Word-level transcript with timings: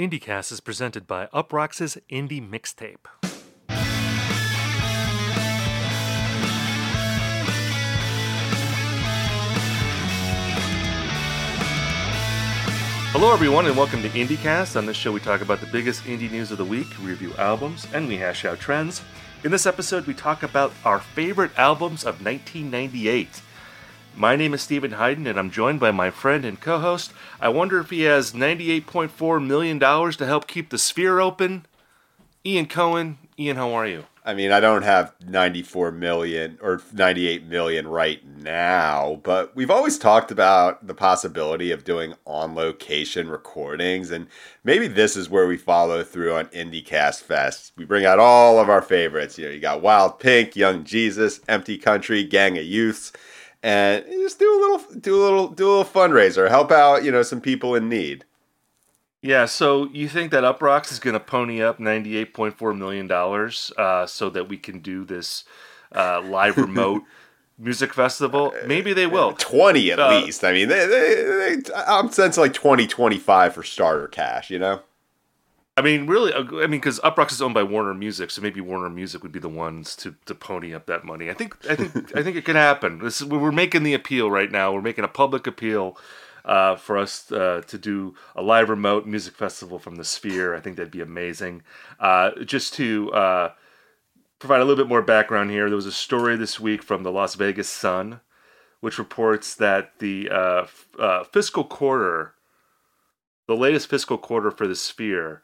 IndieCast 0.00 0.50
is 0.50 0.60
presented 0.60 1.06
by 1.06 1.26
Uproxx's 1.26 1.98
Indie 2.08 2.40
Mixtape. 2.40 3.04
Hello, 13.12 13.30
everyone, 13.30 13.66
and 13.66 13.76
welcome 13.76 14.00
to 14.00 14.08
IndieCast. 14.08 14.74
On 14.76 14.86
this 14.86 14.96
show, 14.96 15.12
we 15.12 15.20
talk 15.20 15.42
about 15.42 15.60
the 15.60 15.66
biggest 15.66 16.04
indie 16.04 16.30
news 16.30 16.50
of 16.50 16.56
the 16.56 16.64
week, 16.64 16.88
review 17.02 17.34
albums, 17.36 17.86
and 17.92 18.08
we 18.08 18.16
hash 18.16 18.46
out 18.46 18.58
trends. 18.58 19.02
In 19.44 19.50
this 19.50 19.66
episode, 19.66 20.06
we 20.06 20.14
talk 20.14 20.42
about 20.42 20.72
our 20.86 21.00
favorite 21.00 21.50
albums 21.58 22.04
of 22.04 22.24
1998. 22.24 23.42
My 24.20 24.36
name 24.36 24.52
is 24.52 24.60
Steven 24.60 24.90
Hyden, 24.90 25.26
and 25.26 25.38
I'm 25.38 25.50
joined 25.50 25.80
by 25.80 25.92
my 25.92 26.10
friend 26.10 26.44
and 26.44 26.60
co 26.60 26.78
host. 26.78 27.10
I 27.40 27.48
wonder 27.48 27.80
if 27.80 27.88
he 27.88 28.02
has 28.02 28.32
$98.4 28.32 29.42
million 29.42 29.78
to 29.80 30.26
help 30.26 30.46
keep 30.46 30.68
the 30.68 30.76
sphere 30.76 31.20
open. 31.20 31.64
Ian 32.44 32.66
Cohen. 32.66 33.16
Ian, 33.38 33.56
how 33.56 33.72
are 33.72 33.86
you? 33.86 34.04
I 34.22 34.34
mean, 34.34 34.52
I 34.52 34.60
don't 34.60 34.82
have 34.82 35.14
94 35.26 35.92
million 35.92 36.58
or 36.60 36.82
98 36.92 37.46
million 37.46 37.88
right 37.88 38.22
now, 38.26 39.20
but 39.22 39.56
we've 39.56 39.70
always 39.70 39.96
talked 39.96 40.30
about 40.30 40.86
the 40.86 40.92
possibility 40.92 41.70
of 41.70 41.84
doing 41.84 42.12
on 42.26 42.54
location 42.54 43.30
recordings, 43.30 44.10
and 44.10 44.26
maybe 44.62 44.86
this 44.86 45.16
is 45.16 45.30
where 45.30 45.46
we 45.46 45.56
follow 45.56 46.04
through 46.04 46.34
on 46.34 46.44
IndieCast 46.48 47.22
Fest. 47.22 47.72
We 47.74 47.86
bring 47.86 48.04
out 48.04 48.18
all 48.18 48.58
of 48.58 48.68
our 48.68 48.82
favorites. 48.82 49.38
You 49.38 49.46
know, 49.46 49.52
you 49.52 49.60
got 49.60 49.80
Wild 49.80 50.20
Pink, 50.20 50.56
Young 50.56 50.84
Jesus, 50.84 51.40
Empty 51.48 51.78
Country, 51.78 52.22
Gang 52.22 52.58
of 52.58 52.64
Youths 52.64 53.14
and 53.62 54.04
just 54.06 54.38
do 54.38 54.50
a 54.50 54.58
little 54.60 55.00
do 55.00 55.14
a 55.14 55.22
little 55.22 55.48
do 55.48 55.66
a 55.66 55.70
little 55.78 55.84
fundraiser. 55.84 56.48
Help 56.48 56.70
out 56.70 57.04
you 57.04 57.10
know 57.10 57.22
some 57.22 57.40
people 57.40 57.74
in 57.74 57.88
need. 57.88 58.24
Yeah 59.22 59.44
so 59.46 59.88
you 59.90 60.08
think 60.08 60.30
that 60.30 60.44
uproxx 60.44 60.92
is 60.92 60.98
going 60.98 61.14
to 61.14 61.20
pony 61.20 61.62
up 61.62 61.78
98.4 61.78 62.76
million 62.76 63.06
dollars 63.06 63.72
uh, 63.76 64.06
so 64.06 64.30
that 64.30 64.48
we 64.48 64.56
can 64.56 64.80
do 64.80 65.04
this 65.04 65.44
uh, 65.94 66.22
live 66.22 66.56
remote 66.56 67.02
music 67.58 67.92
festival? 67.92 68.54
Maybe 68.66 68.94
they 68.94 69.06
will. 69.06 69.34
20 69.34 69.92
at 69.92 70.00
uh, 70.00 70.08
least. 70.08 70.42
I 70.42 70.52
mean 70.52 70.68
they, 70.68 70.86
they, 70.86 71.56
they, 71.56 71.74
i'm 71.74 72.10
sensing 72.10 72.42
like 72.42 72.54
20 72.54 72.86
25 72.86 73.54
for 73.54 73.62
starter 73.62 74.08
cash 74.08 74.50
you 74.50 74.58
know 74.58 74.80
I 75.76 75.82
mean, 75.82 76.06
really, 76.06 76.32
uh, 76.32 76.44
I 76.56 76.66
mean, 76.66 76.80
because 76.80 77.00
Uproxx 77.00 77.32
is 77.32 77.40
owned 77.40 77.54
by 77.54 77.62
Warner 77.62 77.94
Music, 77.94 78.30
so 78.30 78.42
maybe 78.42 78.60
Warner 78.60 78.90
Music 78.90 79.22
would 79.22 79.32
be 79.32 79.38
the 79.38 79.48
ones 79.48 79.96
to, 79.96 80.14
to 80.26 80.34
pony 80.34 80.74
up 80.74 80.86
that 80.86 81.04
money. 81.04 81.30
I 81.30 81.34
think, 81.34 81.56
I 81.70 81.74
think, 81.74 82.16
I 82.16 82.22
think 82.22 82.36
it 82.36 82.44
can 82.44 82.56
happen. 82.56 82.98
This, 82.98 83.22
we're 83.22 83.52
making 83.52 83.84
the 83.84 83.94
appeal 83.94 84.30
right 84.30 84.50
now. 84.50 84.72
We're 84.72 84.82
making 84.82 85.04
a 85.04 85.08
public 85.08 85.46
appeal 85.46 85.96
uh, 86.44 86.76
for 86.76 86.98
us 86.98 87.30
uh, 87.32 87.62
to 87.66 87.78
do 87.78 88.14
a 88.34 88.42
live 88.42 88.68
remote 88.68 89.06
music 89.06 89.34
festival 89.34 89.78
from 89.78 89.96
the 89.96 90.04
Sphere. 90.04 90.54
I 90.54 90.60
think 90.60 90.76
that'd 90.76 90.90
be 90.90 91.00
amazing. 91.00 91.62
Uh, 91.98 92.32
just 92.44 92.74
to 92.74 93.12
uh, 93.12 93.52
provide 94.38 94.60
a 94.60 94.64
little 94.64 94.82
bit 94.84 94.88
more 94.88 95.02
background 95.02 95.50
here, 95.50 95.68
there 95.68 95.76
was 95.76 95.86
a 95.86 95.92
story 95.92 96.36
this 96.36 96.58
week 96.58 96.82
from 96.82 97.04
the 97.04 97.12
Las 97.12 97.36
Vegas 97.36 97.68
Sun, 97.68 98.20
which 98.80 98.98
reports 98.98 99.54
that 99.54 99.98
the 99.98 100.28
uh, 100.30 101.24
fiscal 101.24 101.64
quarter, 101.64 102.34
the 103.46 103.56
latest 103.56 103.88
fiscal 103.88 104.18
quarter 104.18 104.50
for 104.50 104.66
the 104.66 104.76
Sphere 104.76 105.42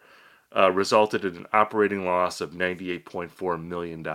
uh, 0.55 0.71
resulted 0.71 1.25
in 1.25 1.37
an 1.37 1.47
operating 1.53 2.05
loss 2.05 2.41
of 2.41 2.53
$98.4 2.53 3.63
million, 3.63 4.07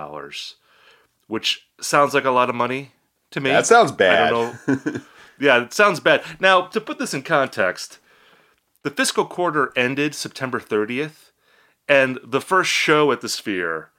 which 1.27 1.67
sounds 1.79 2.13
like 2.13 2.25
a 2.25 2.31
lot 2.31 2.49
of 2.49 2.55
money 2.55 2.91
to 3.31 3.39
me. 3.39 3.49
That 3.49 3.65
sounds 3.65 3.91
bad. 3.91 4.27
I 4.27 4.29
don't 4.29 4.67
know. 4.67 5.01
yeah, 5.39 5.63
it 5.63 5.73
sounds 5.73 5.99
bad. 5.99 6.23
Now, 6.39 6.67
to 6.67 6.81
put 6.81 6.99
this 6.99 7.13
in 7.13 7.23
context, 7.23 7.99
the 8.83 8.91
fiscal 8.91 9.25
quarter 9.25 9.71
ended 9.75 10.15
September 10.15 10.59
30th, 10.59 11.31
and 11.87 12.19
the 12.23 12.41
first 12.41 12.71
show 12.71 13.11
at 13.11 13.21
the 13.21 13.29
Sphere 13.29 13.89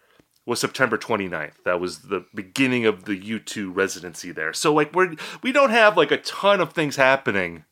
was 0.45 0.61
September 0.61 0.99
29th. 0.99 1.63
That 1.65 1.81
was 1.81 2.01
the 2.01 2.25
beginning 2.35 2.85
of 2.85 3.05
the 3.05 3.19
U2 3.19 3.75
residency 3.75 4.33
there. 4.33 4.53
So 4.53 4.73
like 4.75 4.93
we're 4.95 5.15
we 5.43 5.53
don't 5.53 5.71
have 5.71 5.97
like 5.97 6.11
a 6.11 6.17
ton 6.17 6.61
of 6.61 6.73
things 6.73 6.97
happening 6.97 7.65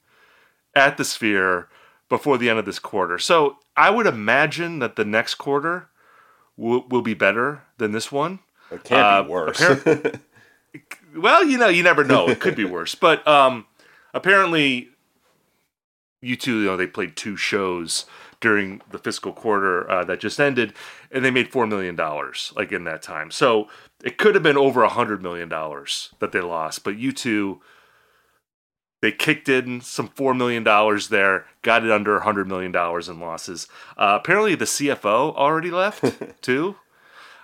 at 0.75 0.97
the 0.97 1.04
Sphere 1.04 1.69
before 2.10 2.37
the 2.37 2.50
end 2.50 2.59
of 2.59 2.66
this 2.66 2.78
quarter. 2.78 3.19
So 3.19 3.56
I 3.76 3.88
would 3.88 4.06
imagine 4.06 4.81
that 4.81 4.97
the 4.97 5.04
next 5.06 5.37
quarter 5.37 5.88
will, 6.59 6.87
will 6.88 7.00
be 7.00 7.15
better 7.15 7.62
than 7.78 7.93
this 7.93 8.12
one. 8.12 8.41
It 8.71 8.84
can't 8.84 9.00
uh, 9.00 9.22
be 9.22 9.28
worse. 9.31 9.62
well, 11.16 11.44
you 11.44 11.56
know, 11.56 11.69
you 11.69 11.82
never 11.82 12.04
know. 12.04 12.28
It 12.28 12.41
could 12.41 12.56
be 12.56 12.65
worse. 12.66 12.94
But 12.94 13.26
um, 13.26 13.65
apparently, 14.12 14.91
U2, 16.22 16.47
you 16.47 16.65
know, 16.65 16.76
they 16.76 16.87
played 16.87 17.16
two 17.16 17.37
shows 17.37 18.04
during 18.41 18.82
the 18.91 18.98
fiscal 18.98 19.32
quarter 19.32 19.88
uh, 19.91 20.04
that 20.04 20.19
just 20.19 20.41
ended, 20.41 20.72
and 21.10 21.25
they 21.25 21.31
made 21.31 21.50
$4 21.50 21.69
million, 21.69 21.97
like, 22.56 22.72
in 22.72 22.84
that 22.84 23.03
time. 23.03 23.31
So 23.31 23.69
it 24.03 24.19
could 24.19 24.34
have 24.34 24.42
been 24.42 24.56
over 24.56 24.82
a 24.82 24.88
$100 24.88 25.21
million 25.21 25.48
that 25.48 26.32
they 26.32 26.41
lost. 26.41 26.82
But 26.82 26.97
U2 26.97 27.60
they 29.00 29.12
kicked 29.12 29.49
in 29.49 29.81
some 29.81 30.09
$4 30.09 30.37
million 30.37 30.62
there, 31.11 31.47
got 31.62 31.84
it 31.84 31.91
under 31.91 32.21
$100 32.21 32.47
million 32.47 32.75
in 32.75 33.21
losses. 33.21 33.66
Uh, 33.97 34.19
apparently, 34.21 34.55
the 34.55 34.66
CFO 34.66 35.34
already 35.34 35.71
left, 35.71 36.05
too, 36.43 36.77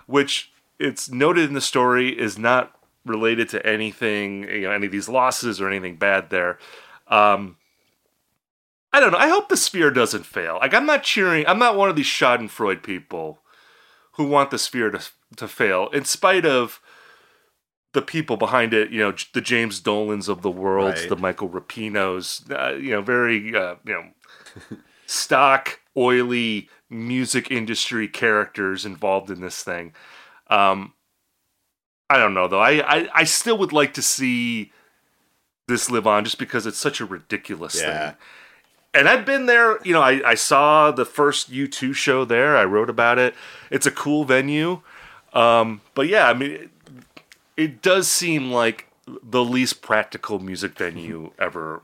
which 0.05 0.51
it's 0.79 1.09
noted 1.09 1.45
in 1.45 1.53
the 1.55 1.61
story 1.61 2.09
is 2.09 2.37
not 2.37 2.77
related 3.05 3.49
to 3.49 3.65
anything, 3.65 4.43
you 4.43 4.61
know, 4.61 4.71
any 4.71 4.85
of 4.85 4.91
these 4.91 5.09
losses 5.09 5.59
or 5.59 5.67
anything 5.67 5.95
bad 5.95 6.29
there. 6.29 6.59
Um, 7.07 7.57
I 8.93 8.99
don't 8.99 9.11
know. 9.11 9.17
I 9.17 9.29
hope 9.29 9.49
the 9.49 9.57
sphere 9.57 9.91
doesn't 9.91 10.25
fail. 10.25 10.57
Like, 10.61 10.73
I'm 10.73 10.85
not 10.85 11.03
cheering, 11.03 11.45
I'm 11.47 11.59
not 11.59 11.75
one 11.75 11.89
of 11.89 11.95
these 11.95 12.05
Schadenfreude 12.05 12.83
people 12.83 13.39
who 14.13 14.25
want 14.25 14.51
the 14.51 14.59
sphere 14.59 14.91
to, 14.91 15.01
to 15.37 15.47
fail, 15.47 15.87
in 15.89 16.05
spite 16.05 16.45
of 16.45 16.81
the 17.97 18.01
people 18.03 18.37
behind 18.37 18.75
it, 18.75 18.91
you 18.91 18.99
know, 18.99 19.11
the 19.33 19.41
James 19.41 19.79
Dolans 19.79 20.29
of 20.29 20.43
the 20.43 20.51
world, 20.51 20.93
right. 20.93 21.09
the 21.09 21.15
Michael 21.15 21.49
Rapinos, 21.49 22.43
uh, 22.51 22.75
you 22.75 22.91
know, 22.91 23.01
very, 23.01 23.55
uh, 23.55 23.73
you 23.83 23.91
know, 23.91 24.77
stock, 25.07 25.79
oily 25.97 26.69
music 26.91 27.49
industry 27.49 28.07
characters 28.07 28.85
involved 28.85 29.31
in 29.31 29.41
this 29.41 29.63
thing. 29.63 29.93
Um, 30.45 30.93
I 32.07 32.19
don't 32.19 32.35
know 32.35 32.47
though. 32.47 32.59
I, 32.59 32.83
I, 32.87 33.09
I 33.15 33.23
still 33.23 33.57
would 33.57 33.73
like 33.73 33.95
to 33.95 34.03
see 34.03 34.71
this 35.67 35.89
live 35.89 36.05
on 36.05 36.23
just 36.23 36.37
because 36.37 36.67
it's 36.67 36.77
such 36.77 37.01
a 37.01 37.05
ridiculous 37.05 37.81
yeah. 37.81 38.09
thing. 38.09 38.17
And 38.93 39.09
I've 39.09 39.25
been 39.25 39.47
there, 39.47 39.79
you 39.83 39.93
know, 39.93 40.03
I, 40.03 40.21
I 40.23 40.35
saw 40.35 40.91
the 40.91 41.03
first 41.03 41.51
U2 41.51 41.95
show 41.95 42.25
there. 42.25 42.57
I 42.57 42.63
wrote 42.63 42.91
about 42.91 43.17
it. 43.17 43.33
It's 43.71 43.87
a 43.87 43.91
cool 43.91 44.23
venue. 44.23 44.81
Um, 45.33 45.81
but 45.95 46.07
yeah, 46.07 46.29
I 46.29 46.35
mean, 46.35 46.69
it 47.57 47.81
does 47.81 48.07
seem 48.07 48.51
like 48.51 48.87
the 49.23 49.43
least 49.43 49.81
practical 49.81 50.39
music 50.39 50.77
venue 50.77 51.31
ever 51.39 51.81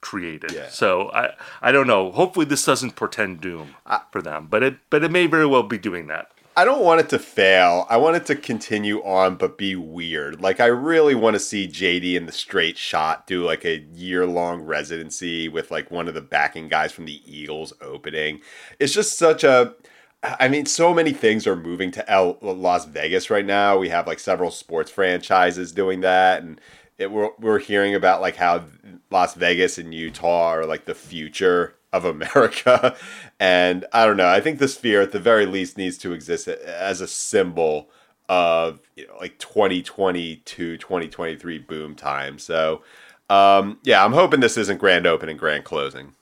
created. 0.00 0.52
Yeah. 0.52 0.68
So 0.68 1.10
I 1.10 1.30
I 1.60 1.72
don't 1.72 1.86
know. 1.86 2.12
Hopefully 2.12 2.46
this 2.46 2.64
doesn't 2.64 2.94
portend 2.94 3.40
doom 3.40 3.74
I, 3.84 4.02
for 4.12 4.22
them, 4.22 4.46
but 4.48 4.62
it 4.62 4.76
but 4.90 5.02
it 5.02 5.10
may 5.10 5.26
very 5.26 5.46
well 5.46 5.62
be 5.62 5.78
doing 5.78 6.06
that. 6.08 6.30
I 6.58 6.64
don't 6.64 6.82
want 6.82 7.00
it 7.00 7.10
to 7.10 7.18
fail. 7.18 7.86
I 7.90 7.98
want 7.98 8.16
it 8.16 8.24
to 8.26 8.34
continue 8.34 9.02
on 9.04 9.34
but 9.34 9.58
be 9.58 9.76
weird. 9.76 10.40
Like 10.40 10.58
I 10.58 10.66
really 10.66 11.14
want 11.14 11.34
to 11.34 11.40
see 11.40 11.68
JD 11.68 12.16
and 12.16 12.26
the 12.26 12.32
Straight 12.32 12.78
Shot 12.78 13.26
do 13.26 13.44
like 13.44 13.66
a 13.66 13.80
year-long 13.92 14.62
residency 14.62 15.48
with 15.50 15.70
like 15.70 15.90
one 15.90 16.08
of 16.08 16.14
the 16.14 16.22
backing 16.22 16.68
guys 16.68 16.92
from 16.92 17.04
the 17.04 17.20
Eagles 17.26 17.74
opening. 17.82 18.40
It's 18.78 18.94
just 18.94 19.18
such 19.18 19.44
a 19.44 19.74
I 20.22 20.48
mean, 20.48 20.66
so 20.66 20.92
many 20.92 21.12
things 21.12 21.46
are 21.46 21.56
moving 21.56 21.90
to 21.92 22.10
L- 22.10 22.38
Las 22.40 22.86
Vegas 22.86 23.30
right 23.30 23.44
now. 23.44 23.78
We 23.78 23.90
have 23.90 24.06
like 24.06 24.18
several 24.18 24.50
sports 24.50 24.90
franchises 24.90 25.72
doing 25.72 26.00
that, 26.00 26.42
and 26.42 26.60
it, 26.98 27.10
we're 27.10 27.30
we're 27.38 27.58
hearing 27.58 27.94
about 27.94 28.20
like 28.20 28.36
how 28.36 28.64
Las 29.10 29.34
Vegas 29.34 29.78
and 29.78 29.94
Utah 29.94 30.48
are 30.48 30.66
like 30.66 30.86
the 30.86 30.94
future 30.94 31.76
of 31.92 32.04
America. 32.04 32.96
and 33.40 33.84
I 33.92 34.06
don't 34.06 34.16
know. 34.16 34.28
I 34.28 34.40
think 34.40 34.58
the 34.58 34.68
Sphere, 34.68 35.02
at 35.02 35.12
the 35.12 35.20
very 35.20 35.46
least, 35.46 35.76
needs 35.76 35.98
to 35.98 36.12
exist 36.12 36.48
as 36.48 37.00
a 37.00 37.06
symbol 37.06 37.90
of 38.28 38.80
you 38.96 39.06
know 39.06 39.16
like 39.18 39.38
2022 39.38 40.76
2023 40.76 41.58
boom 41.58 41.94
time 41.94 42.38
so 42.38 42.82
um 43.30 43.78
yeah 43.84 44.04
i'm 44.04 44.12
hoping 44.12 44.40
this 44.40 44.56
isn't 44.56 44.78
grand 44.78 45.06
opening 45.06 45.36
grand 45.36 45.64
closing 45.64 46.12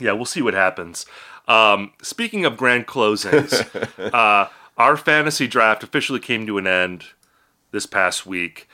yeah 0.00 0.12
we'll 0.12 0.24
see 0.24 0.42
what 0.42 0.54
happens 0.54 1.06
um, 1.50 1.92
speaking 2.02 2.44
of 2.44 2.56
grand 2.56 2.86
closings, 2.86 3.66
uh, 4.14 4.48
our 4.76 4.96
fantasy 4.96 5.46
draft 5.46 5.82
officially 5.82 6.20
came 6.20 6.46
to 6.46 6.58
an 6.58 6.66
end 6.66 7.06
this 7.72 7.86
past 7.86 8.24
week. 8.24 8.68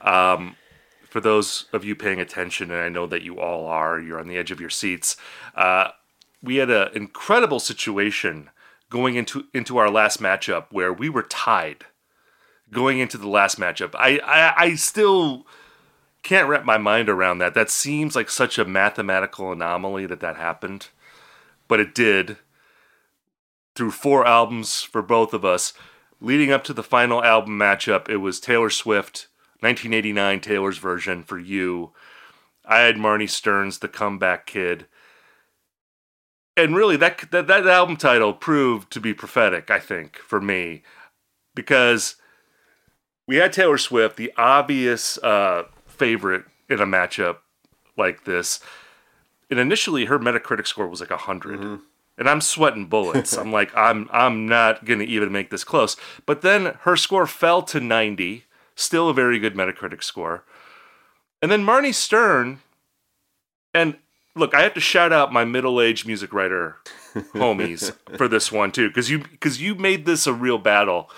Um, 0.00 0.56
for 1.08 1.20
those 1.20 1.66
of 1.72 1.84
you 1.84 1.94
paying 1.94 2.20
attention, 2.20 2.70
and 2.70 2.80
I 2.80 2.88
know 2.88 3.06
that 3.06 3.22
you 3.22 3.38
all 3.38 3.66
are, 3.66 4.00
you're 4.00 4.18
on 4.18 4.28
the 4.28 4.38
edge 4.38 4.50
of 4.50 4.60
your 4.60 4.70
seats. 4.70 5.16
Uh, 5.54 5.88
we 6.42 6.56
had 6.56 6.70
an 6.70 6.88
incredible 6.94 7.60
situation 7.60 8.50
going 8.88 9.14
into 9.16 9.46
into 9.54 9.78
our 9.78 9.90
last 9.90 10.20
matchup 10.20 10.66
where 10.70 10.92
we 10.92 11.08
were 11.08 11.22
tied 11.22 11.84
going 12.72 12.98
into 12.98 13.18
the 13.18 13.28
last 13.28 13.60
matchup. 13.60 13.94
I, 13.94 14.18
I, 14.24 14.64
I 14.64 14.74
still 14.74 15.46
can't 16.22 16.48
wrap 16.48 16.64
my 16.64 16.78
mind 16.78 17.08
around 17.08 17.38
that. 17.38 17.54
That 17.54 17.70
seems 17.70 18.16
like 18.16 18.30
such 18.30 18.58
a 18.58 18.64
mathematical 18.64 19.52
anomaly 19.52 20.06
that 20.06 20.20
that 20.20 20.36
happened. 20.36 20.88
But 21.72 21.80
it 21.80 21.94
did 21.94 22.36
through 23.74 23.90
four 23.90 24.26
albums 24.26 24.82
for 24.82 25.00
both 25.00 25.32
of 25.32 25.42
us. 25.42 25.72
Leading 26.20 26.52
up 26.52 26.62
to 26.64 26.74
the 26.74 26.82
final 26.82 27.24
album 27.24 27.58
matchup, 27.58 28.10
it 28.10 28.18
was 28.18 28.38
Taylor 28.38 28.68
Swift, 28.68 29.28
1989 29.60 30.40
Taylor's 30.40 30.76
version 30.76 31.22
for 31.22 31.38
you. 31.38 31.94
I 32.66 32.80
had 32.80 32.96
Marnie 32.96 33.26
Stern's 33.26 33.78
The 33.78 33.88
Comeback 33.88 34.44
Kid. 34.44 34.84
And 36.58 36.76
really, 36.76 36.98
that, 36.98 37.30
that, 37.30 37.46
that 37.46 37.66
album 37.66 37.96
title 37.96 38.34
proved 38.34 38.92
to 38.92 39.00
be 39.00 39.14
prophetic, 39.14 39.70
I 39.70 39.78
think, 39.78 40.18
for 40.18 40.42
me, 40.42 40.82
because 41.54 42.16
we 43.26 43.36
had 43.36 43.54
Taylor 43.54 43.78
Swift, 43.78 44.18
the 44.18 44.30
obvious 44.36 45.16
uh, 45.22 45.62
favorite 45.86 46.44
in 46.68 46.80
a 46.80 46.86
matchup 46.86 47.38
like 47.96 48.24
this. 48.24 48.60
And 49.52 49.60
initially, 49.60 50.06
her 50.06 50.18
Metacritic 50.18 50.66
score 50.66 50.88
was 50.88 51.00
like 51.00 51.10
100. 51.10 51.60
Mm-hmm. 51.60 51.74
And 52.16 52.30
I'm 52.30 52.40
sweating 52.40 52.86
bullets. 52.86 53.36
I'm 53.36 53.52
like, 53.52 53.70
I'm 53.76 54.08
I'm 54.10 54.46
not 54.46 54.86
gonna 54.86 55.04
even 55.04 55.30
make 55.30 55.50
this 55.50 55.62
close. 55.62 55.94
But 56.24 56.40
then 56.40 56.78
her 56.80 56.96
score 56.96 57.26
fell 57.26 57.60
to 57.64 57.78
90, 57.78 58.44
still 58.74 59.10
a 59.10 59.14
very 59.14 59.38
good 59.38 59.54
Metacritic 59.54 60.02
score. 60.02 60.44
And 61.42 61.52
then 61.52 61.66
Marnie 61.66 61.94
Stern, 61.94 62.60
and 63.74 63.98
look, 64.34 64.54
I 64.54 64.62
have 64.62 64.72
to 64.72 64.80
shout 64.80 65.12
out 65.12 65.34
my 65.34 65.44
middle-aged 65.44 66.06
music 66.06 66.32
writer 66.32 66.78
homies 67.34 67.92
for 68.16 68.28
this 68.28 68.50
one 68.50 68.72
too, 68.72 68.88
because 68.88 69.10
you 69.10 69.18
because 69.18 69.60
you 69.60 69.74
made 69.74 70.06
this 70.06 70.26
a 70.26 70.32
real 70.32 70.56
battle. 70.56 71.10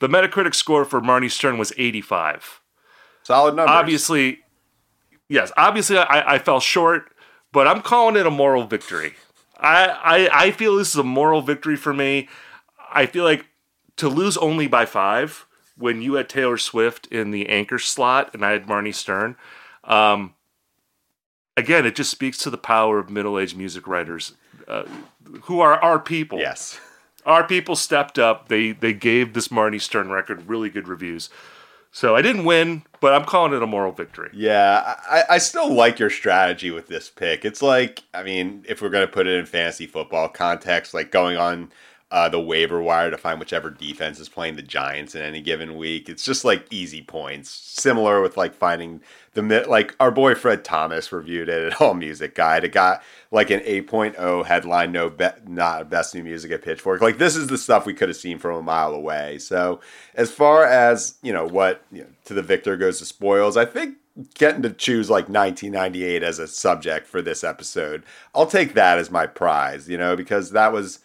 The 0.00 0.08
Metacritic 0.08 0.56
score 0.56 0.84
for 0.84 1.00
Marnie 1.00 1.30
Stern 1.30 1.56
was 1.56 1.72
85. 1.76 2.60
Solid 3.22 3.54
number. 3.54 3.70
Obviously, 3.70 4.40
yes, 5.28 5.52
obviously 5.56 5.98
I, 5.98 6.34
I 6.34 6.38
fell 6.40 6.58
short, 6.58 7.12
but 7.52 7.66
I'm 7.66 7.82
calling 7.82 8.16
it 8.16 8.26
a 8.26 8.30
moral 8.30 8.66
victory. 8.66 9.14
I, 9.58 9.88
I 9.88 10.44
I 10.46 10.50
feel 10.50 10.76
this 10.76 10.90
is 10.90 10.96
a 10.96 11.04
moral 11.04 11.42
victory 11.42 11.76
for 11.76 11.92
me. 11.92 12.28
I 12.92 13.06
feel 13.06 13.24
like 13.24 13.46
to 13.96 14.08
lose 14.08 14.36
only 14.38 14.66
by 14.66 14.86
five 14.86 15.46
when 15.76 16.02
you 16.02 16.14
had 16.14 16.28
Taylor 16.28 16.58
Swift 16.58 17.06
in 17.08 17.30
the 17.30 17.48
anchor 17.48 17.78
slot 17.78 18.30
and 18.34 18.44
I 18.44 18.52
had 18.52 18.66
Marnie 18.66 18.94
Stern. 18.94 19.36
Um, 19.84 20.34
again, 21.56 21.86
it 21.86 21.96
just 21.96 22.10
speaks 22.10 22.38
to 22.38 22.50
the 22.50 22.58
power 22.58 22.98
of 22.98 23.10
middle-aged 23.10 23.56
music 23.56 23.86
writers, 23.86 24.34
uh, 24.68 24.84
who 25.42 25.60
are 25.60 25.78
our 25.82 25.98
people. 25.98 26.38
Yes. 26.38 26.80
Our 27.26 27.46
people 27.46 27.76
stepped 27.76 28.18
up. 28.18 28.48
They 28.48 28.72
they 28.72 28.94
gave 28.94 29.34
this 29.34 29.48
Marnie 29.48 29.80
Stern 29.80 30.10
record 30.10 30.48
really 30.48 30.70
good 30.70 30.88
reviews. 30.88 31.28
So 31.92 32.14
I 32.14 32.22
didn't 32.22 32.44
win, 32.44 32.82
but 33.00 33.12
I'm 33.12 33.24
calling 33.24 33.52
it 33.52 33.62
a 33.62 33.66
moral 33.66 33.92
victory. 33.92 34.30
Yeah, 34.32 34.96
I, 35.08 35.24
I 35.30 35.38
still 35.38 35.72
like 35.72 35.98
your 35.98 36.10
strategy 36.10 36.70
with 36.70 36.86
this 36.86 37.10
pick. 37.10 37.44
It's 37.44 37.62
like, 37.62 38.04
I 38.14 38.22
mean, 38.22 38.64
if 38.68 38.80
we're 38.80 38.90
going 38.90 39.06
to 39.06 39.12
put 39.12 39.26
it 39.26 39.36
in 39.36 39.46
fantasy 39.46 39.86
football 39.86 40.28
context, 40.28 40.94
like 40.94 41.10
going 41.10 41.36
on 41.36 41.72
uh, 42.10 42.28
the 42.28 42.40
waiver 42.40 42.82
wire 42.82 43.10
to 43.10 43.16
find 43.16 43.38
whichever 43.38 43.70
defense 43.70 44.18
is 44.18 44.28
playing 44.28 44.56
the 44.56 44.62
Giants 44.62 45.14
in 45.14 45.22
any 45.22 45.40
given 45.40 45.76
week. 45.76 46.08
It's 46.08 46.24
just 46.24 46.44
like 46.44 46.66
easy 46.70 47.02
points. 47.02 47.50
Similar 47.50 48.20
with 48.20 48.36
like 48.36 48.52
finding 48.52 49.00
the 49.34 49.64
like 49.68 49.94
our 50.00 50.10
boy 50.10 50.34
Fred 50.34 50.64
Thomas 50.64 51.12
reviewed 51.12 51.48
it 51.48 51.72
at 51.72 51.80
All 51.80 51.94
Music 51.94 52.34
Guide. 52.34 52.64
It 52.64 52.72
got 52.72 53.02
like 53.30 53.50
an 53.50 53.60
8.0 53.60 54.44
headline, 54.44 54.90
no 54.90 55.08
be- 55.08 55.28
not 55.46 55.88
best 55.88 56.14
new 56.14 56.24
music 56.24 56.50
at 56.50 56.62
Pitchfork. 56.62 57.00
Like 57.00 57.18
this 57.18 57.36
is 57.36 57.46
the 57.46 57.58
stuff 57.58 57.86
we 57.86 57.94
could 57.94 58.08
have 58.08 58.16
seen 58.16 58.38
from 58.38 58.56
a 58.56 58.62
mile 58.62 58.92
away. 58.92 59.38
So 59.38 59.80
as 60.16 60.32
far 60.32 60.64
as 60.64 61.14
you 61.22 61.32
know, 61.32 61.46
what 61.46 61.84
you 61.92 62.02
know, 62.02 62.08
to 62.24 62.34
the 62.34 62.42
victor 62.42 62.76
goes 62.76 62.98
the 62.98 63.06
spoils. 63.06 63.56
I 63.56 63.66
think 63.66 63.98
getting 64.34 64.62
to 64.62 64.70
choose 64.70 65.08
like 65.08 65.28
1998 65.28 66.24
as 66.24 66.40
a 66.40 66.48
subject 66.48 67.06
for 67.06 67.22
this 67.22 67.44
episode, 67.44 68.02
I'll 68.34 68.46
take 68.46 68.74
that 68.74 68.98
as 68.98 69.12
my 69.12 69.26
prize. 69.26 69.88
You 69.88 69.96
know, 69.96 70.16
because 70.16 70.50
that 70.50 70.72
was 70.72 70.98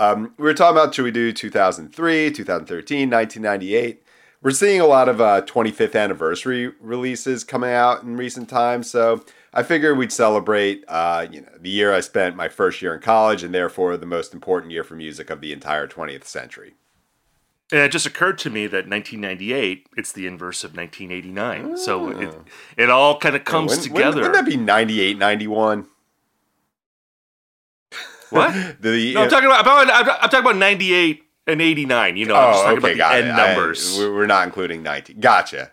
um, 0.00 0.32
we 0.38 0.44
were 0.44 0.54
talking 0.54 0.76
about 0.78 0.94
should 0.94 1.04
we 1.04 1.10
do 1.10 1.32
2003, 1.32 2.30
2013, 2.30 3.10
1998. 3.10 4.02
We're 4.42 4.50
seeing 4.52 4.80
a 4.80 4.86
lot 4.86 5.10
of 5.10 5.20
uh, 5.20 5.42
25th 5.42 5.94
anniversary 5.94 6.72
releases 6.80 7.44
coming 7.44 7.70
out 7.70 8.02
in 8.02 8.16
recent 8.16 8.48
times, 8.48 8.90
so 8.90 9.22
I 9.52 9.62
figured 9.62 9.98
we'd 9.98 10.12
celebrate, 10.12 10.82
uh, 10.88 11.26
you 11.30 11.42
know, 11.42 11.48
the 11.60 11.68
year 11.68 11.92
I 11.92 12.00
spent 12.00 12.36
my 12.36 12.48
first 12.48 12.80
year 12.80 12.94
in 12.94 13.00
college, 13.02 13.42
and 13.42 13.52
therefore 13.52 13.98
the 13.98 14.06
most 14.06 14.32
important 14.32 14.72
year 14.72 14.82
for 14.82 14.94
music 14.94 15.28
of 15.28 15.42
the 15.42 15.52
entire 15.52 15.86
20th 15.86 16.24
century. 16.24 16.72
And 17.72 17.80
it 17.82 17.92
just 17.92 18.06
occurred 18.06 18.38
to 18.38 18.50
me 18.50 18.66
that 18.68 18.88
1998, 18.88 19.86
it's 19.96 20.12
the 20.12 20.26
inverse 20.26 20.64
of 20.64 20.74
1989. 20.74 21.76
So 21.76 22.08
it, 22.08 22.34
it 22.76 22.90
all 22.90 23.18
kind 23.18 23.36
of 23.36 23.44
comes 23.44 23.72
Wouldn't- 23.72 23.84
together. 23.84 24.22
Wouldn't, 24.22 24.32
wouldn't 24.32 24.46
that 24.46 24.50
be 24.50 24.56
98, 24.56 25.18
91? 25.18 25.86
What? 28.30 28.54
The, 28.80 29.14
No, 29.14 29.22
I'm 29.22 29.30
talking 29.30 29.46
about, 29.46 29.66
I'm, 29.66 29.90
I'm, 29.90 30.08
I'm 30.08 30.28
talking 30.30 30.40
about 30.40 30.56
98 30.56 31.22
and 31.46 31.60
89. 31.62 32.16
You 32.16 32.26
know, 32.26 32.34
I'm 32.36 32.52
just 32.52 32.64
oh, 32.64 32.66
talking 32.68 32.84
okay, 32.84 32.94
about 32.94 33.10
the 33.12 33.16
end 33.18 33.32
I- 33.32 33.46
numbers. 33.54 33.98
we're 33.98 34.14
we're 34.14 34.26
not 34.26 34.46
including 34.46 34.82
90. 34.82 35.14
Gotcha. 35.14 35.70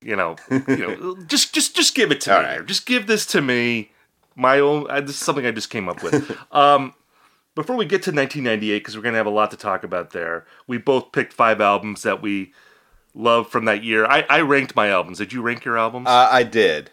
you 0.00 0.16
know, 0.16 0.36
you 0.50 0.76
know, 0.76 1.16
just 1.26 1.54
just 1.54 1.74
just 1.76 1.94
give 1.94 2.10
it 2.10 2.20
to 2.22 2.34
All 2.36 2.42
me. 2.42 2.48
right. 2.48 2.66
Just 2.66 2.86
give 2.86 3.06
this 3.06 3.24
to 3.26 3.40
me. 3.40 3.92
My 4.34 4.58
own. 4.60 4.86
Uh, 4.90 5.00
this 5.00 5.10
is 5.16 5.18
something 5.24 5.44
I 5.46 5.50
just 5.50 5.70
came 5.70 5.88
up 5.88 6.02
with. 6.02 6.36
um, 6.52 6.94
before 7.54 7.76
we 7.76 7.84
get 7.84 8.02
to 8.04 8.10
1998, 8.10 8.78
because 8.78 8.96
we're 8.96 9.02
gonna 9.02 9.18
have 9.18 9.26
a 9.26 9.30
lot 9.30 9.50
to 9.50 9.56
talk 9.58 9.84
about 9.84 10.10
there. 10.12 10.46
We 10.66 10.78
both 10.78 11.12
picked 11.12 11.32
five 11.34 11.60
albums 11.60 12.02
that 12.02 12.22
we 12.22 12.52
love 13.14 13.48
from 13.50 13.66
that 13.66 13.84
year. 13.84 14.06
I, 14.06 14.24
I 14.30 14.40
ranked 14.40 14.74
my 14.74 14.88
albums. 14.88 15.18
Did 15.18 15.34
you 15.34 15.42
rank 15.42 15.64
your 15.66 15.76
albums? 15.76 16.08
Uh, 16.08 16.28
I 16.30 16.44
did. 16.44 16.90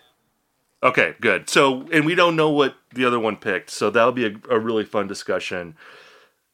Okay, 0.81 1.15
good. 1.19 1.49
So, 1.49 1.87
and 1.91 2.05
we 2.05 2.15
don't 2.15 2.35
know 2.35 2.49
what 2.49 2.75
the 2.93 3.05
other 3.05 3.19
one 3.19 3.35
picked, 3.35 3.69
so 3.69 3.89
that'll 3.89 4.13
be 4.13 4.25
a, 4.25 4.35
a 4.49 4.59
really 4.59 4.85
fun 4.85 5.07
discussion 5.07 5.75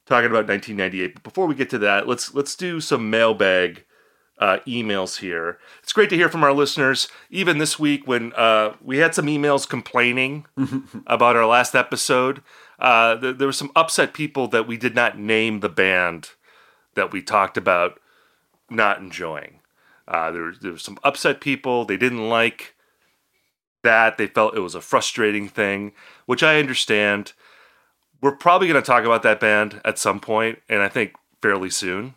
talking 0.05 0.29
about 0.29 0.47
1998. 0.47 1.15
But 1.15 1.23
before 1.23 1.45
we 1.45 1.55
get 1.55 1.69
to 1.71 1.77
that, 1.79 2.07
let's 2.07 2.33
let's 2.33 2.55
do 2.55 2.81
some 2.81 3.09
mailbag 3.09 3.83
uh, 4.39 4.57
emails 4.67 5.19
here. 5.19 5.59
It's 5.81 5.93
great 5.93 6.09
to 6.09 6.15
hear 6.15 6.29
from 6.29 6.43
our 6.43 6.53
listeners. 6.53 7.07
Even 7.29 7.59
this 7.59 7.79
week, 7.79 8.07
when 8.07 8.33
uh, 8.33 8.75
we 8.81 8.97
had 8.97 9.15
some 9.15 9.27
emails 9.27 9.67
complaining 9.67 10.45
about 11.07 11.35
our 11.35 11.45
last 11.45 11.75
episode, 11.75 12.41
uh, 12.79 13.17
th- 13.17 13.37
there 13.37 13.47
were 13.47 13.53
some 13.53 13.71
upset 13.75 14.13
people 14.13 14.47
that 14.47 14.67
we 14.67 14.77
did 14.77 14.95
not 14.95 15.17
name 15.17 15.59
the 15.59 15.69
band 15.69 16.31
that 16.95 17.11
we 17.11 17.21
talked 17.21 17.57
about 17.57 17.99
not 18.69 18.99
enjoying. 18.99 19.59
Uh, 20.07 20.31
there, 20.31 20.53
there 20.59 20.71
were 20.73 20.77
some 20.77 20.97
upset 21.03 21.41
people. 21.41 21.85
They 21.85 21.97
didn't 21.97 22.29
like 22.29 22.74
that. 23.85 24.17
They 24.17 24.27
felt 24.27 24.55
it 24.55 24.59
was 24.59 24.75
a 24.75 24.81
frustrating 24.81 25.47
thing, 25.47 25.93
which 26.25 26.43
I 26.43 26.59
understand. 26.59 27.33
We're 28.21 28.35
probably 28.35 28.67
going 28.67 28.81
to 28.81 28.85
talk 28.85 29.05
about 29.05 29.23
that 29.23 29.39
band 29.39 29.81
at 29.85 29.97
some 29.97 30.19
point, 30.19 30.59
and 30.67 30.81
I 30.81 30.89
think 30.89 31.13
fairly 31.41 31.69
soon. 31.69 32.15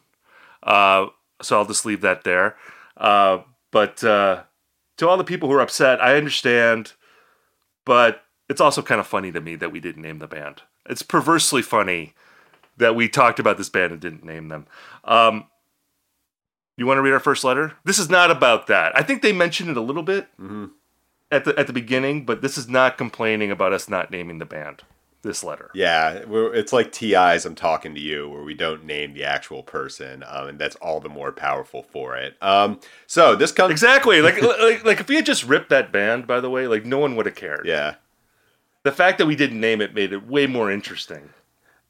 Uh, 0.62 1.06
so 1.40 1.58
I'll 1.58 1.66
just 1.66 1.86
leave 1.86 2.00
that 2.00 2.24
there. 2.24 2.56
Uh, 2.96 3.38
but 3.70 4.02
uh, 4.02 4.42
to 4.96 5.08
all 5.08 5.16
the 5.16 5.24
people 5.24 5.48
who 5.48 5.54
are 5.54 5.60
upset, 5.60 6.00
I 6.00 6.16
understand, 6.16 6.94
but 7.84 8.24
it's 8.48 8.60
also 8.60 8.82
kind 8.82 9.00
of 9.00 9.06
funny 9.06 9.30
to 9.32 9.40
me 9.40 9.54
that 9.56 9.70
we 9.70 9.80
didn't 9.80 10.02
name 10.02 10.18
the 10.18 10.26
band. 10.26 10.62
It's 10.88 11.02
perversely 11.02 11.62
funny 11.62 12.14
that 12.78 12.94
we 12.94 13.08
talked 13.08 13.38
about 13.38 13.58
this 13.58 13.68
band 13.68 13.92
and 13.92 14.00
didn't 14.00 14.24
name 14.24 14.48
them. 14.48 14.66
Um, 15.04 15.46
you 16.76 16.86
want 16.86 16.98
to 16.98 17.02
read 17.02 17.12
our 17.12 17.20
first 17.20 17.44
letter? 17.44 17.74
This 17.84 17.98
is 17.98 18.08
not 18.08 18.30
about 18.30 18.68
that. 18.68 18.96
I 18.96 19.02
think 19.02 19.20
they 19.20 19.32
mentioned 19.32 19.68
it 19.68 19.76
a 19.76 19.82
little 19.82 20.04
bit 20.04 20.28
at 21.30 21.44
the 21.44 21.58
at 21.58 21.66
the 21.66 21.72
beginning, 21.72 22.24
but 22.24 22.42
this 22.42 22.58
is 22.58 22.68
not 22.68 22.98
complaining 22.98 23.50
about 23.50 23.72
us 23.72 23.88
not 23.88 24.10
naming 24.10 24.38
the 24.38 24.46
band. 24.46 24.82
This 25.22 25.42
letter. 25.42 25.68
Yeah, 25.74 26.24
we're, 26.26 26.54
it's 26.54 26.72
like 26.72 26.92
TI's 26.92 27.44
I'm 27.44 27.56
talking 27.56 27.92
to 27.92 28.00
you, 28.00 28.28
where 28.28 28.44
we 28.44 28.54
don't 28.54 28.84
name 28.84 29.14
the 29.14 29.24
actual 29.24 29.64
person, 29.64 30.22
um, 30.28 30.48
and 30.48 30.58
that's 30.60 30.76
all 30.76 31.00
the 31.00 31.08
more 31.08 31.32
powerful 31.32 31.82
for 31.82 32.16
it. 32.16 32.36
Um, 32.40 32.78
so 33.08 33.34
this 33.34 33.50
comes. 33.50 33.72
Exactly. 33.72 34.22
Like, 34.22 34.40
like 34.60 34.84
like 34.84 35.00
if 35.00 35.08
we 35.08 35.16
had 35.16 35.26
just 35.26 35.44
ripped 35.44 35.70
that 35.70 35.90
band, 35.90 36.28
by 36.28 36.38
the 36.38 36.48
way, 36.48 36.68
like 36.68 36.84
no 36.84 36.98
one 36.98 37.16
would 37.16 37.26
have 37.26 37.34
cared. 37.34 37.66
Yeah. 37.66 37.96
The 38.84 38.92
fact 38.92 39.18
that 39.18 39.26
we 39.26 39.34
didn't 39.34 39.60
name 39.60 39.80
it 39.80 39.92
made 39.92 40.12
it 40.12 40.24
way 40.26 40.46
more 40.46 40.70
interesting. 40.70 41.30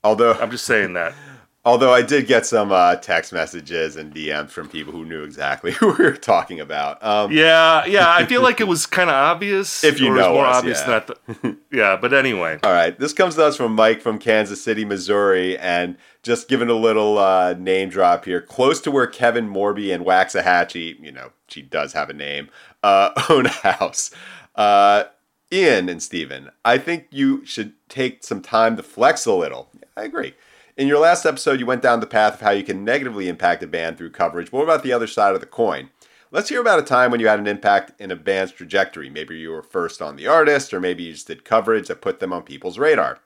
Although 0.02 0.32
I'm 0.32 0.50
just 0.50 0.64
saying 0.64 0.94
that. 0.94 1.12
Although 1.68 1.92
I 1.92 2.00
did 2.00 2.26
get 2.26 2.46
some 2.46 2.72
uh, 2.72 2.96
text 2.96 3.30
messages 3.30 3.96
and 3.96 4.14
DMs 4.14 4.48
from 4.48 4.70
people 4.70 4.90
who 4.90 5.04
knew 5.04 5.22
exactly 5.22 5.72
who 5.78 5.88
we 5.88 6.04
were 6.06 6.12
talking 6.16 6.60
about. 6.60 7.04
Um, 7.04 7.30
Yeah, 7.30 7.84
yeah. 7.84 8.10
I 8.10 8.24
feel 8.24 8.42
like 8.42 8.58
it 8.62 8.66
was 8.66 8.86
kind 8.86 9.10
of 9.10 9.14
obvious. 9.14 9.84
If 9.88 10.00
you 10.00 10.06
or 10.06 10.12
it 10.12 10.16
was 10.16 10.26
know 10.26 10.32
more 10.32 10.46
us, 10.46 10.56
obvious 10.56 10.80
yeah. 10.80 11.00
than 11.00 11.16
I 11.34 11.42
th- 11.42 11.56
yeah, 11.70 11.96
but 12.00 12.14
anyway. 12.14 12.58
All 12.62 12.72
right, 12.72 12.98
this 12.98 13.12
comes 13.12 13.34
to 13.34 13.44
us 13.44 13.58
from 13.58 13.74
Mike 13.74 14.00
from 14.00 14.18
Kansas 14.18 14.64
City, 14.64 14.86
Missouri, 14.86 15.58
and 15.58 15.98
just 16.22 16.48
giving 16.48 16.70
a 16.70 16.74
little 16.74 17.18
uh, 17.18 17.52
name 17.52 17.90
drop 17.90 18.24
here. 18.24 18.40
Close 18.40 18.80
to 18.80 18.90
where 18.90 19.06
Kevin 19.06 19.46
Morby 19.46 19.94
and 19.94 20.06
Waxahatchee, 20.06 20.98
you 21.00 21.12
know, 21.12 21.32
she 21.48 21.60
does 21.60 21.92
have 21.92 22.08
a 22.08 22.14
name, 22.14 22.48
uh, 22.82 23.10
own 23.28 23.44
a 23.44 23.50
house. 23.50 24.10
Uh, 24.54 25.04
Ian 25.52 25.90
and 25.90 26.02
Steven, 26.02 26.50
I 26.64 26.78
think 26.78 27.08
you 27.10 27.44
should 27.44 27.74
take 27.90 28.24
some 28.24 28.40
time 28.40 28.76
to 28.78 28.82
flex 28.82 29.26
a 29.26 29.34
little. 29.34 29.68
I 29.96 30.04
agree. 30.04 30.34
In 30.78 30.86
your 30.86 31.00
last 31.00 31.26
episode, 31.26 31.58
you 31.58 31.66
went 31.66 31.82
down 31.82 31.98
the 31.98 32.06
path 32.06 32.34
of 32.34 32.40
how 32.40 32.50
you 32.50 32.62
can 32.62 32.84
negatively 32.84 33.28
impact 33.28 33.64
a 33.64 33.66
band 33.66 33.98
through 33.98 34.12
coverage. 34.12 34.52
What 34.52 34.62
about 34.62 34.84
the 34.84 34.92
other 34.92 35.08
side 35.08 35.34
of 35.34 35.40
the 35.40 35.46
coin? 35.46 35.90
Let's 36.30 36.50
hear 36.50 36.60
about 36.60 36.78
a 36.78 36.84
time 36.84 37.10
when 37.10 37.18
you 37.18 37.26
had 37.26 37.40
an 37.40 37.48
impact 37.48 38.00
in 38.00 38.12
a 38.12 38.16
band's 38.16 38.52
trajectory. 38.52 39.10
Maybe 39.10 39.36
you 39.36 39.50
were 39.50 39.64
first 39.64 40.00
on 40.00 40.14
the 40.14 40.28
artist, 40.28 40.72
or 40.72 40.78
maybe 40.78 41.02
you 41.02 41.14
just 41.14 41.26
did 41.26 41.44
coverage 41.44 41.88
that 41.88 42.00
put 42.00 42.20
them 42.20 42.32
on 42.32 42.44
people's 42.44 42.78
radar. 42.78 43.18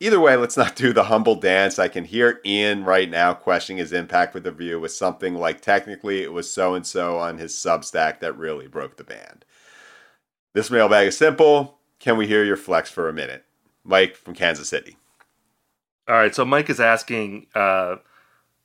Either 0.00 0.18
way, 0.18 0.36
let's 0.36 0.56
not 0.56 0.74
do 0.74 0.94
the 0.94 1.04
humble 1.04 1.34
dance. 1.34 1.78
I 1.78 1.88
can 1.88 2.04
hear 2.04 2.40
Ian 2.46 2.84
right 2.84 3.10
now 3.10 3.34
questioning 3.34 3.76
his 3.76 3.92
impact 3.92 4.32
with 4.32 4.44
the 4.44 4.50
view 4.50 4.80
with 4.80 4.92
something 4.92 5.34
like 5.34 5.60
technically 5.60 6.22
it 6.22 6.32
was 6.32 6.50
so 6.50 6.72
and 6.74 6.86
so 6.86 7.18
on 7.18 7.36
his 7.36 7.52
Substack 7.52 8.20
that 8.20 8.38
really 8.38 8.68
broke 8.68 8.96
the 8.96 9.04
band. 9.04 9.44
This 10.54 10.70
mailbag 10.70 11.08
is 11.08 11.18
simple. 11.18 11.76
Can 11.98 12.16
we 12.16 12.26
hear 12.26 12.42
your 12.42 12.56
flex 12.56 12.88
for 12.88 13.06
a 13.06 13.12
minute? 13.12 13.44
Mike 13.84 14.16
from 14.16 14.32
Kansas 14.32 14.70
City. 14.70 14.96
All 16.08 16.14
right, 16.14 16.34
so 16.34 16.44
Mike 16.44 16.70
is 16.70 16.80
asking 16.80 17.46
uh, 17.54 17.96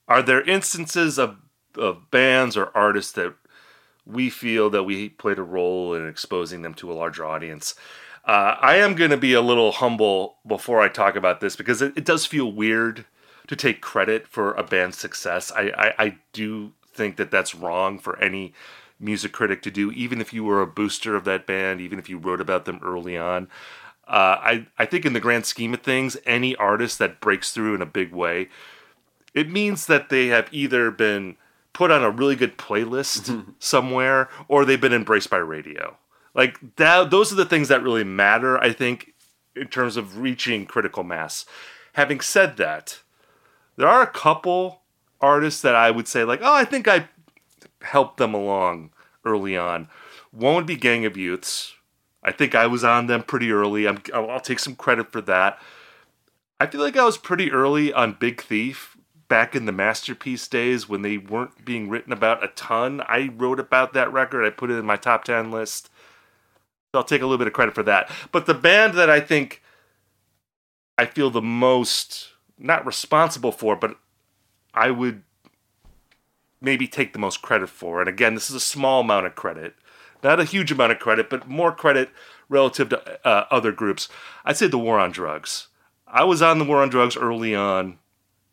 Are 0.08 0.22
there 0.22 0.42
instances 0.42 1.18
of, 1.18 1.38
of 1.76 2.12
bands 2.12 2.56
or 2.56 2.72
artists 2.76 3.12
that 3.14 3.34
we 4.06 4.30
feel 4.30 4.70
that 4.70 4.84
we 4.84 5.10
played 5.10 5.40
a 5.40 5.44
role 5.44 5.96
in 5.96 6.08
exposing 6.08 6.62
them 6.62 6.74
to 6.76 6.92
a 6.92 6.94
larger 6.94 7.26
audience? 7.26 7.76
Uh, 8.26 8.56
I 8.62 8.76
am 8.76 8.94
going 8.94 9.10
to 9.10 9.18
be 9.18 9.34
a 9.34 9.42
little 9.42 9.72
humble 9.72 10.38
before 10.46 10.80
I 10.80 10.88
talk 10.88 11.16
about 11.16 11.40
this 11.42 11.56
because 11.56 11.82
it, 11.82 11.98
it, 11.98 12.06
does 12.06 12.28
feel 12.28 12.52
weird 12.52 13.06
to 13.48 13.56
take 13.56 13.82
credit 13.82 14.28
for 14.28 14.54
a 14.54 14.64
band's 14.64 15.00
success. 15.00 15.52
I, 15.52 15.72
I, 15.76 15.94
I 15.98 16.18
do 16.32 16.74
think 16.94 17.16
that 17.16 17.32
that's 17.32 17.56
wrong 17.56 17.98
for 17.98 18.20
any 18.20 18.54
music 19.00 19.32
critic 19.32 19.64
to 19.64 19.72
do, 19.72 19.92
even 19.92 20.22
if 20.22 20.32
you 20.32 20.44
were 20.44 20.62
a 20.62 20.68
booster 20.68 21.16
of 21.16 21.24
that 21.24 21.48
band, 21.48 21.82
even 21.82 21.98
if 21.98 22.10
you 22.10 22.20
wrote 22.20 22.42
about 22.42 22.66
them 22.66 22.80
early 22.84 23.18
on. 23.18 23.48
Uh, 24.12 24.38
I, 24.42 24.68
I 24.78 24.86
think 24.86 25.06
in 25.06 25.14
the 25.14 25.22
grand 25.22 25.46
scheme 25.46 25.74
of 25.74 25.82
things, 25.82 26.18
any 26.26 26.54
artist 26.58 27.00
that 27.00 27.22
breaks 27.22 27.54
through 27.54 27.76
in 27.76 27.82
a 27.82 27.86
big 27.86 28.12
way, 28.12 28.50
it 29.34 29.50
means 29.50 29.86
that 29.86 30.10
they 30.10 30.28
have 30.28 30.50
either 30.52 30.92
been 30.92 31.38
put 31.72 31.92
on 31.92 32.04
a 32.04 32.10
really 32.10 32.36
good 32.36 32.58
playlist 32.58 33.46
somewhere 33.60 34.28
or 34.50 34.66
they've 34.66 34.82
been 34.82 34.92
embraced 34.92 35.30
by 35.30 35.38
radio. 35.38 35.98
Like 36.34 36.60
that, 36.76 37.10
those 37.10 37.32
are 37.32 37.36
the 37.36 37.46
things 37.46 37.70
that 37.70 37.84
really 37.84 38.04
matter, 38.04 38.58
I 38.58 38.74
think, 38.74 39.14
in 39.56 39.68
terms 39.68 39.96
of 39.96 40.20
reaching 40.20 40.66
critical 40.66 41.06
mass. 41.06 41.46
Having 41.94 42.20
said 42.20 42.58
that, 42.58 43.00
there 43.78 43.88
are 43.88 44.02
a 44.02 44.08
couple 44.08 44.82
artists 45.22 45.62
that 45.62 45.76
I 45.76 45.90
would 45.90 46.10
say, 46.10 46.26
like, 46.26 46.42
oh, 46.42 46.54
I 46.54 46.66
think 46.66 46.90
I 46.90 47.08
helped 47.82 48.18
them 48.18 48.34
along 48.34 48.92
early 49.24 49.56
on. 49.56 49.88
One 50.32 50.56
would 50.56 50.66
be 50.66 50.76
Gang 50.76 51.06
of 51.06 51.16
Youths. 51.16 51.76
I 52.24 52.32
think 52.32 52.54
I 52.54 52.68
was 52.68 52.84
on 52.84 53.08
them 53.08 53.24
pretty 53.24 53.52
early. 53.52 53.88
I'm, 53.88 54.02
I'll 54.14 54.40
take 54.40 54.60
some 54.60 54.76
credit 54.76 55.12
for 55.12 55.22
that. 55.22 55.60
I 56.60 56.68
feel 56.68 56.82
like 56.82 56.98
I 56.98 57.06
was 57.06 57.18
pretty 57.18 57.52
early 57.52 57.92
on 57.92 58.18
Big 58.20 58.42
Thief 58.42 58.98
back 59.28 59.56
in 59.56 59.66
the 59.66 59.72
masterpiece 59.72 60.48
days 60.48 60.88
when 60.88 61.02
they 61.02 61.18
weren't 61.18 61.66
being 61.66 61.90
written 61.90 62.14
about 62.14 62.44
a 62.44 62.50
ton. 62.50 63.02
I 63.08 63.32
wrote 63.36 63.60
about 63.60 63.94
that 63.94 64.12
record. 64.12 64.46
I 64.46 64.50
put 64.50 64.70
it 64.70 64.76
in 64.76 64.86
my 64.86 64.98
top 64.98 65.24
10 65.24 65.52
list. 65.52 65.90
I'll 66.94 67.04
take 67.04 67.22
a 67.22 67.26
little 67.26 67.38
bit 67.38 67.48
of 67.48 67.54
credit 67.54 67.74
for 67.74 67.84
that. 67.84 68.12
But 68.32 68.46
the 68.46 68.54
band 68.54 68.96
that 68.96 69.10
I 69.10 69.22
think 69.22 69.64
I 70.98 71.06
feel 71.06 71.30
the 71.30 71.42
most 71.42 72.32
not 72.60 72.86
responsible 72.86 73.52
for, 73.52 73.76
but 73.76 73.98
I 74.74 74.92
would 74.92 75.24
maybe 76.62 76.88
take 76.88 77.14
the 77.14 77.20
most 77.20 77.42
credit 77.42 77.70
for. 77.70 78.02
And 78.02 78.10
again, 78.10 78.36
this 78.36 78.50
is 78.50 78.56
a 78.56 78.60
small 78.60 79.02
amount 79.02 79.26
of 79.26 79.36
credit, 79.36 79.76
not 80.24 80.40
a 80.40 80.46
huge 80.46 80.72
amount 80.72 80.92
of 80.92 81.00
credit, 81.00 81.30
but 81.30 81.48
more 81.48 81.72
credit 81.72 82.10
relative 82.50 82.90
to 82.90 83.28
uh, 83.28 83.46
other 83.50 83.72
groups. 83.72 84.10
I'd 84.46 84.58
say 84.58 84.68
the 84.68 84.78
War 84.78 85.00
on 85.00 85.12
Drugs. 85.12 85.68
I 86.08 86.24
was 86.24 86.42
on 86.42 86.60
the 86.60 86.66
War 86.66 86.82
on 86.82 86.90
Drugs 86.90 87.16
early 87.16 87.56
on, 87.56 87.98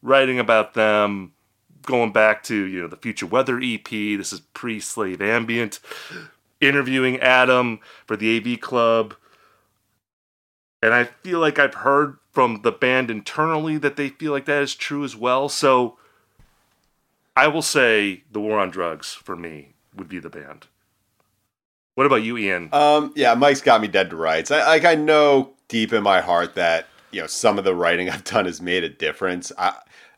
writing 0.02 0.38
about 0.38 0.74
them, 0.74 1.32
going 1.82 2.12
back 2.12 2.42
to 2.44 2.54
you 2.54 2.82
know 2.82 2.88
the 2.88 2.96
Future 2.96 3.26
Weather 3.26 3.60
EP. 3.62 3.88
This 3.88 4.32
is 4.32 4.40
pre-slave 4.40 5.20
ambient 5.20 5.80
interviewing 6.60 7.18
Adam 7.20 7.80
for 8.06 8.16
the 8.16 8.36
AV 8.36 8.60
Club. 8.60 9.14
And 10.82 10.94
I 10.94 11.04
feel 11.04 11.40
like 11.40 11.58
I've 11.58 11.74
heard 11.74 12.18
from 12.30 12.60
the 12.62 12.70
band 12.72 13.10
internally 13.10 13.78
that 13.78 13.96
they 13.96 14.10
feel 14.10 14.32
like 14.32 14.44
that 14.44 14.62
is 14.62 14.74
true 14.74 15.02
as 15.02 15.16
well. 15.16 15.48
So 15.48 15.98
I 17.36 17.48
will 17.48 17.62
say 17.62 18.22
the 18.30 18.40
War 18.40 18.58
on 18.58 18.70
Drugs 18.70 19.12
for 19.12 19.34
me 19.34 19.74
would 19.94 20.08
be 20.08 20.20
the 20.20 20.30
band. 20.30 20.66
What 21.98 22.06
about 22.06 22.22
you, 22.22 22.38
Ian? 22.38 22.68
Um, 22.70 23.12
yeah, 23.16 23.34
Mike's 23.34 23.60
got 23.60 23.80
me 23.80 23.88
dead 23.88 24.10
to 24.10 24.16
rights. 24.16 24.52
I, 24.52 24.64
like 24.68 24.84
I 24.84 24.94
know 24.94 25.50
deep 25.66 25.92
in 25.92 26.04
my 26.04 26.20
heart 26.20 26.54
that 26.54 26.86
you 27.10 27.20
know 27.20 27.26
some 27.26 27.58
of 27.58 27.64
the 27.64 27.74
writing 27.74 28.08
I've 28.10 28.22
done 28.22 28.44
has 28.44 28.62
made 28.62 28.84
a 28.84 28.88
difference. 28.88 29.50
I, 29.58 29.74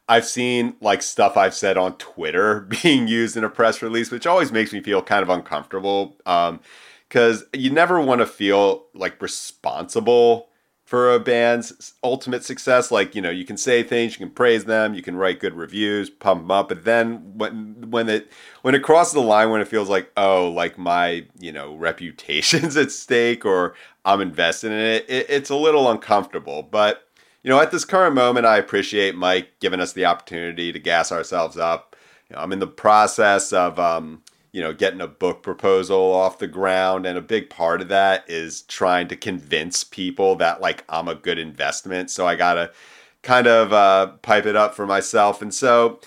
I've 0.07 0.27
seen 0.27 0.77
like 0.83 1.01
stuff 1.01 1.39
I've 1.39 1.55
said 1.55 1.79
on 1.79 1.97
Twitter 1.97 2.61
being 2.83 3.09
used 3.09 3.35
in 3.35 3.45
a 3.45 3.49
press 3.49 3.81
release, 3.81 4.11
which 4.11 4.27
always 4.27 4.53
makes 4.53 4.75
me 4.75 4.83
feel 4.83 5.01
kind 5.01 5.23
of 5.23 5.31
uncomfortable. 5.31 6.19
Um, 6.27 6.61
because 7.09 7.45
you 7.55 7.71
never 7.71 7.99
want 7.99 8.21
to 8.21 8.27
feel 8.27 8.85
like 8.93 9.23
responsible 9.23 10.50
for 10.91 11.15
a 11.15 11.21
band's 11.21 11.95
ultimate 12.03 12.43
success. 12.43 12.91
Like 12.91 13.15
you 13.15 13.23
know, 13.23 13.31
you 13.31 13.45
can 13.45 13.57
say 13.57 13.85
things, 13.85 14.15
you 14.15 14.27
can 14.27 14.35
praise 14.35 14.65
them, 14.65 14.93
you 14.93 15.03
can 15.03 15.15
write 15.15 15.39
good 15.39 15.55
reviews, 15.55 16.11
pump 16.11 16.43
them 16.43 16.51
up, 16.51 16.69
but 16.69 16.85
then 16.85 17.39
when 17.39 17.93
when 17.93 18.09
it 18.09 18.29
when 18.63 18.75
it 18.75 18.83
crosses 18.83 19.15
the 19.15 19.21
line, 19.21 19.51
when 19.51 19.61
it 19.61 19.69
feels 19.69 19.89
like 19.89 20.11
oh, 20.17 20.51
like 20.51 20.79
my 20.79 21.27
you 21.39 21.53
know 21.53 21.77
reputation's 21.77 22.77
at 22.77 22.91
stake 22.91 23.45
or 23.45 23.75
I'm 24.05 24.21
invested 24.21 24.73
in 24.73 24.79
it, 24.79 25.09
it 25.09 25.27
it's 25.29 25.49
a 25.49 25.55
little 25.55 25.89
uncomfortable. 25.89 26.65
But 26.65 27.07
you 27.45 27.51
know, 27.51 27.61
at 27.61 27.71
this 27.71 27.85
current 27.85 28.17
moment, 28.17 28.47
I 28.47 28.57
appreciate 28.57 29.15
Mike 29.15 29.61
giving 29.61 29.79
us 29.79 29.93
the 29.93 30.07
opportunity 30.07 30.73
to 30.73 30.81
gas 30.81 31.13
ourselves 31.13 31.57
up. 31.57 31.95
You 32.29 32.35
know, 32.35 32.43
I'm 32.43 32.53
in 32.53 32.59
the 32.59 32.67
process 32.67 33.53
of, 33.53 33.79
um, 33.79 34.23
you 34.53 34.61
know, 34.61 34.73
getting 34.73 35.01
a 35.01 35.07
book 35.07 35.43
proposal 35.43 36.13
off 36.13 36.39
the 36.39 36.47
ground, 36.47 37.07
and 37.07 37.17
a 37.17 37.23
big 37.23 37.51
part 37.51 37.81
of 37.81 37.89
that 37.89 38.25
is 38.29 38.63
trying 38.63 39.09
to 39.09 39.17
convince 39.17 39.85
people 39.85 40.37
that 40.37 40.61
like 40.61 40.85
I'm 40.89 41.09
a 41.09 41.15
good 41.15 41.39
investment. 41.39 42.11
So 42.11 42.27
I 42.27 42.35
gotta 42.35 42.73
kind 43.23 43.47
of 43.47 43.73
uh, 43.73 44.09
pipe 44.23 44.47
it 44.47 44.57
up 44.57 44.75
for 44.75 44.87
myself, 44.87 45.43
and 45.43 45.55
so 45.55 46.01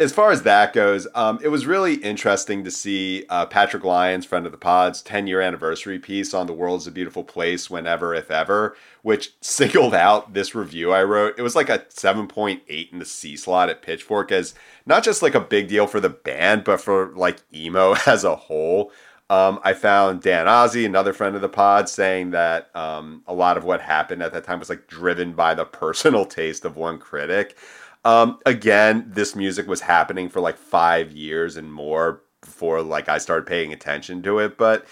as 0.00 0.12
far 0.12 0.30
as 0.30 0.42
that 0.42 0.72
goes, 0.72 1.08
um, 1.14 1.40
it 1.42 1.48
was 1.48 1.66
really 1.66 1.94
interesting 1.94 2.62
to 2.62 2.70
see 2.70 3.24
uh, 3.28 3.46
Patrick 3.46 3.82
Lyons, 3.82 4.24
friend 4.24 4.46
of 4.46 4.52
the 4.52 4.58
pod's 4.58 5.02
10 5.02 5.26
year 5.26 5.40
anniversary 5.40 5.98
piece 5.98 6.32
on 6.32 6.46
The 6.46 6.52
World's 6.52 6.86
a 6.86 6.92
Beautiful 6.92 7.24
Place 7.24 7.68
Whenever, 7.68 8.14
If 8.14 8.30
Ever, 8.30 8.76
which 9.02 9.32
singled 9.40 9.94
out 9.94 10.34
this 10.34 10.54
review 10.54 10.92
I 10.92 11.02
wrote. 11.02 11.34
It 11.36 11.42
was 11.42 11.56
like 11.56 11.68
a 11.68 11.80
7.8 11.80 12.92
in 12.92 12.98
the 13.00 13.04
C 13.04 13.36
slot 13.36 13.70
at 13.70 13.82
Pitchfork 13.82 14.30
as 14.30 14.54
not 14.86 15.02
just 15.02 15.20
like 15.20 15.34
a 15.34 15.40
big 15.40 15.66
deal 15.66 15.88
for 15.88 15.98
the 15.98 16.08
band, 16.08 16.62
but 16.62 16.80
for 16.80 17.12
like 17.16 17.38
emo 17.52 17.96
as 18.06 18.22
a 18.22 18.36
whole. 18.36 18.92
Um, 19.30 19.60
I 19.62 19.74
found 19.74 20.22
Dan 20.22 20.46
Ozzi, 20.46 20.86
another 20.86 21.12
friend 21.12 21.34
of 21.34 21.42
the 21.42 21.50
pod, 21.50 21.88
saying 21.88 22.30
that 22.30 22.74
um, 22.74 23.22
a 23.26 23.34
lot 23.34 23.58
of 23.58 23.64
what 23.64 23.82
happened 23.82 24.22
at 24.22 24.32
that 24.32 24.44
time 24.44 24.58
was 24.58 24.70
like 24.70 24.86
driven 24.86 25.32
by 25.32 25.54
the 25.54 25.64
personal 25.66 26.24
taste 26.24 26.64
of 26.64 26.76
one 26.76 26.98
critic. 26.98 27.56
Um, 28.04 28.38
again, 28.46 29.04
this 29.08 29.34
music 29.34 29.66
was 29.66 29.80
happening 29.80 30.28
for 30.28 30.40
like 30.40 30.56
five 30.56 31.12
years 31.12 31.56
and 31.56 31.72
more 31.72 32.22
before 32.40 32.82
like 32.82 33.08
I 33.08 33.18
started 33.18 33.46
paying 33.46 33.72
attention 33.72 34.22
to 34.22 34.38
it. 34.38 34.56
But 34.56 34.86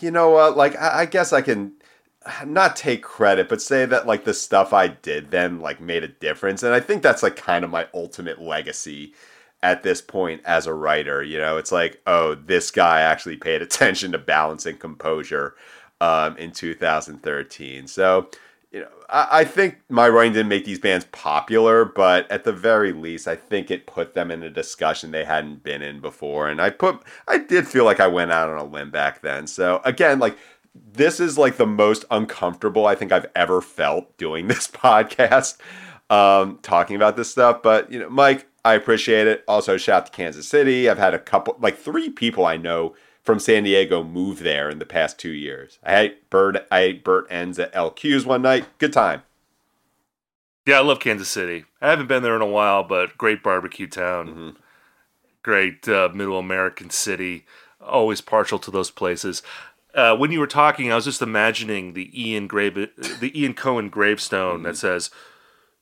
you 0.00 0.10
know 0.10 0.30
what? 0.30 0.56
Like 0.56 0.76
I, 0.76 1.00
I 1.00 1.06
guess 1.06 1.32
I 1.32 1.42
can 1.42 1.72
not 2.46 2.76
take 2.76 3.02
credit, 3.02 3.48
but 3.48 3.62
say 3.62 3.86
that 3.86 4.06
like 4.06 4.24
the 4.24 4.34
stuff 4.34 4.72
I 4.72 4.88
did 4.88 5.30
then 5.30 5.60
like 5.60 5.80
made 5.80 6.04
a 6.04 6.08
difference. 6.08 6.62
And 6.62 6.74
I 6.74 6.80
think 6.80 7.02
that's 7.02 7.22
like 7.22 7.36
kind 7.36 7.64
of 7.64 7.70
my 7.70 7.88
ultimate 7.94 8.40
legacy 8.40 9.14
at 9.62 9.82
this 9.82 10.00
point 10.00 10.42
as 10.44 10.66
a 10.66 10.74
writer. 10.74 11.22
You 11.22 11.38
know, 11.38 11.56
it's 11.56 11.72
like, 11.72 12.00
oh, 12.06 12.34
this 12.34 12.70
guy 12.70 13.00
actually 13.00 13.36
paid 13.36 13.62
attention 13.62 14.12
to 14.12 14.18
balance 14.18 14.66
and 14.66 14.78
composure 14.78 15.54
um, 16.00 16.36
in 16.36 16.52
2013. 16.52 17.86
So 17.86 18.28
you 18.70 18.80
know, 18.80 18.88
I, 19.08 19.28
I 19.40 19.44
think 19.44 19.80
my 19.88 20.08
writing 20.08 20.32
didn't 20.32 20.48
make 20.48 20.64
these 20.64 20.78
bands 20.78 21.06
popular, 21.12 21.84
but 21.84 22.30
at 22.30 22.44
the 22.44 22.52
very 22.52 22.92
least, 22.92 23.26
I 23.26 23.36
think 23.36 23.70
it 23.70 23.86
put 23.86 24.14
them 24.14 24.30
in 24.30 24.42
a 24.42 24.50
discussion 24.50 25.10
they 25.10 25.24
hadn't 25.24 25.62
been 25.62 25.82
in 25.82 26.00
before. 26.00 26.48
And 26.48 26.60
I 26.60 26.70
put, 26.70 27.02
I 27.26 27.38
did 27.38 27.66
feel 27.66 27.84
like 27.84 28.00
I 28.00 28.06
went 28.06 28.30
out 28.30 28.48
on 28.48 28.58
a 28.58 28.64
limb 28.64 28.90
back 28.90 29.22
then. 29.22 29.46
So 29.46 29.80
again, 29.84 30.18
like 30.18 30.36
this 30.74 31.18
is 31.18 31.36
like 31.36 31.56
the 31.56 31.66
most 31.66 32.04
uncomfortable 32.10 32.86
I 32.86 32.94
think 32.94 33.10
I've 33.12 33.26
ever 33.34 33.60
felt 33.60 34.16
doing 34.16 34.46
this 34.48 34.68
podcast, 34.68 35.58
um, 36.08 36.58
talking 36.62 36.96
about 36.96 37.16
this 37.16 37.30
stuff. 37.30 37.62
But 37.62 37.90
you 37.90 37.98
know, 37.98 38.08
Mike, 38.08 38.46
I 38.64 38.74
appreciate 38.74 39.26
it. 39.26 39.42
Also, 39.48 39.76
shout 39.76 40.02
out 40.02 40.06
to 40.06 40.12
Kansas 40.12 40.46
City. 40.46 40.88
I've 40.88 40.98
had 40.98 41.14
a 41.14 41.18
couple, 41.18 41.56
like 41.60 41.78
three 41.78 42.10
people 42.10 42.44
I 42.44 42.56
know 42.56 42.94
from 43.22 43.38
San 43.38 43.64
Diego 43.64 44.02
move 44.02 44.40
there 44.40 44.70
in 44.70 44.78
the 44.78 44.86
past 44.86 45.18
two 45.18 45.30
years. 45.30 45.78
I 45.82 46.00
ate 46.00 46.30
Bert, 46.30 46.66
I 46.70 46.80
ate 46.80 47.04
burnt 47.04 47.26
ends 47.30 47.58
at 47.58 47.72
LC's 47.72 48.24
one 48.24 48.42
night. 48.42 48.66
Good 48.78 48.92
time. 48.92 49.22
Yeah, 50.66 50.78
I 50.78 50.82
love 50.82 51.00
Kansas 51.00 51.28
City. 51.28 51.64
I 51.80 51.90
haven't 51.90 52.06
been 52.06 52.22
there 52.22 52.36
in 52.36 52.42
a 52.42 52.46
while, 52.46 52.82
but 52.82 53.16
great 53.18 53.42
barbecue 53.42 53.86
town. 53.86 54.28
Mm-hmm. 54.28 54.50
Great 55.42 55.88
uh, 55.88 56.10
middle 56.14 56.38
American 56.38 56.90
city. 56.90 57.46
Always 57.80 58.20
partial 58.20 58.58
to 58.58 58.70
those 58.70 58.90
places. 58.90 59.42
Uh, 59.94 60.16
when 60.16 60.30
you 60.30 60.38
were 60.38 60.46
talking, 60.46 60.92
I 60.92 60.94
was 60.94 61.06
just 61.06 61.22
imagining 61.22 61.94
the 61.94 62.10
Ian 62.14 62.46
grave, 62.46 62.74
the 62.74 63.32
Ian 63.34 63.54
Cohen 63.54 63.88
gravestone 63.88 64.56
mm-hmm. 64.56 64.64
that 64.64 64.76
says 64.76 65.10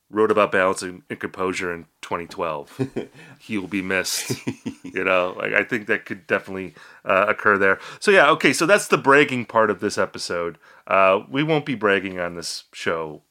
wrote 0.09 0.31
about 0.31 0.51
balance 0.51 0.81
and, 0.81 1.03
composure 1.19 1.73
in 1.73 1.85
2012. 2.01 3.07
he 3.39 3.57
will 3.57 3.67
be 3.67 3.81
missed. 3.81 4.31
you 4.83 5.03
know, 5.03 5.35
like 5.37 5.53
I 5.53 5.63
think 5.63 5.87
that 5.87 6.05
could 6.05 6.25
definitely 6.27 6.73
uh, 7.05 7.25
occur 7.27 7.57
there. 7.57 7.79
So 7.99 8.11
yeah, 8.11 8.29
okay. 8.31 8.53
So 8.53 8.65
that's 8.65 8.87
the 8.87 8.97
bragging 8.97 9.45
part 9.45 9.69
of 9.69 9.79
this 9.79 9.97
episode. 9.97 10.57
Uh, 10.87 11.21
we 11.29 11.43
won't 11.43 11.65
be 11.65 11.75
bragging 11.75 12.19
on 12.19 12.35
this 12.35 12.63
show 12.73 13.21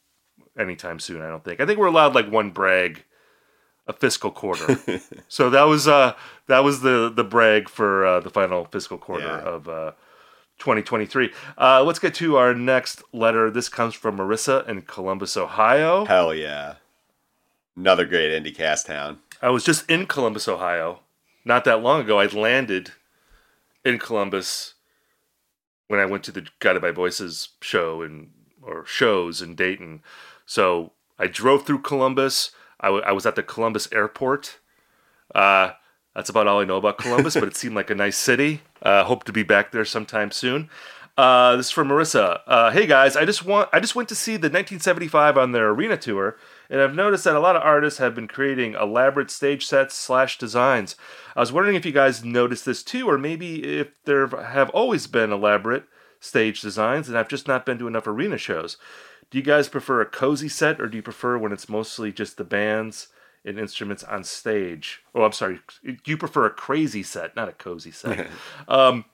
anytime 0.58 1.00
soon. 1.00 1.22
I 1.22 1.28
don't 1.28 1.44
think. 1.44 1.60
I 1.60 1.66
think 1.66 1.78
we're 1.78 1.86
allowed 1.86 2.14
like 2.14 2.30
one 2.30 2.50
brag 2.50 3.04
a 3.86 3.92
fiscal 3.92 4.30
quarter. 4.30 4.78
so 5.28 5.50
that 5.50 5.62
was 5.62 5.88
uh 5.88 6.14
that 6.46 6.62
was 6.62 6.82
the 6.82 7.10
the 7.14 7.24
brag 7.24 7.68
for 7.68 8.04
uh, 8.04 8.20
the 8.20 8.30
final 8.30 8.66
fiscal 8.66 8.98
quarter 8.98 9.24
Yeah. 9.26 9.40
of 9.40 9.68
uh 9.68 9.92
2023. 10.58 11.32
Uh, 11.56 11.82
let's 11.84 11.98
get 11.98 12.14
to 12.14 12.36
our 12.36 12.54
next 12.54 13.02
letter. 13.12 13.50
This 13.50 13.68
comes 13.68 13.94
from 13.94 14.18
Marissa 14.18 14.66
in 14.68 14.82
Columbus, 14.82 15.36
Ohio. 15.36 16.04
Hell 16.04 16.34
yeah. 16.34 16.74
Another 17.76 18.04
great 18.04 18.30
indie 18.30 18.54
cast 18.54 18.86
town. 18.86 19.18
I 19.40 19.50
was 19.50 19.64
just 19.64 19.88
in 19.88 20.06
Columbus, 20.06 20.48
Ohio, 20.48 21.00
not 21.44 21.64
that 21.64 21.80
long 21.82 22.00
ago. 22.00 22.18
I 22.18 22.26
landed 22.26 22.90
in 23.84 23.98
Columbus 23.98 24.74
when 25.86 26.00
I 26.00 26.06
went 26.06 26.24
to 26.24 26.32
the 26.32 26.46
Guided 26.58 26.82
by 26.82 26.90
Voices 26.90 27.50
show 27.60 28.02
and 28.02 28.30
or 28.62 28.84
shows 28.84 29.40
in 29.40 29.54
Dayton. 29.54 30.02
So 30.44 30.92
I 31.18 31.28
drove 31.28 31.64
through 31.64 31.80
Columbus. 31.82 32.50
I, 32.80 32.88
w- 32.88 33.04
I 33.04 33.12
was 33.12 33.26
at 33.26 33.36
the 33.36 33.42
Columbus 33.42 33.88
airport. 33.92 34.58
Uh, 35.34 35.70
that's 36.14 36.30
about 36.30 36.46
all 36.46 36.60
I 36.60 36.64
know 36.64 36.76
about 36.76 36.98
Columbus, 36.98 37.34
but 37.34 37.44
it 37.44 37.56
seemed 37.56 37.74
like 37.74 37.90
a 37.90 37.94
nice 37.94 38.16
city. 38.16 38.62
Uh, 38.82 39.04
hope 39.04 39.24
to 39.24 39.32
be 39.32 39.42
back 39.42 39.72
there 39.72 39.84
sometime 39.84 40.30
soon. 40.30 40.68
Uh, 41.18 41.56
this 41.56 41.66
is 41.66 41.72
from 41.72 41.88
Marissa. 41.88 42.42
Uh, 42.46 42.70
hey 42.70 42.86
guys, 42.86 43.16
I 43.16 43.24
just 43.24 43.44
want 43.44 43.68
I 43.72 43.80
just 43.80 43.96
went 43.96 44.08
to 44.10 44.14
see 44.14 44.32
the 44.32 44.46
1975 44.46 45.36
on 45.36 45.50
their 45.50 45.70
arena 45.70 45.96
tour, 45.96 46.36
and 46.70 46.80
I've 46.80 46.94
noticed 46.94 47.24
that 47.24 47.34
a 47.34 47.40
lot 47.40 47.56
of 47.56 47.62
artists 47.62 47.98
have 47.98 48.14
been 48.14 48.28
creating 48.28 48.74
elaborate 48.74 49.28
stage 49.28 49.66
sets 49.66 49.96
slash 49.96 50.38
designs. 50.38 50.94
I 51.34 51.40
was 51.40 51.50
wondering 51.50 51.74
if 51.74 51.84
you 51.84 51.90
guys 51.90 52.24
noticed 52.24 52.64
this 52.64 52.84
too, 52.84 53.10
or 53.10 53.18
maybe 53.18 53.64
if 53.80 53.88
there 54.04 54.28
have 54.28 54.70
always 54.70 55.08
been 55.08 55.32
elaborate 55.32 55.86
stage 56.20 56.60
designs, 56.60 57.08
and 57.08 57.18
I've 57.18 57.28
just 57.28 57.48
not 57.48 57.66
been 57.66 57.78
to 57.78 57.88
enough 57.88 58.06
arena 58.06 58.38
shows. 58.38 58.76
Do 59.30 59.38
you 59.38 59.44
guys 59.44 59.68
prefer 59.68 60.00
a 60.00 60.06
cozy 60.06 60.48
set, 60.48 60.80
or 60.80 60.86
do 60.86 60.98
you 60.98 61.02
prefer 61.02 61.36
when 61.36 61.50
it's 61.50 61.68
mostly 61.68 62.12
just 62.12 62.36
the 62.36 62.44
bands 62.44 63.08
and 63.44 63.58
instruments 63.58 64.04
on 64.04 64.24
stage? 64.24 65.00
Oh, 65.14 65.22
I'm 65.22 65.32
sorry. 65.32 65.60
Do 65.84 65.96
you 66.04 66.16
prefer 66.16 66.46
a 66.46 66.50
crazy 66.50 67.02
set, 67.02 67.36
not 67.36 67.48
a 67.48 67.52
cozy 67.52 67.90
set? 67.90 68.28
um, 68.68 69.04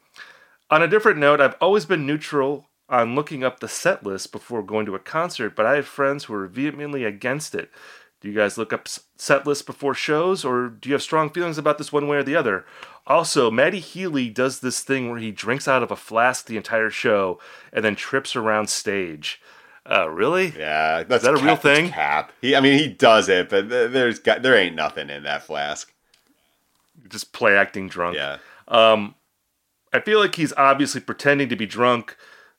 on 0.71 0.83
a 0.83 0.89
different 0.89 1.19
note, 1.19 1.41
I've 1.41 1.57
always 1.61 1.85
been 1.85 2.07
neutral 2.07 2.67
on 2.89 3.15
looking 3.15 3.45
up 3.45 3.61
the 3.61 3.69
set 3.69 4.05
list 4.05 4.33
before 4.33 4.63
going 4.63 4.87
to 4.87 4.95
a 4.95 4.99
concert, 4.99 5.57
but 5.57 5.67
I 5.67 5.77
have 5.77 5.87
friends 5.87 6.25
who 6.25 6.35
are 6.35 6.47
vehemently 6.47 7.05
against 7.05 7.55
it. 7.55 7.71
Do 8.21 8.31
you 8.31 8.35
guys 8.35 8.57
look 8.57 8.73
up 8.73 8.89
set 9.17 9.47
lists 9.47 9.63
before 9.63 9.93
shows, 9.93 10.47
or 10.47 10.69
do 10.69 10.89
you 10.89 10.95
have 10.95 11.03
strong 11.03 11.29
feelings 11.29 11.59
about 11.59 11.77
this 11.77 11.93
one 11.93 12.09
way 12.09 12.17
or 12.17 12.23
the 12.23 12.37
other? 12.37 12.65
Also, 13.07 13.51
Matty 13.51 13.81
Healy 13.81 14.31
does 14.31 14.61
this 14.61 14.81
thing 14.81 15.11
where 15.11 15.19
he 15.19 15.31
drinks 15.31 15.69
out 15.69 15.83
of 15.83 15.91
a 15.91 15.97
flask 15.97 16.47
the 16.47 16.57
entire 16.57 16.89
show 16.89 17.39
and 17.71 17.85
then 17.85 17.95
trips 17.95 18.35
around 18.35 18.71
stage. 18.71 19.43
Uh, 19.91 20.09
really? 20.09 20.55
Yeah, 20.59 21.03
that's 21.03 21.25
that 21.25 21.33
a 21.35 21.37
real 21.37 21.57
cap- 21.57 21.63
that's 21.63 21.79
thing? 21.81 21.91
Cap. 21.91 22.33
He, 22.41 22.57
I 22.57 22.61
mean, 22.61 22.79
he 22.79 22.89
does 22.89 23.29
it, 23.29 23.49
but 23.51 23.69
there's 23.69 24.21
there 24.21 24.57
ain't 24.57 24.75
nothing 24.77 25.11
in 25.11 25.25
that 25.25 25.43
flask. 25.43 25.93
Just 27.09 27.33
play 27.33 27.57
acting 27.57 27.89
drunk. 27.89 28.17
Yeah, 28.17 28.39
Um, 28.67 29.15
I 29.93 30.01
feel 30.01 30.19
like 30.21 30.37
he's 30.37 30.53
obviously 30.57 31.01
pretending 31.03 31.49
to 31.51 31.57
be 31.57 31.67
drunk 31.67 32.17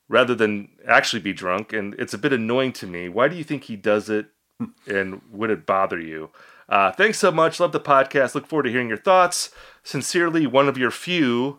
rather 0.08 0.34
than 0.36 0.68
actually 0.86 1.20
be 1.20 1.32
drunk, 1.32 1.72
and 1.72 1.94
it's 1.94 2.14
a 2.14 2.18
bit 2.18 2.32
annoying 2.32 2.72
to 2.74 2.86
me. 2.86 3.08
Why 3.08 3.26
do 3.28 3.34
you 3.36 3.42
think 3.44 3.64
he 3.64 3.74
does 3.76 4.08
it, 4.08 4.26
and 4.86 5.20
would 5.30 5.50
it 5.50 5.66
bother 5.66 5.98
you? 6.00 6.30
Uh, 6.68 6.92
thanks 6.92 7.18
so 7.18 7.30
much. 7.32 7.58
Love 7.60 7.72
the 7.72 7.80
podcast. 7.80 8.34
Look 8.36 8.46
forward 8.46 8.64
to 8.64 8.70
hearing 8.70 8.88
your 8.88 8.96
thoughts. 8.98 9.50
Sincerely, 9.82 10.46
one 10.46 10.68
of 10.68 10.78
your 10.78 10.90
few, 10.92 11.58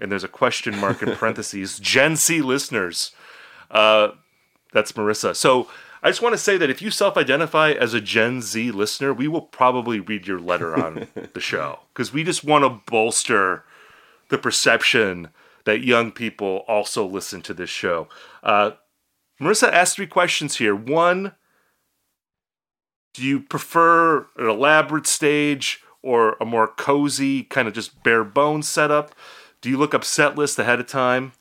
and 0.00 0.10
there's 0.10 0.24
a 0.24 0.28
question 0.28 0.76
mark 0.78 1.00
in 1.02 1.12
parentheses, 1.16 1.78
Gen 1.78 2.16
Z 2.16 2.40
listeners. 2.42 3.12
Uh, 3.70 4.08
that's 4.72 4.92
Marissa. 4.92 5.34
So 5.34 5.68
I 6.02 6.08
just 6.08 6.22
want 6.22 6.32
to 6.32 6.38
say 6.38 6.56
that 6.56 6.70
if 6.70 6.80
you 6.80 6.90
self 6.90 7.16
identify 7.16 7.72
as 7.72 7.94
a 7.94 8.00
Gen 8.00 8.40
Z 8.40 8.70
listener, 8.70 9.12
we 9.12 9.28
will 9.28 9.42
probably 9.42 10.00
read 10.00 10.26
your 10.26 10.40
letter 10.40 10.74
on 10.74 11.08
the 11.34 11.40
show 11.40 11.80
because 11.92 12.12
we 12.12 12.24
just 12.24 12.44
want 12.44 12.64
to 12.64 12.90
bolster 12.90 13.64
the 14.28 14.38
perception 14.38 15.28
that 15.64 15.84
young 15.84 16.10
people 16.10 16.64
also 16.66 17.04
listen 17.04 17.42
to 17.42 17.54
this 17.54 17.70
show. 17.70 18.08
Uh, 18.42 18.72
Marissa 19.40 19.70
asked 19.70 19.96
three 19.96 20.06
questions 20.06 20.56
here. 20.56 20.74
One, 20.74 21.32
do 23.14 23.22
you 23.22 23.40
prefer 23.40 24.26
an 24.36 24.48
elaborate 24.48 25.06
stage 25.06 25.82
or 26.02 26.36
a 26.40 26.46
more 26.46 26.68
cozy, 26.68 27.42
kind 27.42 27.68
of 27.68 27.74
just 27.74 28.02
bare 28.02 28.24
bones 28.24 28.68
setup? 28.68 29.14
Do 29.60 29.68
you 29.68 29.76
look 29.76 29.94
up 29.94 30.04
set 30.04 30.36
list 30.36 30.58
ahead 30.58 30.80
of 30.80 30.86
time? 30.86 31.32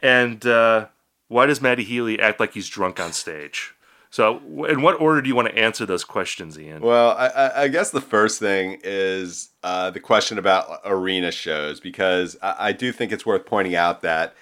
And 0.00 0.44
uh, 0.46 0.86
why 1.30 1.46
does 1.46 1.62
Matty 1.62 1.84
Healy 1.84 2.18
act 2.18 2.40
like 2.40 2.54
he's 2.54 2.68
drunk 2.68 2.98
on 2.98 3.12
stage? 3.12 3.72
So, 4.10 4.38
in 4.68 4.82
what 4.82 5.00
order 5.00 5.22
do 5.22 5.28
you 5.28 5.36
want 5.36 5.46
to 5.46 5.56
answer 5.56 5.86
those 5.86 6.02
questions, 6.02 6.58
Ian? 6.58 6.82
Well, 6.82 7.12
I, 7.16 7.52
I, 7.54 7.68
guess 7.68 7.92
the 7.92 8.00
first 8.00 8.40
thing 8.40 8.80
is 8.82 9.50
uh, 9.62 9.90
the 9.90 10.00
question 10.00 10.38
about 10.38 10.80
arena 10.84 11.30
shows 11.30 11.78
because 11.78 12.36
I, 12.42 12.56
I 12.58 12.72
do 12.72 12.90
think 12.90 13.12
it's 13.12 13.24
worth 13.24 13.46
pointing 13.46 13.76
out 13.76 14.02
that 14.02 14.34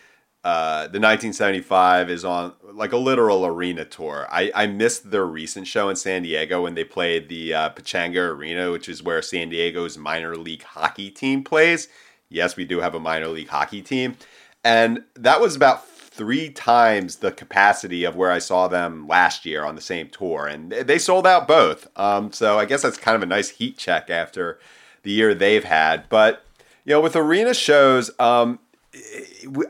uh, 0.43 0.85
the 0.85 0.99
1975 0.99 2.09
is 2.09 2.25
on 2.25 2.55
like 2.73 2.93
a 2.93 2.97
literal 2.97 3.45
arena 3.45 3.85
tour. 3.85 4.27
I, 4.31 4.51
I 4.55 4.67
missed 4.67 5.11
their 5.11 5.27
recent 5.27 5.67
show 5.67 5.91
in 5.91 5.97
San 5.97 6.23
Diego 6.23 6.63
when 6.63 6.75
they 6.75 6.85
played 6.85 7.29
the 7.29 7.53
uh, 7.53 7.71
Pechanga 7.71 8.31
Arena, 8.31 8.73
which 8.73 8.89
is 8.89 9.03
where 9.03 9.21
San 9.21 9.51
Diego's 9.51 9.99
minor 9.99 10.39
league 10.39 10.63
hockey 10.63 11.11
team 11.11 11.45
plays. 11.45 11.89
Yes, 12.31 12.57
we 12.57 12.65
do 12.65 12.81
have 12.81 12.95
a 12.95 13.01
minor 13.01 13.29
league 13.29 13.49
hockey 13.49 13.83
team. 13.83 14.17
And 14.65 15.05
that 15.17 15.43
was 15.43 15.55
about 15.55 15.87
three 16.19 16.51
times 16.51 17.17
the 17.17 17.31
capacity 17.31 18.03
of 18.03 18.17
where 18.17 18.33
I 18.33 18.41
saw 18.41 18.67
them 18.67 19.07
last 19.07 19.47
year 19.47 19.65
on 19.65 19.77
the 19.77 19.81
same 19.81 20.09
tour. 20.09 20.49
And 20.49 20.73
they- 20.73 20.99
sold 20.99 21.29
out 21.29 21.47
both. 21.47 21.87
Um, 21.97 22.33
so 22.33 22.59
I 22.59 22.65
guess 22.65 22.83
that's 22.83 22.99
kind 22.99 23.15
of 23.15 23.23
a 23.23 23.27
nice 23.27 23.51
heat 23.51 23.79
check 23.79 24.11
after 24.11 24.59
the 25.05 25.13
year 25.13 25.33
they've 25.33 25.63
had. 25.63 26.09
But, 26.09 26.45
you 26.85 26.93
know, 26.93 27.01
with 27.01 27.15
arena 27.15 27.55
shows, 27.55 28.11
um, 28.19 28.59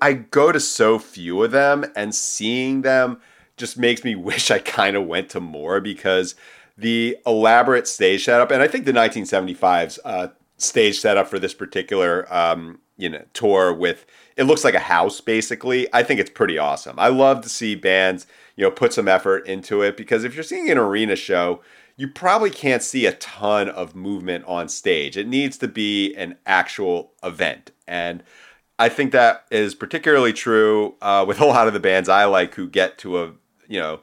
I 0.01 0.15
go 0.15 0.51
to 0.51 0.59
so 0.59 0.99
few 0.99 1.43
of 1.45 1.51
them, 1.51 1.85
and 1.95 2.15
seeing 2.15 2.81
them 2.81 3.21
just 3.59 3.77
makes 3.77 4.03
me 4.03 4.15
wish 4.31 4.51
I 4.51 4.59
kind 4.59 4.97
of 4.97 5.07
went 5.07 5.29
to 5.31 5.41
more 5.41 5.83
because 5.83 6.35
the 6.79 7.19
elaborate 7.27 7.87
stage 7.87 8.25
setup, 8.25 8.51
and 8.51 8.63
I 8.63 8.69
think 8.69 8.87
the 8.87 8.93
1975's 8.93 9.99
uh, 10.03 10.29
stage 10.57 10.99
setup 10.99 11.29
for 11.29 11.39
this 11.39 11.53
particular 11.53 12.33
um, 12.33 12.81
you 12.97 13.09
know 13.09 13.23
tour 13.33 13.73
with 13.73 14.07
it 14.39 14.45
looks 14.45 14.65
like 14.65 14.75
a 14.75 14.81
house 14.81 15.21
basically. 15.21 15.93
I 15.93 16.03
think 16.03 16.21
it's 16.21 16.31
pretty 16.31 16.57
awesome. 16.57 16.99
I 16.99 17.09
love 17.09 17.43
to 17.43 17.49
see 17.49 17.75
bands 17.75 18.27
you 18.57 18.65
know 18.65 18.71
put 18.71 18.93
some 18.93 19.09
effort 19.09 19.47
into 19.47 19.83
it 19.83 19.97
because 19.97 20.25
if 20.25 20.35
you're 20.35 20.45
seeing 20.45 20.71
an 20.71 20.79
arena 20.79 21.17
show, 21.17 21.61
you 21.97 22.09
probably 22.09 22.51
can't 22.51 22.83
see 22.83 23.05
a 23.05 23.13
ton 23.13 23.69
of 23.69 23.95
movement 23.95 24.45
on 24.47 24.69
stage. 24.69 25.17
It 25.17 25.27
needs 25.27 25.59
to 25.59 25.69
be 25.69 26.15
an 26.15 26.37
actual 26.47 27.13
event 27.23 27.73
and. 27.87 28.23
I 28.81 28.89
think 28.89 29.11
that 29.11 29.45
is 29.51 29.75
particularly 29.75 30.33
true 30.33 30.95
uh, 31.03 31.25
with 31.27 31.41
a 31.41 31.45
lot 31.45 31.67
of 31.67 31.73
the 31.75 31.81
bands 31.81 32.09
I 32.09 32.27
like 32.27 32.55
who 32.55 32.69
get 32.69 32.97
to 32.99 33.21
a, 33.21 33.33
you 33.67 33.81
know, 33.81 34.03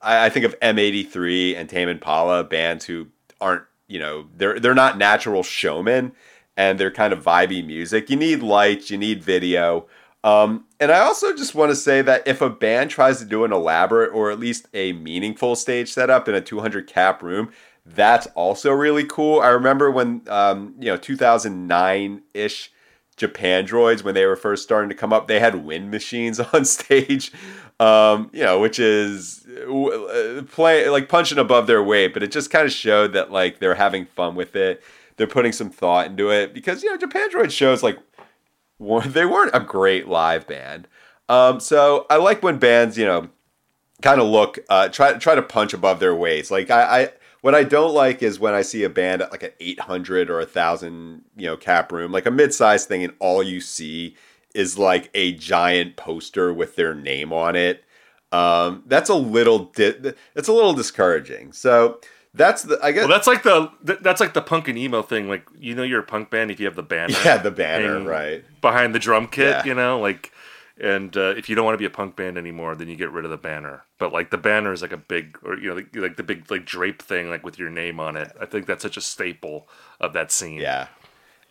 I, 0.00 0.26
I 0.26 0.30
think 0.30 0.46
of 0.46 0.58
M83 0.60 1.56
and 1.56 1.68
Tame 1.68 1.90
Impala, 1.90 2.42
bands 2.42 2.86
who 2.86 3.08
aren't, 3.38 3.64
you 3.86 3.98
know, 3.98 4.26
they're 4.34 4.58
they're 4.58 4.74
not 4.74 4.96
natural 4.96 5.42
showmen 5.42 6.12
and 6.56 6.78
they're 6.78 6.90
kind 6.90 7.12
of 7.12 7.24
vibey 7.24 7.64
music. 7.64 8.10
You 8.10 8.16
need 8.16 8.42
lights, 8.42 8.90
you 8.90 8.98
need 8.98 9.22
video. 9.22 9.86
Um, 10.22 10.64
and 10.80 10.90
I 10.90 11.00
also 11.00 11.36
just 11.36 11.54
want 11.54 11.70
to 11.70 11.76
say 11.76 12.00
that 12.02 12.26
if 12.26 12.40
a 12.40 12.48
band 12.48 12.90
tries 12.90 13.18
to 13.18 13.26
do 13.26 13.44
an 13.44 13.52
elaborate 13.52 14.10
or 14.14 14.30
at 14.30 14.38
least 14.40 14.68
a 14.72 14.92
meaningful 14.94 15.54
stage 15.54 15.92
setup 15.92 16.28
in 16.28 16.34
a 16.34 16.40
200 16.40 16.86
cap 16.86 17.22
room, 17.22 17.50
that's 17.84 18.26
also 18.28 18.72
really 18.72 19.04
cool. 19.04 19.40
I 19.40 19.48
remember 19.48 19.90
when, 19.90 20.22
um, 20.28 20.74
you 20.78 20.86
know, 20.86 20.96
2009 20.96 22.22
ish 22.32 22.72
Japandroids 23.16 24.02
when 24.02 24.14
they 24.14 24.26
were 24.26 24.36
first 24.36 24.62
starting 24.62 24.88
to 24.88 24.94
come 24.94 25.12
up. 25.12 25.28
They 25.28 25.40
had 25.40 25.64
wind 25.64 25.90
machines 25.90 26.40
on 26.52 26.64
stage, 26.64 27.30
um, 27.78 28.30
you 28.32 28.42
know, 28.42 28.60
which 28.60 28.78
is 28.78 29.46
uh, 29.46 30.42
play 30.50 30.88
like 30.88 31.08
punching 31.08 31.38
above 31.38 31.66
their 31.66 31.82
weight. 31.82 32.14
But 32.14 32.22
it 32.22 32.32
just 32.32 32.50
kind 32.50 32.64
of 32.64 32.72
showed 32.72 33.12
that 33.12 33.30
like 33.30 33.58
they're 33.58 33.74
having 33.74 34.06
fun 34.06 34.34
with 34.34 34.56
it. 34.56 34.82
They're 35.16 35.26
putting 35.26 35.52
some 35.52 35.70
thought 35.70 36.06
into 36.06 36.30
it 36.30 36.54
because 36.54 36.82
you 36.82 36.90
know 36.90 36.98
Japandroid 36.98 37.50
shows 37.50 37.82
like 37.82 37.98
they 39.06 39.26
weren't 39.26 39.54
a 39.54 39.60
great 39.60 40.08
live 40.08 40.46
band. 40.46 40.88
Um, 41.28 41.60
so 41.60 42.06
I 42.10 42.16
like 42.16 42.42
when 42.42 42.58
bands 42.58 42.98
you 42.98 43.06
know 43.06 43.28
kind 44.02 44.20
of 44.20 44.26
look 44.26 44.58
uh, 44.68 44.88
try 44.88 45.14
try 45.14 45.34
to 45.34 45.42
punch 45.42 45.72
above 45.72 46.00
their 46.00 46.14
weights. 46.14 46.50
Like 46.50 46.70
I, 46.70 47.02
I 47.02 47.08
what 47.40 47.54
I 47.54 47.64
don't 47.64 47.94
like 47.94 48.22
is 48.22 48.40
when 48.40 48.54
I 48.54 48.62
see 48.62 48.84
a 48.84 48.88
band 48.88 49.22
at 49.22 49.30
like 49.30 49.42
an 49.42 49.52
800 49.60 50.30
or 50.30 50.40
a 50.40 50.46
thousand 50.46 51.22
you 51.36 51.46
know 51.46 51.56
cap 51.56 51.92
room, 51.92 52.12
like 52.12 52.26
a 52.26 52.30
mid-sized 52.30 52.88
thing, 52.88 53.04
and 53.04 53.14
all 53.18 53.42
you 53.42 53.60
see 53.60 54.16
is 54.54 54.78
like 54.78 55.10
a 55.14 55.32
giant 55.32 55.96
poster 55.96 56.54
with 56.54 56.76
their 56.76 56.94
name 56.94 57.32
on 57.32 57.56
it. 57.56 57.84
Um, 58.32 58.82
that's 58.86 59.10
a 59.10 59.14
little 59.14 59.66
di- 59.66 60.14
that's 60.34 60.48
a 60.48 60.52
little 60.52 60.72
discouraging. 60.72 61.52
So 61.52 62.00
that's 62.34 62.62
the 62.62 62.78
I 62.82 62.92
guess 62.92 63.02
Well, 63.02 63.08
that's 63.08 63.26
like 63.26 63.44
the 63.44 63.70
that's 63.82 64.20
like 64.20 64.34
the 64.34 64.42
punk 64.42 64.68
and 64.68 64.76
emo 64.76 65.02
thing. 65.02 65.28
Like 65.28 65.46
you 65.58 65.74
know, 65.74 65.84
you're 65.84 66.00
a 66.00 66.04
punk 66.04 66.30
band 66.30 66.50
if 66.50 66.58
you 66.58 66.66
have 66.66 66.76
the 66.76 66.82
banner. 66.82 67.14
yeah 67.24 67.38
the 67.38 67.50
banner 67.50 68.00
right. 68.02 68.44
behind 68.60 68.94
the 68.94 68.98
drum 68.98 69.28
kit. 69.28 69.50
Yeah. 69.50 69.64
You 69.64 69.74
know, 69.74 70.00
like 70.00 70.32
And 70.80 71.16
uh, 71.16 71.34
if 71.36 71.48
you 71.48 71.54
don't 71.54 71.64
want 71.64 71.74
to 71.74 71.78
be 71.78 71.84
a 71.84 71.90
punk 71.90 72.16
band 72.16 72.36
anymore, 72.36 72.74
then 72.74 72.88
you 72.88 72.96
get 72.96 73.12
rid 73.12 73.24
of 73.24 73.30
the 73.30 73.36
banner. 73.36 73.84
But 73.98 74.12
like 74.12 74.30
the 74.30 74.38
banner 74.38 74.72
is 74.72 74.82
like 74.82 74.92
a 74.92 74.96
big, 74.96 75.38
or 75.44 75.56
you 75.56 75.68
know, 75.68 75.76
like, 75.76 75.94
like 75.94 76.16
the 76.16 76.24
big 76.24 76.50
like 76.50 76.66
drape 76.66 77.00
thing, 77.00 77.30
like 77.30 77.44
with 77.44 77.58
your 77.58 77.70
name 77.70 78.00
on 78.00 78.16
it. 78.16 78.32
I 78.40 78.46
think 78.46 78.66
that's 78.66 78.82
such 78.82 78.96
a 78.96 79.00
staple 79.00 79.68
of 80.00 80.12
that 80.14 80.32
scene. 80.32 80.60
Yeah, 80.60 80.88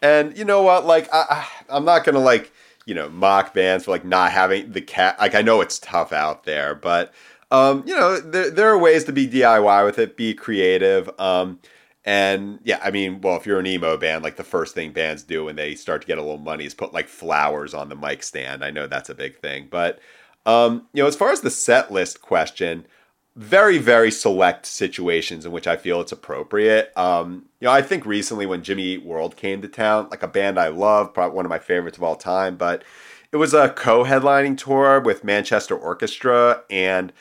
and 0.02 0.38
you 0.38 0.44
know 0.44 0.62
what? 0.62 0.86
Like 0.86 1.08
I, 1.14 1.26
I 1.30 1.48
I'm 1.78 1.86
not 1.86 2.04
gonna 2.04 2.20
like 2.20 2.52
you 2.86 2.94
know 2.94 3.10
mock 3.10 3.54
bands 3.54 3.86
for 3.86 3.92
like 3.92 4.04
not 4.04 4.32
having 4.34 4.74
the 4.74 4.82
cat. 4.82 5.18
Like 5.20 5.36
I 5.36 5.42
know 5.42 5.62
it's 5.62 5.80
tough 5.80 6.12
out 6.12 6.44
there, 6.44 6.76
but 6.76 7.14
um, 7.54 7.84
you 7.86 7.96
know 7.96 8.20
there 8.20 8.50
there 8.50 8.70
are 8.70 8.78
ways 8.78 9.04
to 9.04 9.14
be 9.14 9.28
DIY 9.28 9.86
with 9.86 10.00
it, 10.00 10.18
be 10.18 10.34
creative. 10.34 11.10
Um, 11.20 11.60
and 12.04 12.60
yeah, 12.64 12.80
I 12.84 12.90
mean, 12.90 13.22
well, 13.22 13.38
if 13.38 13.46
you're 13.46 13.60
an 13.60 13.68
emo 13.68 13.96
band, 13.96 14.24
like 14.24 14.38
the 14.38 14.44
first 14.44 14.74
thing 14.74 14.92
bands 14.92 15.22
do 15.24 15.46
when 15.46 15.56
they 15.56 15.76
start 15.76 16.02
to 16.02 16.08
get 16.08 16.18
a 16.18 16.22
little 16.22 16.40
money 16.40 16.66
is 16.66 16.74
put 16.74 16.94
like 16.94 17.08
flowers 17.08 17.76
on 17.76 17.90
the 17.90 17.96
mic 17.96 18.24
stand. 18.24 18.66
I 18.66 18.72
know 18.72 18.88
that's 18.88 19.10
a 19.10 19.16
big 19.16 19.38
thing, 19.38 19.68
but 19.70 20.00
um, 20.48 20.88
you 20.94 21.04
know, 21.04 21.08
as 21.08 21.16
far 21.16 21.32
as 21.32 21.42
the 21.42 21.52
set 21.52 21.92
list 21.92 22.24
question, 22.24 22.88
very 23.36 23.78
very 23.78 24.10
select 24.10 24.66
situations 24.66 25.46
in 25.46 25.52
which 25.52 25.68
I 25.68 25.78
feel 25.78 26.02
it's 26.02 26.12
appropriate. 26.12 26.92
Um, 26.98 27.46
you 27.62 27.68
know, 27.68 27.72
I 27.72 27.84
think 27.84 28.04
recently 28.04 28.48
when 28.48 28.64
Jimmy 28.64 28.84
Eat 28.84 29.06
World 29.06 29.38
came 29.38 29.62
to 29.62 29.68
town, 29.68 30.08
like 30.10 30.24
a 30.24 30.28
band 30.28 30.60
I 30.60 30.70
love, 30.70 31.14
probably 31.14 31.36
one 31.36 31.46
of 31.46 31.52
my 31.52 31.60
favorites 31.60 31.98
of 31.98 32.04
all 32.04 32.16
time, 32.16 32.58
but 32.58 32.84
it 33.32 33.38
was 33.38 33.54
a 33.54 33.70
co-headlining 33.70 34.58
tour 34.58 35.00
with 35.00 35.24
Manchester 35.24 35.76
Orchestra 35.76 36.64
and 36.70 37.14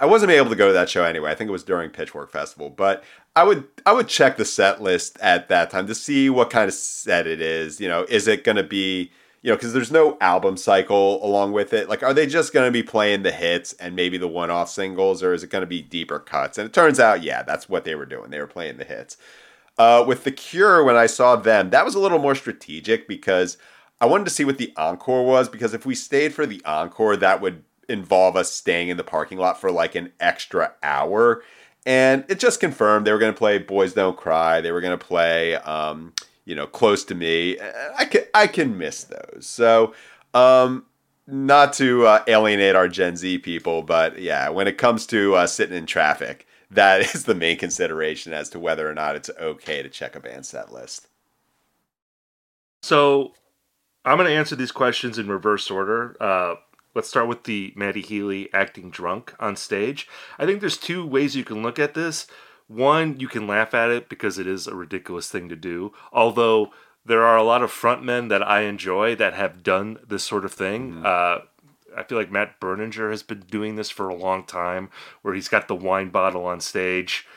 I 0.00 0.06
wasn't 0.06 0.32
able 0.32 0.50
to 0.50 0.56
go 0.56 0.68
to 0.68 0.72
that 0.72 0.88
show 0.88 1.04
anyway. 1.04 1.30
I 1.30 1.34
think 1.34 1.48
it 1.48 1.52
was 1.52 1.64
during 1.64 1.90
Pitchfork 1.90 2.30
Festival, 2.30 2.70
but 2.70 3.04
I 3.36 3.44
would 3.44 3.64
I 3.86 3.92
would 3.92 4.08
check 4.08 4.36
the 4.36 4.44
set 4.44 4.82
list 4.82 5.18
at 5.20 5.48
that 5.48 5.70
time 5.70 5.86
to 5.86 5.94
see 5.94 6.30
what 6.30 6.50
kind 6.50 6.68
of 6.68 6.74
set 6.74 7.26
it 7.26 7.40
is. 7.40 7.80
You 7.80 7.88
know, 7.88 8.04
is 8.08 8.26
it 8.28 8.44
going 8.44 8.56
to 8.56 8.62
be 8.62 9.10
you 9.42 9.50
know 9.50 9.56
because 9.56 9.72
there's 9.72 9.92
no 9.92 10.16
album 10.20 10.56
cycle 10.56 11.24
along 11.24 11.52
with 11.52 11.72
it. 11.72 11.88
Like, 11.88 12.02
are 12.02 12.14
they 12.14 12.26
just 12.26 12.52
going 12.52 12.66
to 12.66 12.72
be 12.72 12.82
playing 12.82 13.22
the 13.22 13.32
hits 13.32 13.72
and 13.74 13.94
maybe 13.94 14.18
the 14.18 14.28
one-off 14.28 14.70
singles, 14.70 15.22
or 15.22 15.34
is 15.34 15.42
it 15.42 15.50
going 15.50 15.62
to 15.62 15.66
be 15.66 15.82
deeper 15.82 16.18
cuts? 16.18 16.58
And 16.58 16.66
it 16.66 16.72
turns 16.72 16.98
out, 16.98 17.22
yeah, 17.22 17.42
that's 17.42 17.68
what 17.68 17.84
they 17.84 17.94
were 17.94 18.06
doing. 18.06 18.30
They 18.30 18.40
were 18.40 18.46
playing 18.46 18.78
the 18.78 18.84
hits. 18.84 19.16
Uh, 19.78 20.04
with 20.06 20.24
the 20.24 20.32
Cure, 20.32 20.82
when 20.82 20.96
I 20.96 21.06
saw 21.06 21.36
them, 21.36 21.70
that 21.70 21.84
was 21.84 21.94
a 21.94 22.00
little 22.00 22.18
more 22.18 22.34
strategic 22.34 23.06
because 23.06 23.56
I 24.00 24.06
wanted 24.06 24.24
to 24.24 24.30
see 24.30 24.44
what 24.44 24.58
the 24.58 24.72
encore 24.76 25.24
was. 25.24 25.48
Because 25.48 25.72
if 25.72 25.86
we 25.86 25.94
stayed 25.94 26.34
for 26.34 26.46
the 26.46 26.60
encore, 26.64 27.16
that 27.16 27.40
would 27.40 27.62
involve 27.88 28.36
us 28.36 28.52
staying 28.52 28.88
in 28.88 28.96
the 28.96 29.04
parking 29.04 29.38
lot 29.38 29.60
for 29.60 29.70
like 29.70 29.94
an 29.94 30.12
extra 30.20 30.72
hour. 30.82 31.42
And 31.86 32.24
it 32.28 32.38
just 32.38 32.60
confirmed 32.60 33.06
they 33.06 33.12
were 33.12 33.18
going 33.18 33.32
to 33.32 33.38
play 33.38 33.58
Boys 33.58 33.94
Don't 33.94 34.16
Cry. 34.16 34.60
They 34.60 34.72
were 34.72 34.80
going 34.80 34.98
to 34.98 35.04
play, 35.04 35.54
um, 35.56 36.12
you 36.44 36.54
know, 36.54 36.66
Close 36.66 37.04
to 37.04 37.14
Me. 37.14 37.58
I 37.96 38.04
can, 38.04 38.22
I 38.34 38.46
can 38.46 38.76
miss 38.76 39.04
those. 39.04 39.46
So, 39.46 39.94
um, 40.34 40.84
not 41.26 41.74
to 41.74 42.06
uh, 42.06 42.24
alienate 42.26 42.74
our 42.74 42.88
Gen 42.88 43.16
Z 43.16 43.38
people, 43.38 43.82
but 43.82 44.18
yeah, 44.18 44.48
when 44.48 44.66
it 44.66 44.78
comes 44.78 45.06
to 45.08 45.34
uh, 45.34 45.46
sitting 45.46 45.76
in 45.76 45.86
traffic, 45.86 46.46
that 46.70 47.00
is 47.14 47.24
the 47.24 47.34
main 47.34 47.58
consideration 47.58 48.32
as 48.32 48.48
to 48.50 48.58
whether 48.58 48.88
or 48.88 48.94
not 48.94 49.16
it's 49.16 49.30
okay 49.38 49.82
to 49.82 49.88
check 49.88 50.16
a 50.16 50.20
band 50.20 50.46
set 50.46 50.72
list. 50.72 51.08
So 52.82 53.32
I'm 54.04 54.16
going 54.16 54.28
to 54.28 54.36
answer 54.36 54.56
these 54.56 54.72
questions 54.72 55.18
in 55.18 55.28
reverse 55.28 55.70
order. 55.70 56.16
Uh, 56.20 56.54
let's 56.98 57.08
start 57.08 57.28
with 57.28 57.44
the 57.44 57.72
Matty 57.76 58.02
Healy 58.02 58.52
acting 58.52 58.90
drunk 58.90 59.32
on 59.38 59.54
stage. 59.54 60.08
I 60.36 60.46
think 60.46 60.58
there's 60.58 60.76
two 60.76 61.06
ways 61.06 61.36
you 61.36 61.44
can 61.44 61.62
look 61.62 61.78
at 61.78 61.94
this. 61.94 62.26
One, 62.66 63.20
you 63.20 63.28
can 63.28 63.46
laugh 63.46 63.72
at 63.72 63.88
it 63.88 64.08
because 64.08 64.36
it 64.36 64.48
is 64.48 64.66
a 64.66 64.74
ridiculous 64.74 65.30
thing 65.30 65.48
to 65.48 65.54
do. 65.54 65.92
Although 66.12 66.72
there 67.04 67.22
are 67.22 67.36
a 67.36 67.44
lot 67.44 67.62
of 67.62 67.70
frontmen 67.70 68.30
that 68.30 68.42
I 68.42 68.62
enjoy 68.62 69.14
that 69.14 69.34
have 69.34 69.62
done 69.62 70.00
this 70.08 70.24
sort 70.24 70.44
of 70.44 70.52
thing. 70.52 70.94
Mm-hmm. 70.94 71.06
Uh, 71.06 71.38
I 71.96 72.02
feel 72.02 72.18
like 72.18 72.32
Matt 72.32 72.58
Berninger 72.58 73.12
has 73.12 73.22
been 73.22 73.44
doing 73.48 73.76
this 73.76 73.90
for 73.90 74.08
a 74.08 74.14
long 74.16 74.42
time, 74.42 74.90
where 75.22 75.34
he's 75.34 75.48
got 75.48 75.68
the 75.68 75.76
wine 75.76 76.08
bottle 76.08 76.46
on 76.46 76.60
stage. 76.60 77.28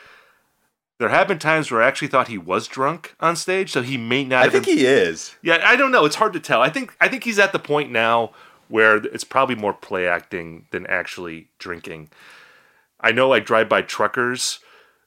There 0.98 1.08
have 1.08 1.28
been 1.28 1.38
times 1.38 1.70
where 1.70 1.82
I 1.82 1.86
actually 1.86 2.08
thought 2.08 2.26
he 2.26 2.36
was 2.36 2.66
drunk 2.66 3.14
on 3.20 3.36
stage, 3.36 3.70
so 3.70 3.82
he 3.82 3.96
may 3.96 4.24
not. 4.24 4.44
I 4.44 4.48
think 4.48 4.64
been... 4.64 4.78
he 4.78 4.86
is. 4.86 5.36
Yeah, 5.40 5.60
I 5.64 5.76
don't 5.76 5.92
know. 5.92 6.04
It's 6.04 6.16
hard 6.16 6.32
to 6.32 6.40
tell. 6.40 6.60
I 6.60 6.68
think 6.68 6.96
I 7.00 7.06
think 7.06 7.22
he's 7.22 7.38
at 7.38 7.52
the 7.52 7.60
point 7.60 7.92
now 7.92 8.32
where 8.72 8.96
it's 8.96 9.22
probably 9.22 9.54
more 9.54 9.74
play 9.74 10.08
acting 10.08 10.64
than 10.70 10.86
actually 10.86 11.48
drinking. 11.58 12.08
I 12.98 13.12
know 13.12 13.28
like 13.28 13.44
drive 13.44 13.68
by 13.68 13.82
truckers 13.82 14.60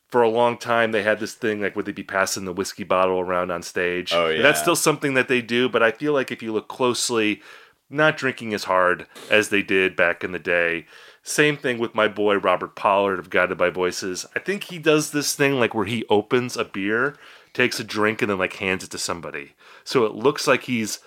for 0.08 0.22
a 0.22 0.30
long 0.30 0.60
time 0.60 0.92
they 0.92 1.02
had 1.02 1.20
this 1.20 1.34
thing 1.34 1.62
like 1.62 1.76
would 1.76 1.88
they 1.88 1.92
be 1.92 2.04
passing 2.04 2.46
the 2.46 2.54
whiskey 2.54 2.84
bottle 2.84 3.20
around 3.20 3.50
on 3.50 3.64
stage? 3.64 4.14
Oh 4.14 4.30
yeah. 4.30 4.36
And 4.36 4.46
that's 4.46 4.62
still 4.62 4.76
something 4.76 5.16
that 5.16 5.30
they 5.30 5.42
do, 5.42 5.68
but 5.68 5.82
I 5.82 5.90
feel 5.90 6.14
like 6.14 6.32
if 6.32 6.44
you 6.44 6.54
look 6.54 6.68
closely, 6.68 7.42
not 7.90 8.18
drinking 8.18 8.54
as 8.54 8.66
hard 8.66 9.08
as 9.32 9.50
they 9.50 9.64
did 9.64 9.96
back 9.96 10.24
in 10.24 10.32
the 10.32 10.38
day. 10.38 10.86
Same 11.24 11.58
thing 11.58 11.80
with 11.80 11.96
my 11.96 12.08
boy 12.08 12.36
Robert 12.36 12.76
Pollard 12.76 13.18
of 13.18 13.32
Guided 13.32 13.58
by 13.58 13.72
Voices. 13.72 14.28
I 14.36 14.40
think 14.40 14.66
he 14.66 14.78
does 14.78 15.10
this 15.10 15.34
thing 15.34 15.60
like 15.60 15.74
where 15.74 15.86
he 15.86 16.06
opens 16.08 16.56
a 16.56 16.66
beer, 16.66 17.16
takes 17.52 17.80
a 17.80 17.84
drink, 17.84 18.22
and 18.22 18.30
then 18.30 18.38
like 18.38 18.58
hands 18.58 18.84
it 18.84 18.92
to 18.92 19.00
somebody. 19.00 19.54
So 19.84 20.06
it 20.06 20.14
looks 20.14 20.46
like 20.46 20.66
he's 20.66 21.00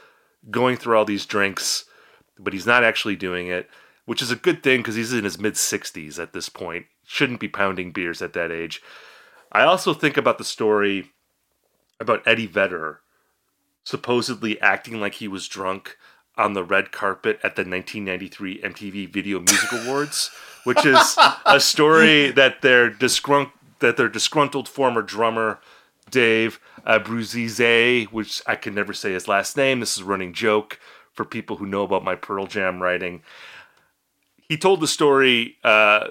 going 0.51 0.77
through 0.77 0.97
all 0.99 1.05
these 1.05 1.25
drinks, 1.25 1.85
but 2.39 2.53
he's 2.53 2.67
not 2.67 2.85
actually 2.85 3.17
doing 3.17 3.49
it, 3.49 3.69
which 4.05 4.23
is 4.23 4.31
a 4.31 4.37
good 4.37 4.63
thing 4.63 4.81
because 4.81 4.95
he's 4.95 5.13
in 5.13 5.25
his 5.25 5.39
mid 5.39 5.55
60s 5.55 6.19
at 6.19 6.33
this 6.33 6.49
point. 6.49 6.87
Shouldn't 7.05 7.41
be 7.41 7.49
pounding 7.49 7.91
beers 7.93 8.23
at 8.23 8.33
that 8.35 8.53
age. 8.53 8.83
I 9.51 9.63
also 9.63 9.95
think 9.95 10.17
about 10.17 10.39
the 10.39 10.45
story 10.45 11.11
about 12.01 12.27
Eddie 12.27 12.47
Vedder 12.47 13.01
supposedly 13.85 14.61
acting 14.61 15.01
like 15.01 15.15
he 15.15 15.27
was 15.27 15.49
drunk 15.49 15.97
on 16.37 16.53
the 16.53 16.63
red 16.63 16.93
carpet 16.93 17.37
at 17.43 17.57
the 17.57 17.63
1993 17.63 18.61
MTV 18.61 19.09
Video 19.09 19.39
Music 19.41 19.73
Awards, 19.73 20.31
which 20.65 20.85
is 20.85 21.17
a 21.47 21.59
story 21.61 22.31
that 22.31 22.61
their 22.61 22.91
disgrunt 22.91 23.51
that 23.81 23.97
their 23.97 24.09
disgruntled 24.09 24.69
former 24.69 25.03
drummer 25.03 25.59
Dave 26.11 26.61
Abruzzese, 26.87 28.07
which 28.07 28.43
I 28.47 28.57
can 28.57 28.75
never 28.75 28.93
say 28.93 29.13
his 29.13 29.29
last 29.29 29.57
name. 29.57 29.81
This 29.81 29.97
is 29.97 30.03
a 30.03 30.07
running 30.07 30.33
joke 30.33 30.79
for 31.19 31.25
people 31.25 31.57
who 31.57 31.67
know 31.67 31.83
about 31.83 32.05
my 32.05 32.15
Pearl 32.15 32.47
Jam 32.47 32.81
writing. 32.81 33.23
He 34.37 34.57
told 34.57 34.81
the 34.81 34.87
story 34.87 35.57
uh, 35.65 36.11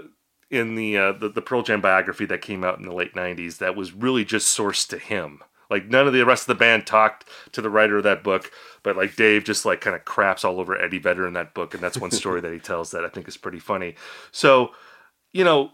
in 0.52 0.76
the, 0.76 0.98
uh, 0.98 1.12
the 1.13 1.30
the 1.30 1.41
Pearl 1.41 1.63
Jam 1.63 1.80
biography 1.80 2.26
that 2.26 2.41
came 2.41 2.62
out 2.62 2.78
in 2.78 2.86
the 2.86 2.93
late 2.93 3.15
'90s 3.15 3.60
that 3.60 3.78
was 3.78 3.93
really 3.93 4.26
just 4.26 4.56
sourced 4.56 4.86
to 4.89 4.98
him. 4.98 5.41
Like 5.70 5.88
none 5.88 6.08
of 6.08 6.13
the 6.13 6.26
rest 6.26 6.43
of 6.43 6.48
the 6.48 6.60
band 6.60 6.86
talked 6.86 7.24
to 7.54 7.62
the 7.62 7.70
writer 7.70 7.98
of 7.98 8.04
that 8.04 8.22
book, 8.22 8.52
but 8.84 8.98
like 8.98 9.15
Dave 9.15 9.46
just 9.46 9.65
like 9.65 9.80
kind 9.80 9.96
of 9.96 10.04
craps 10.04 10.43
all 10.43 10.60
over 10.60 10.78
Eddie 10.78 11.00
Vedder 11.00 11.26
in 11.26 11.34
that 11.34 11.54
book, 11.54 11.74
and 11.74 11.82
that's 11.82 11.98
one 11.98 12.12
story 12.12 12.41
that 12.41 12.52
he 12.52 12.60
tells 12.60 12.91
that 12.91 13.06
I 13.06 13.10
think 13.10 13.30
is 13.30 13.38
pretty 13.38 13.60
funny. 13.60 13.96
So, 14.34 14.72
you 15.32 15.46
know, 15.46 15.72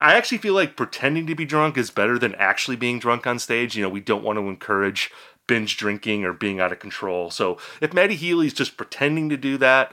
I 0.00 0.14
actually 0.14 0.38
feel 0.38 0.54
like 0.54 0.76
pretending 0.76 1.26
to 1.26 1.34
be 1.34 1.44
drunk 1.44 1.76
is 1.76 1.90
better 1.90 2.20
than 2.20 2.36
actually 2.36 2.76
being 2.76 3.00
drunk 3.00 3.26
on 3.26 3.40
stage. 3.40 3.74
You 3.74 3.82
know, 3.82 3.88
we 3.88 4.00
don't 4.00 4.22
want 4.22 4.38
to 4.38 4.48
encourage 4.48 5.10
binge 5.46 5.76
drinking 5.76 6.24
or 6.24 6.32
being 6.32 6.60
out 6.60 6.72
of 6.72 6.78
control. 6.78 7.30
So 7.30 7.58
if 7.80 7.92
Matty 7.92 8.14
Healy's 8.14 8.54
just 8.54 8.76
pretending 8.76 9.28
to 9.28 9.36
do 9.36 9.56
that, 9.58 9.92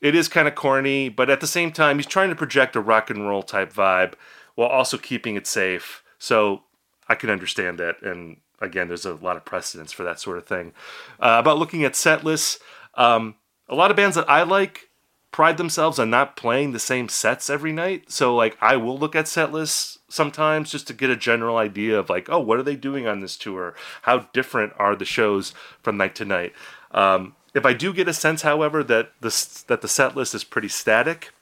it 0.00 0.14
is 0.14 0.28
kind 0.28 0.46
of 0.46 0.54
corny, 0.54 1.08
but 1.08 1.30
at 1.30 1.40
the 1.40 1.46
same 1.46 1.72
time, 1.72 1.96
he's 1.96 2.06
trying 2.06 2.28
to 2.28 2.36
project 2.36 2.76
a 2.76 2.80
rock 2.80 3.08
and 3.08 3.26
roll 3.26 3.42
type 3.42 3.72
vibe 3.72 4.14
while 4.54 4.68
also 4.68 4.98
keeping 4.98 5.36
it 5.36 5.46
safe. 5.46 6.04
So 6.18 6.64
I 7.08 7.14
can 7.14 7.30
understand 7.30 7.78
that. 7.78 8.02
And 8.02 8.38
again, 8.60 8.88
there's 8.88 9.06
a 9.06 9.14
lot 9.14 9.36
of 9.36 9.44
precedence 9.44 9.92
for 9.92 10.04
that 10.04 10.20
sort 10.20 10.38
of 10.38 10.46
thing. 10.46 10.72
Uh, 11.18 11.36
about 11.38 11.58
looking 11.58 11.84
at 11.84 11.96
set 11.96 12.24
lists, 12.24 12.58
um, 12.94 13.36
a 13.68 13.74
lot 13.74 13.90
of 13.90 13.96
bands 13.96 14.16
that 14.16 14.28
I 14.28 14.42
like 14.42 14.90
pride 15.34 15.56
themselves 15.56 15.98
on 15.98 16.08
not 16.08 16.36
playing 16.36 16.70
the 16.70 16.78
same 16.78 17.08
sets 17.08 17.50
every 17.50 17.72
night. 17.72 18.08
So 18.08 18.36
like 18.36 18.56
I 18.60 18.76
will 18.76 18.96
look 18.96 19.16
at 19.16 19.26
set 19.26 19.50
lists 19.50 19.98
sometimes 20.08 20.70
just 20.70 20.86
to 20.86 20.92
get 20.92 21.10
a 21.10 21.16
general 21.16 21.56
idea 21.56 21.98
of 21.98 22.08
like, 22.08 22.28
oh, 22.30 22.38
what 22.38 22.60
are 22.60 22.62
they 22.62 22.76
doing 22.76 23.08
on 23.08 23.18
this 23.18 23.36
tour? 23.36 23.74
How 24.02 24.28
different 24.32 24.74
are 24.78 24.94
the 24.94 25.04
shows 25.04 25.52
from 25.82 25.96
night 25.96 26.14
to 26.14 26.24
night? 26.24 26.52
Um, 26.92 27.34
if 27.52 27.66
I 27.66 27.72
do 27.72 27.92
get 27.92 28.06
a 28.06 28.14
sense, 28.14 28.42
however, 28.42 28.84
that 28.84 29.10
the 29.22 29.64
that 29.66 29.80
the 29.80 29.88
set 29.88 30.14
list 30.14 30.36
is 30.36 30.44
pretty 30.44 30.68
static, 30.68 31.32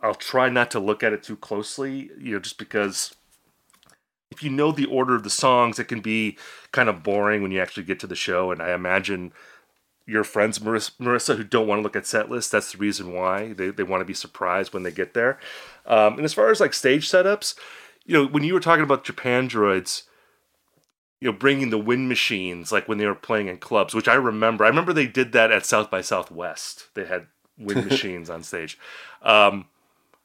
I'll 0.00 0.14
try 0.14 0.48
not 0.48 0.70
to 0.70 0.78
look 0.78 1.02
at 1.02 1.12
it 1.12 1.24
too 1.24 1.36
closely. 1.36 2.10
You 2.16 2.34
know, 2.34 2.38
just 2.38 2.58
because 2.58 3.16
if 4.30 4.40
you 4.44 4.50
know 4.50 4.70
the 4.70 4.86
order 4.86 5.16
of 5.16 5.24
the 5.24 5.30
songs, 5.30 5.80
it 5.80 5.88
can 5.88 6.00
be 6.00 6.38
kind 6.70 6.88
of 6.88 7.02
boring 7.02 7.42
when 7.42 7.50
you 7.50 7.60
actually 7.60 7.82
get 7.82 7.98
to 8.00 8.06
the 8.06 8.14
show. 8.14 8.52
And 8.52 8.62
I 8.62 8.72
imagine 8.72 9.32
your 10.06 10.24
friends, 10.24 10.58
Marissa, 10.58 11.36
who 11.36 11.44
don't 11.44 11.66
want 11.66 11.78
to 11.78 11.82
look 11.82 11.96
at 11.96 12.06
set 12.06 12.30
lists, 12.30 12.50
that's 12.50 12.72
the 12.72 12.78
reason 12.78 13.12
why 13.12 13.52
they, 13.52 13.70
they 13.70 13.82
want 13.82 14.00
to 14.02 14.06
be 14.06 14.14
surprised 14.14 14.72
when 14.72 14.82
they 14.82 14.90
get 14.90 15.14
there. 15.14 15.38
Um, 15.86 16.14
and 16.14 16.24
as 16.24 16.34
far 16.34 16.50
as 16.50 16.60
like 16.60 16.74
stage 16.74 17.08
setups, 17.08 17.54
you 18.04 18.14
know, 18.14 18.26
when 18.26 18.44
you 18.44 18.52
were 18.52 18.60
talking 18.60 18.84
about 18.84 19.04
Japandroids, 19.04 20.02
you 21.20 21.30
know, 21.30 21.36
bringing 21.36 21.70
the 21.70 21.78
wind 21.78 22.08
machines, 22.08 22.70
like 22.70 22.86
when 22.86 22.98
they 22.98 23.06
were 23.06 23.14
playing 23.14 23.48
in 23.48 23.56
clubs, 23.56 23.94
which 23.94 24.08
I 24.08 24.14
remember. 24.14 24.64
I 24.64 24.68
remember 24.68 24.92
they 24.92 25.06
did 25.06 25.32
that 25.32 25.50
at 25.50 25.64
South 25.64 25.90
by 25.90 26.02
Southwest. 26.02 26.88
They 26.94 27.06
had 27.06 27.28
wind 27.56 27.86
machines 27.90 28.28
on 28.28 28.42
stage. 28.42 28.78
Um, 29.22 29.66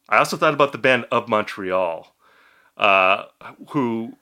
I 0.09 0.17
also 0.17 0.35
thought 0.35 0.53
about 0.53 0.73
the 0.73 0.77
band 0.77 1.05
of 1.09 1.29
Montreal 1.29 2.13
uh, 2.79 3.25
who, 3.69 4.13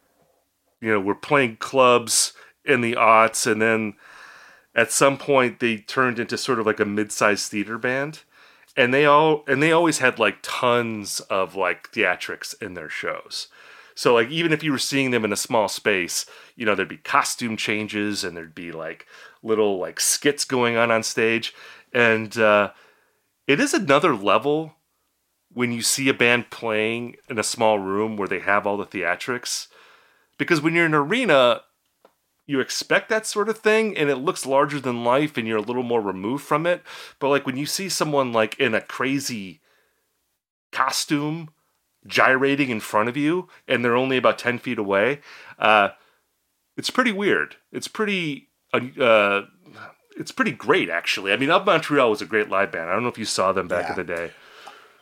you 0.82 0.92
know, 0.92 1.00
were 1.00 1.16
playing 1.16 1.58
clubs 1.58 2.34
in 2.66 2.82
the 2.82 2.94
aughts, 2.94 3.50
and 3.50 3.62
then 3.62 3.94
at 4.78 4.92
some 4.92 5.18
point 5.18 5.60
they 5.60 5.78
turned 5.78 6.20
into 6.20 6.38
sort 6.38 6.60
of 6.60 6.66
like 6.66 6.80
a 6.80 6.86
mid-sized 6.86 7.52
theater 7.52 7.78
band 7.78 8.22
and 8.78 8.94
they 8.94 9.06
all 9.06 9.44
and 9.48 9.62
they 9.62 9.72
always 9.72 9.98
had 9.98 10.20
like 10.20 10.38
tons 10.44 11.20
of 11.22 11.56
like 11.56 11.92
theatrics 11.92 12.60
in 12.62 12.76
their 12.76 12.90
shows. 12.90 13.48
So 13.96 14.14
like 14.14 14.30
even 14.30 14.54
if 14.54 14.64
you 14.64 14.72
were 14.72 14.78
seeing 14.78 15.10
them 15.12 15.26
in 15.26 15.34
a 15.34 15.38
small 15.38 15.68
space 15.68 16.26
you 16.56 16.66
know 16.66 16.76
there'd 16.76 16.88
be 16.88 16.98
costume 16.98 17.58
changes 17.58 18.24
and 18.24 18.38
there'd 18.38 18.56
be 18.56 18.72
like 18.72 19.08
little 19.42 19.80
like 19.80 20.00
skits 20.00 20.46
going 20.46 20.78
on 20.78 20.92
on 20.92 21.04
stage. 21.04 21.54
And 21.92 22.38
uh, 22.38 22.72
it 23.48 23.60
is 23.60 23.74
another 23.74 24.16
level 24.16 24.76
when 25.54 25.72
you 25.72 25.82
see 25.82 26.10
a 26.10 26.14
band 26.14 26.52
playing 26.52 27.16
in 27.30 27.40
a 27.40 27.44
small 27.44 27.80
room 27.80 28.18
where 28.18 28.28
they 28.28 28.40
have 28.40 28.68
all 28.68 28.78
the 28.78 28.86
theatrics 28.86 29.68
because 30.38 30.62
when 30.62 30.76
you're 30.76 30.86
in 30.86 30.94
an 30.94 31.00
arena 31.00 31.62
you 32.48 32.60
expect 32.62 33.10
that 33.10 33.26
sort 33.26 33.50
of 33.50 33.58
thing 33.60 33.96
and 33.98 34.10
it 34.10 34.16
looks 34.16 34.46
larger 34.46 34.80
than 34.80 35.04
life 35.04 35.38
and 35.38 35.48
you're 35.48 35.58
a 35.58 35.62
little 35.62 35.84
more 35.84 36.02
removed 36.02 36.44
from 36.44 36.66
it 36.66 36.82
but 37.20 37.28
like 37.30 37.46
when 37.46 37.58
you 37.58 37.66
see 37.66 37.90
someone 37.90 38.32
like 38.34 38.58
in 38.60 38.74
a 38.74 38.82
crazy 38.82 39.60
costume 40.72 41.50
gyrating 42.06 42.70
in 42.70 42.80
front 42.80 43.10
of 43.10 43.18
you 43.18 43.48
and 43.68 43.84
they're 43.84 43.96
only 43.96 44.18
about 44.18 44.38
10 44.40 44.60
feet 44.60 44.80
away 44.80 45.20
uh, 45.60 45.90
it's 46.78 46.90
pretty 46.90 47.12
weird 47.12 47.56
it's 47.72 47.88
pretty 47.88 48.48
uh, 48.74 49.42
it's 50.18 50.32
pretty 50.32 50.52
great 50.52 50.90
actually 50.90 51.34
i 51.34 51.38
mean 51.38 51.50
of 51.50 51.66
Montreal 51.66 52.10
was 52.10 52.22
a 52.22 52.26
great 52.26 52.50
live 52.50 52.72
band 52.72 52.90
i 52.90 52.94
don't 52.94 53.04
know 53.04 53.10
if 53.10 53.18
you 53.18 53.26
saw 53.26 53.52
them 53.52 53.68
back 53.68 53.86
Yeah. 53.86 53.90
in 53.92 53.96
the 53.96 54.16
day 54.16 54.32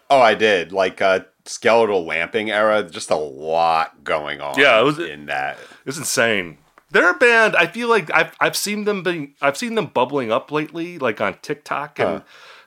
Oh, 0.08 0.22
I 0.22 0.36
did. 0.36 0.72
Like 0.72 1.02
uh, 1.02 1.22
skeletal 1.46 2.06
lamping 2.06 2.52
era, 2.52 2.84
just 2.84 3.10
a 3.10 3.16
lot 3.16 4.04
going 4.04 4.40
on. 4.40 4.54
Yeah, 4.56 4.80
it 4.80 4.84
was- 4.84 5.00
in 5.00 5.26
that. 5.26 5.58
It's 5.84 5.98
insane. 5.98 6.60
They're 6.96 7.12
a 7.12 7.14
band. 7.14 7.58
I 7.58 7.68
feel 7.68 7.90
like 7.90 8.10
I've 8.14 8.34
I've 8.40 8.56
seen 8.56 8.86
them 8.86 9.04
being 9.04 9.36
I've 9.42 9.58
seen 9.58 9.76
them 9.76 9.88
bubbling 9.88 10.32
up 10.32 10.50
lately, 10.50 10.98
like 10.98 11.20
on 11.20 11.38
TikTok 11.42 12.00
and 12.00 12.20
Huh. 12.20 12.22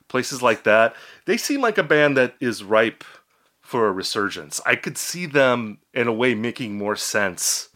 places 0.08 0.42
like 0.42 0.64
that. 0.64 0.94
They 1.24 1.38
seem 1.38 1.62
like 1.62 1.78
a 1.78 1.82
band 1.82 2.18
that 2.18 2.34
is 2.38 2.62
ripe 2.62 3.04
for 3.62 3.88
a 3.88 3.90
resurgence. 3.90 4.60
I 4.66 4.76
could 4.76 4.98
see 4.98 5.24
them 5.24 5.78
in 5.94 6.08
a 6.08 6.12
way 6.12 6.34
making 6.34 6.76
more 6.76 6.94
sense 6.94 7.70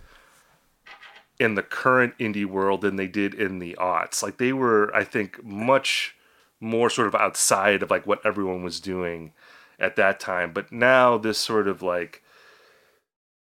in 1.41 1.55
the 1.55 1.63
current 1.63 2.19
indie 2.19 2.45
world 2.45 2.83
than 2.83 2.97
they 2.97 3.07
did 3.07 3.33
in 3.33 3.59
the 3.59 3.75
aughts. 3.81 4.23
Like 4.23 4.37
they 4.37 4.53
were, 4.53 4.95
I 4.95 5.05
think, 5.05 5.43
much 5.43 6.15
more 6.61 6.91
sort 6.91 7.09
of 7.09 7.15
outside 7.15 7.83
of 7.83 7.91
like 7.91 8.07
what 8.07 8.21
everyone 8.27 8.63
was 8.63 8.79
doing 8.79 9.33
at 9.81 9.97
that 9.97 10.21
time. 10.21 10.53
But 10.53 10.71
now 10.71 11.17
this 11.17 11.39
sort 11.39 11.67
of 11.67 11.81
like 11.81 12.23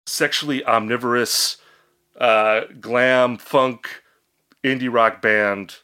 sexually 0.06 0.64
omnivorous 0.64 1.58
uh, 2.20 2.62
glam 2.80 3.38
funk 3.38 4.04
indie 4.64 4.92
rock 4.92 5.22
band 5.22 5.78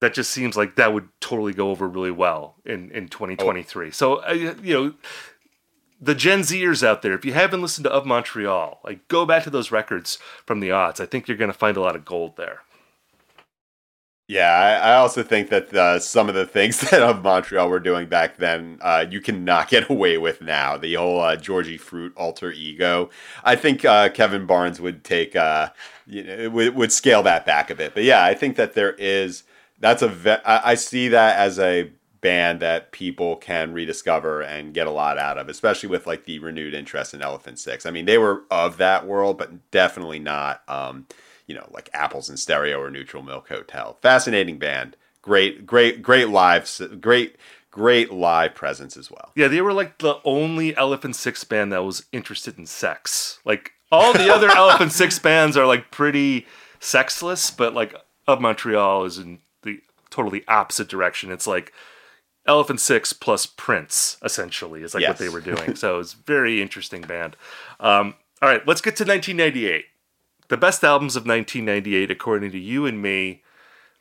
that 0.00 0.14
just 0.14 0.30
seems 0.30 0.56
like 0.56 0.76
that 0.76 0.92
would 0.92 1.08
totally 1.20 1.52
go 1.52 1.70
over 1.70 1.88
really 1.88 2.10
well 2.10 2.56
in 2.64 2.90
in 2.90 3.08
2023 3.08 3.90
so 3.90 4.16
uh, 4.16 4.54
you 4.62 4.74
know 4.74 4.94
the 6.00 6.14
gen 6.14 6.40
zers 6.40 6.86
out 6.86 7.02
there 7.02 7.14
if 7.14 7.24
you 7.24 7.32
haven't 7.32 7.62
listened 7.62 7.84
to 7.84 7.90
of 7.90 8.04
montreal 8.04 8.80
like 8.84 9.06
go 9.08 9.24
back 9.24 9.42
to 9.44 9.50
those 9.50 9.70
records 9.70 10.18
from 10.44 10.60
the 10.60 10.70
odds 10.70 11.00
i 11.00 11.06
think 11.06 11.26
you're 11.26 11.36
going 11.36 11.52
to 11.52 11.58
find 11.58 11.76
a 11.76 11.80
lot 11.80 11.96
of 11.96 12.04
gold 12.04 12.36
there 12.36 12.60
Yeah, 14.34 14.50
I, 14.50 14.90
I 14.90 14.94
also 14.96 15.22
think 15.22 15.48
that 15.50 15.72
uh, 15.72 16.00
some 16.00 16.28
of 16.28 16.34
the 16.34 16.44
things 16.44 16.80
that 16.90 17.00
of 17.02 17.22
Montreal 17.22 17.68
were 17.68 17.78
doing 17.78 18.08
back 18.08 18.36
then, 18.38 18.78
uh, 18.80 19.06
you 19.08 19.20
cannot 19.20 19.68
get 19.68 19.88
away 19.88 20.18
with 20.18 20.42
now. 20.42 20.76
The 20.76 20.94
whole 20.94 21.20
uh, 21.20 21.36
Georgie 21.36 21.76
Fruit 21.78 22.12
alter 22.16 22.50
ego. 22.50 23.10
I 23.44 23.54
think 23.54 23.84
uh, 23.84 24.08
Kevin 24.08 24.44
Barnes 24.44 24.80
would 24.80 25.04
take, 25.04 25.36
uh, 25.36 25.68
you 26.04 26.24
know, 26.24 26.50
would, 26.50 26.74
would 26.74 26.90
scale 26.92 27.22
that 27.22 27.46
back 27.46 27.70
a 27.70 27.76
bit. 27.76 27.94
But 27.94 28.02
yeah, 28.02 28.24
I 28.24 28.34
think 28.34 28.56
that 28.56 28.74
there 28.74 28.94
is. 28.94 29.44
That's 29.78 30.02
a. 30.02 30.08
Ve- 30.08 30.42
I, 30.44 30.72
I 30.72 30.74
see 30.74 31.06
that 31.08 31.38
as 31.38 31.60
a 31.60 31.92
band 32.20 32.58
that 32.58 32.90
people 32.90 33.36
can 33.36 33.72
rediscover 33.72 34.42
and 34.42 34.74
get 34.74 34.88
a 34.88 34.90
lot 34.90 35.16
out 35.16 35.38
of, 35.38 35.48
especially 35.48 35.90
with 35.90 36.08
like 36.08 36.24
the 36.24 36.40
renewed 36.40 36.74
interest 36.74 37.14
in 37.14 37.22
Elephant 37.22 37.60
Six. 37.60 37.86
I 37.86 37.92
mean, 37.92 38.06
they 38.06 38.18
were 38.18 38.42
of 38.50 38.78
that 38.78 39.06
world, 39.06 39.38
but 39.38 39.70
definitely 39.70 40.18
not. 40.18 40.62
Um, 40.66 41.06
you 41.46 41.54
know, 41.54 41.68
like 41.72 41.90
Apples 41.92 42.30
in 42.30 42.36
Stereo 42.36 42.80
or 42.80 42.90
Neutral 42.90 43.22
Milk 43.22 43.48
Hotel. 43.48 43.98
Fascinating 44.02 44.58
band. 44.58 44.96
Great, 45.22 45.66
great, 45.66 46.02
great 46.02 46.28
live, 46.28 46.70
great, 47.00 47.36
great 47.70 48.12
live 48.12 48.54
presence 48.54 48.96
as 48.96 49.10
well. 49.10 49.32
yeah 49.34 49.48
they 49.48 49.60
were 49.60 49.72
like 49.72 49.98
the 49.98 50.14
only 50.24 50.76
elephant 50.76 51.16
six 51.16 51.42
band 51.42 51.72
that 51.72 51.82
was 51.82 52.04
interested 52.12 52.56
in 52.56 52.64
sex 52.64 53.40
like 53.44 53.72
all 53.90 54.12
the 54.12 54.32
other 54.32 54.48
elephant 54.56 54.92
six 54.92 55.18
bands 55.18 55.56
are 55.56 55.66
like 55.66 55.90
pretty 55.90 56.46
sexless 56.78 57.50
but 57.50 57.74
like 57.74 57.92
of 58.28 58.40
montreal 58.40 59.04
is 59.04 59.18
in 59.18 59.40
the 59.64 59.80
totally 60.08 60.44
opposite 60.46 60.88
direction 60.88 61.32
it's 61.32 61.48
like 61.48 61.72
elephant 62.46 62.80
six 62.80 63.12
plus 63.12 63.44
prince 63.44 64.18
essentially 64.22 64.80
is 64.84 64.94
like 64.94 65.02
what 65.08 65.18
they 65.18 65.28
were 65.28 65.40
doing 65.40 65.74
so 65.74 65.98
it's 65.98 66.12
very 66.12 66.62
interesting 66.62 67.00
band 67.02 67.36
um, 67.80 68.14
all 68.40 68.48
right 68.48 68.64
let's 68.68 68.80
get 68.80 68.94
to 68.94 69.02
1998 69.04 69.86
the 70.48 70.56
best 70.56 70.84
albums 70.84 71.16
of 71.16 71.26
1998 71.26 72.10
according 72.10 72.52
to 72.52 72.58
you 72.58 72.86
and 72.86 73.00
me 73.00 73.42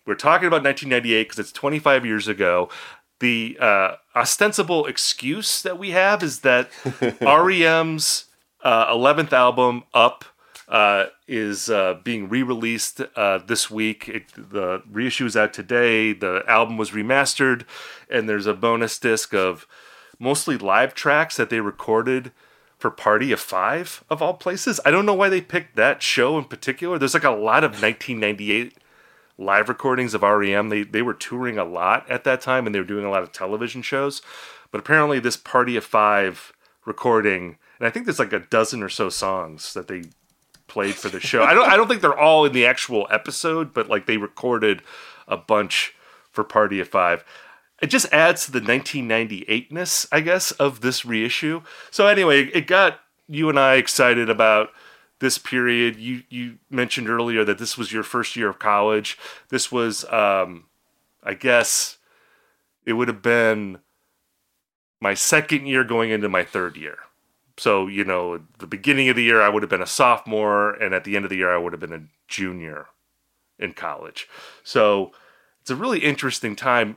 we're 0.05 0.15
talking 0.15 0.47
about 0.47 0.63
1998 0.63 1.23
because 1.23 1.39
it's 1.39 1.51
25 1.51 2.05
years 2.05 2.27
ago. 2.27 2.69
The 3.19 3.57
uh, 3.59 3.95
ostensible 4.15 4.85
excuse 4.85 5.61
that 5.61 5.79
we 5.79 5.91
have 5.91 6.21
is 6.21 6.41
that 6.41 6.69
REM's 7.21 8.25
uh, 8.61 8.93
11th 8.93 9.31
album, 9.31 9.83
Up, 9.93 10.25
uh, 10.67 11.05
is 11.27 11.69
uh, 11.69 11.95
being 12.03 12.27
re 12.27 12.43
released 12.43 13.01
uh, 13.15 13.37
this 13.37 13.69
week. 13.71 14.09
It, 14.09 14.25
the 14.35 14.81
reissue 14.89 15.25
is 15.25 15.37
out 15.37 15.53
today. 15.53 16.11
The 16.11 16.43
album 16.47 16.77
was 16.77 16.91
remastered, 16.91 17.63
and 18.09 18.27
there's 18.27 18.47
a 18.47 18.53
bonus 18.53 18.99
disc 18.99 19.33
of 19.33 19.67
mostly 20.19 20.57
live 20.57 20.93
tracks 20.93 21.37
that 21.37 21.49
they 21.49 21.61
recorded 21.61 22.31
for 22.83 22.91
Party 22.91 23.31
of 23.31 23.39
Five, 23.39 24.03
of 24.09 24.21
all 24.21 24.33
places. 24.33 24.77
I 24.83 24.91
don't 24.91 25.05
know 25.05 25.13
why 25.13 25.29
they 25.29 25.39
picked 25.39 25.77
that 25.77 26.03
show 26.03 26.37
in 26.37 26.43
particular. 26.43 26.99
There's 26.99 27.13
like 27.13 27.23
a 27.23 27.29
lot 27.29 27.63
of 27.63 27.81
1998 27.81 28.77
live 29.37 29.69
recordings 29.69 30.13
of 30.13 30.21
REM. 30.21 30.67
They 30.67 30.83
they 30.83 31.01
were 31.01 31.13
touring 31.13 31.57
a 31.57 31.63
lot 31.63 32.05
at 32.11 32.25
that 32.25 32.41
time 32.41 32.65
and 32.65 32.75
they 32.75 32.79
were 32.79 32.85
doing 32.85 33.05
a 33.05 33.09
lot 33.09 33.23
of 33.23 33.31
television 33.31 33.83
shows. 33.83 34.21
But 34.69 34.81
apparently 34.81 35.19
this 35.19 35.37
Party 35.37 35.77
of 35.77 35.85
5 35.85 36.51
recording 36.83 37.57
and 37.79 37.87
I 37.87 37.89
think 37.89 38.05
there's 38.05 38.19
like 38.19 38.33
a 38.33 38.39
dozen 38.39 38.83
or 38.83 38.89
so 38.89 39.07
songs 39.07 39.73
that 39.75 39.87
they 39.87 40.03
played 40.67 40.95
for 40.95 41.07
the 41.07 41.21
show. 41.21 41.41
I 41.41 41.53
don't 41.53 41.69
I 41.69 41.77
don't 41.77 41.87
think 41.87 42.01
they're 42.01 42.19
all 42.19 42.43
in 42.43 42.51
the 42.51 42.65
actual 42.65 43.07
episode, 43.09 43.73
but 43.73 43.87
like 43.87 44.07
they 44.07 44.17
recorded 44.17 44.81
a 45.25 45.37
bunch 45.37 45.95
for 46.31 46.43
Party 46.43 46.81
of 46.81 46.89
5. 46.89 47.23
It 47.83 47.89
just 47.89 48.13
adds 48.13 48.45
to 48.45 48.51
the 48.53 48.61
1998ness, 48.61 50.07
I 50.09 50.21
guess, 50.21 50.51
of 50.51 50.79
this 50.79 51.03
reissue. 51.03 51.63
So 51.91 52.07
anyway, 52.07 52.45
it 52.45 52.65
got 52.65 53.01
you 53.27 53.49
and 53.49 53.59
I 53.59 53.75
excited 53.75 54.29
about 54.29 54.69
this 55.19 55.37
period. 55.37 55.97
You 55.97 56.23
you 56.29 56.59
mentioned 56.69 57.09
earlier 57.09 57.43
that 57.43 57.57
this 57.57 57.77
was 57.77 57.91
your 57.91 58.03
first 58.03 58.37
year 58.37 58.47
of 58.47 58.57
college. 58.57 59.17
This 59.49 59.69
was, 59.69 60.05
um, 60.05 60.67
I 61.23 61.33
guess, 61.33 61.97
it 62.85 62.93
would 62.93 63.09
have 63.09 63.21
been 63.21 63.79
my 65.01 65.13
second 65.13 65.65
year 65.65 65.83
going 65.83 66.09
into 66.09 66.29
my 66.29 66.45
third 66.45 66.77
year. 66.77 66.99
So 67.57 67.87
you 67.87 68.05
know, 68.05 68.43
the 68.59 68.65
beginning 68.65 69.09
of 69.09 69.17
the 69.17 69.23
year 69.23 69.41
I 69.41 69.49
would 69.49 69.61
have 69.61 69.69
been 69.69 69.81
a 69.81 69.85
sophomore, 69.85 70.71
and 70.71 70.95
at 70.95 71.03
the 71.03 71.17
end 71.17 71.25
of 71.25 71.29
the 71.29 71.35
year 71.35 71.53
I 71.53 71.57
would 71.57 71.73
have 71.73 71.81
been 71.81 71.91
a 71.91 72.07
junior 72.29 72.85
in 73.59 73.73
college. 73.73 74.29
So 74.63 75.11
it's 75.59 75.69
a 75.69 75.75
really 75.75 75.99
interesting 75.99 76.55
time. 76.55 76.95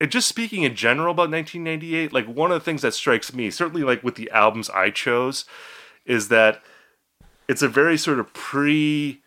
And 0.00 0.10
just 0.10 0.28
speaking 0.28 0.62
in 0.62 0.76
general 0.76 1.12
about 1.12 1.30
1998, 1.30 2.12
like 2.12 2.26
one 2.26 2.52
of 2.52 2.60
the 2.60 2.64
things 2.64 2.82
that 2.82 2.94
strikes 2.94 3.34
me, 3.34 3.50
certainly 3.50 3.82
like 3.82 4.02
with 4.02 4.14
the 4.14 4.30
albums 4.30 4.70
I 4.70 4.90
chose, 4.90 5.44
is 6.04 6.28
that 6.28 6.62
it's 7.48 7.62
a 7.62 7.68
very 7.68 7.96
sort 7.96 8.20
of 8.20 8.32
pre 8.32 9.22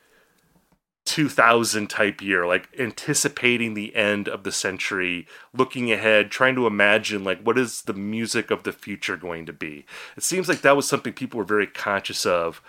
2000 1.06 1.90
type 1.90 2.22
year 2.22 2.46
like 2.46 2.70
anticipating 2.78 3.74
the 3.74 3.96
end 3.96 4.30
of 4.30 4.44
the 4.44 4.52
century 4.52 5.28
looking 5.52 5.92
ahead 5.92 6.30
trying 6.30 6.54
to 6.54 6.68
imagine 6.68 7.24
like 7.24 7.42
what 7.42 7.58
is 7.58 7.82
the 7.82 7.94
music 7.94 8.52
of 8.52 8.62
the 8.64 8.72
future 8.72 9.18
going 9.18 9.46
to 9.48 9.52
be. 9.52 9.84
It 10.16 10.22
seems 10.22 10.48
like 10.48 10.62
that 10.62 10.76
was 10.76 10.88
something 10.88 11.12
people 11.12 11.40
were 11.40 11.44
very 11.44 11.66
conscious 11.66 12.24
of 12.24 12.62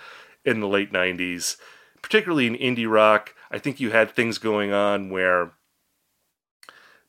in 0.47 0.61
the 0.61 0.67
late 0.67 0.93
90s 0.93 1.57
particularly 2.01 2.47
in 2.47 2.57
indie 2.57 2.91
rock. 2.91 3.35
I 3.51 3.59
think 3.59 3.81
you 3.81 3.91
had 3.91 4.11
things 4.11 4.39
going 4.39 4.73
on 4.73 5.11
where 5.11 5.53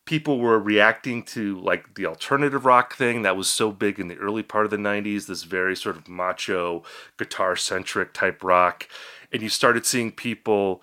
people 0.06 0.39
were 0.39 0.60
reacting 0.60 1.24
to 1.24 1.60
like 1.60 1.96
the 1.96 2.06
alternative 2.06 2.66
rock 2.66 2.96
thing 2.96 3.22
that 3.22 3.38
was 3.38 3.50
so 3.50 3.72
big 3.72 4.00
in 4.00 4.08
the 4.08 4.18
early 4.18 4.44
part 4.44 4.66
of 4.66 4.72
the 4.72 4.78
90s 4.78 5.28
this 5.28 5.44
very 5.44 5.76
sort 5.76 5.96
of 5.96 6.08
macho 6.08 6.84
guitar 7.18 7.56
centric 7.56 8.13
type 8.13 8.44
rock 8.44 8.88
and 9.32 9.42
you 9.42 9.50
started 9.50 9.86
seeing 9.86 10.12
people 10.12 10.82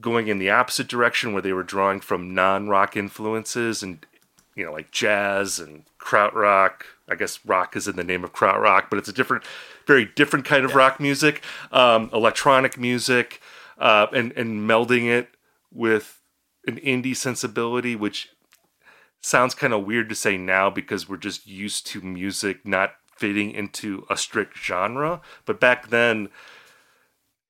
going 0.00 0.28
in 0.28 0.38
the 0.38 0.50
opposite 0.50 0.88
direction 0.88 1.32
where 1.32 1.42
they 1.42 1.52
were 1.52 1.62
drawing 1.62 2.00
from 2.00 2.34
non-rock 2.34 2.96
influences 2.96 3.82
and 3.82 4.06
you 4.54 4.64
know 4.64 4.72
like 4.72 4.90
jazz 4.90 5.58
and 5.58 5.84
krautrock. 5.98 6.82
I 7.08 7.14
guess 7.16 7.44
rock 7.44 7.76
is 7.76 7.88
in 7.88 7.96
the 7.96 8.04
name 8.04 8.24
of 8.24 8.32
krautrock 8.32 8.90
but 8.90 8.98
it's 8.98 9.08
a 9.08 9.12
different 9.12 9.44
very 9.86 10.04
different 10.04 10.44
kind 10.44 10.64
of 10.64 10.74
rock 10.74 11.00
music 11.00 11.42
um, 11.72 12.10
electronic 12.12 12.78
music 12.78 13.40
uh, 13.78 14.06
and 14.12 14.32
and 14.32 14.68
melding 14.68 15.06
it 15.06 15.30
with 15.72 16.20
an 16.66 16.76
indie 16.78 17.16
sensibility, 17.16 17.96
which 17.96 18.30
sounds 19.20 19.54
kind 19.54 19.72
of 19.72 19.84
weird 19.84 20.08
to 20.08 20.14
say 20.14 20.36
now 20.36 20.70
because 20.70 21.08
we're 21.08 21.16
just 21.16 21.46
used 21.46 21.86
to 21.88 22.00
music 22.00 22.66
not 22.66 22.94
fitting 23.16 23.50
into 23.52 24.06
a 24.08 24.16
strict 24.16 24.56
genre. 24.56 25.20
But 25.44 25.60
back 25.60 25.88
then, 25.88 26.30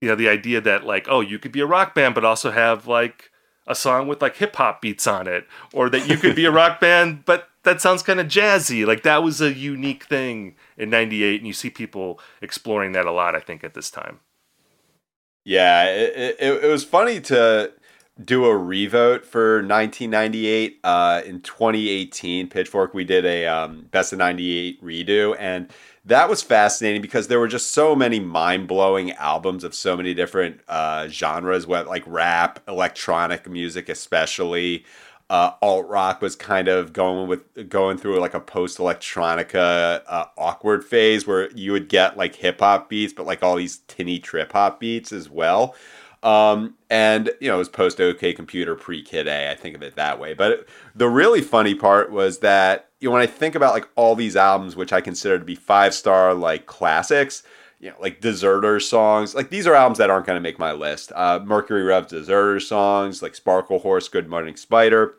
you 0.00 0.08
know, 0.08 0.14
the 0.14 0.28
idea 0.28 0.60
that 0.60 0.84
like, 0.84 1.06
oh, 1.08 1.20
you 1.20 1.38
could 1.38 1.52
be 1.52 1.60
a 1.60 1.66
rock 1.66 1.94
band, 1.94 2.14
but 2.14 2.24
also 2.24 2.50
have 2.50 2.86
like 2.86 3.30
a 3.66 3.74
song 3.74 4.08
with 4.08 4.20
like 4.20 4.36
hip 4.36 4.56
hop 4.56 4.82
beats 4.82 5.06
on 5.06 5.26
it, 5.28 5.46
or 5.72 5.88
that 5.90 6.08
you 6.08 6.16
could 6.16 6.34
be 6.34 6.44
a 6.44 6.50
rock 6.60 6.80
band, 6.80 7.24
but 7.24 7.48
that 7.62 7.80
sounds 7.80 8.02
kind 8.02 8.18
of 8.18 8.26
jazzy. 8.26 8.86
Like 8.86 9.02
that 9.04 9.22
was 9.22 9.40
a 9.40 9.52
unique 9.52 10.04
thing 10.04 10.56
in 10.76 10.90
'98, 10.90 11.40
and 11.40 11.46
you 11.46 11.52
see 11.52 11.70
people 11.70 12.18
exploring 12.42 12.92
that 12.92 13.06
a 13.06 13.12
lot. 13.12 13.36
I 13.36 13.40
think 13.40 13.62
at 13.62 13.74
this 13.74 13.90
time. 13.90 14.20
Yeah, 15.44 15.84
it, 15.84 16.36
it, 16.38 16.64
it 16.64 16.68
was 16.68 16.84
funny 16.84 17.20
to 17.22 17.72
do 18.24 18.44
a 18.44 18.56
revote 18.56 19.24
for 19.24 19.56
1998 19.56 20.80
uh, 20.84 21.22
in 21.24 21.40
2018 21.40 22.48
pitchfork 22.48 22.92
we 22.94 23.04
did 23.04 23.24
a 23.24 23.46
um, 23.46 23.86
best 23.90 24.12
of 24.12 24.18
98 24.18 24.82
redo 24.82 25.34
and 25.38 25.70
that 26.04 26.28
was 26.28 26.42
fascinating 26.42 27.02
because 27.02 27.28
there 27.28 27.38
were 27.38 27.48
just 27.48 27.72
so 27.72 27.94
many 27.94 28.18
mind-blowing 28.18 29.12
albums 29.12 29.64
of 29.64 29.74
so 29.74 29.96
many 29.96 30.14
different 30.14 30.60
uh, 30.68 31.08
genres 31.08 31.66
what 31.66 31.86
like 31.86 32.02
rap 32.06 32.60
electronic 32.68 33.48
music 33.48 33.88
especially 33.88 34.84
uh, 35.30 35.52
alt 35.62 35.86
rock 35.86 36.20
was 36.20 36.34
kind 36.34 36.66
of 36.66 36.92
going 36.92 37.28
with 37.28 37.68
going 37.68 37.96
through 37.96 38.18
like 38.18 38.34
a 38.34 38.40
post 38.40 38.78
electronica 38.78 40.02
uh, 40.08 40.24
awkward 40.36 40.84
phase 40.84 41.24
where 41.24 41.48
you 41.52 41.70
would 41.70 41.88
get 41.88 42.16
like 42.16 42.34
hip 42.34 42.58
hop 42.58 42.88
beats, 42.88 43.12
but 43.12 43.26
like 43.26 43.40
all 43.40 43.54
these 43.54 43.78
tinny 43.86 44.18
trip 44.18 44.50
hop 44.50 44.80
beats 44.80 45.12
as 45.12 45.30
well. 45.30 45.76
Um, 46.22 46.74
and 46.90 47.30
you 47.40 47.48
know, 47.48 47.54
it 47.54 47.58
was 47.58 47.68
post 47.68 48.00
OK 48.00 48.32
Computer, 48.34 48.74
pre 48.74 49.02
Kid 49.02 49.26
A. 49.26 49.50
I 49.50 49.54
think 49.54 49.74
of 49.74 49.82
it 49.82 49.96
that 49.96 50.18
way. 50.18 50.34
But 50.34 50.66
the 50.94 51.08
really 51.08 51.40
funny 51.40 51.74
part 51.74 52.10
was 52.10 52.38
that 52.40 52.90
you 53.00 53.08
know 53.08 53.12
when 53.12 53.22
I 53.22 53.26
think 53.26 53.54
about 53.54 53.74
like 53.74 53.88
all 53.96 54.14
these 54.14 54.36
albums, 54.36 54.76
which 54.76 54.92
I 54.92 55.00
consider 55.00 55.38
to 55.38 55.44
be 55.44 55.54
five 55.54 55.94
star 55.94 56.34
like 56.34 56.66
classics, 56.66 57.42
you 57.78 57.90
know, 57.90 57.96
like 58.00 58.20
Deserter 58.20 58.80
songs, 58.80 59.34
like 59.34 59.48
these 59.48 59.66
are 59.66 59.74
albums 59.74 59.98
that 59.98 60.10
aren't 60.10 60.26
going 60.26 60.36
to 60.36 60.42
make 60.42 60.58
my 60.58 60.72
list. 60.72 61.12
Uh, 61.14 61.40
Mercury 61.42 61.82
Rev's 61.82 62.10
Deserter 62.10 62.60
songs, 62.60 63.22
like 63.22 63.32
Sparklehorse, 63.32 64.10
Good 64.10 64.28
Morning 64.28 64.56
Spider, 64.56 65.14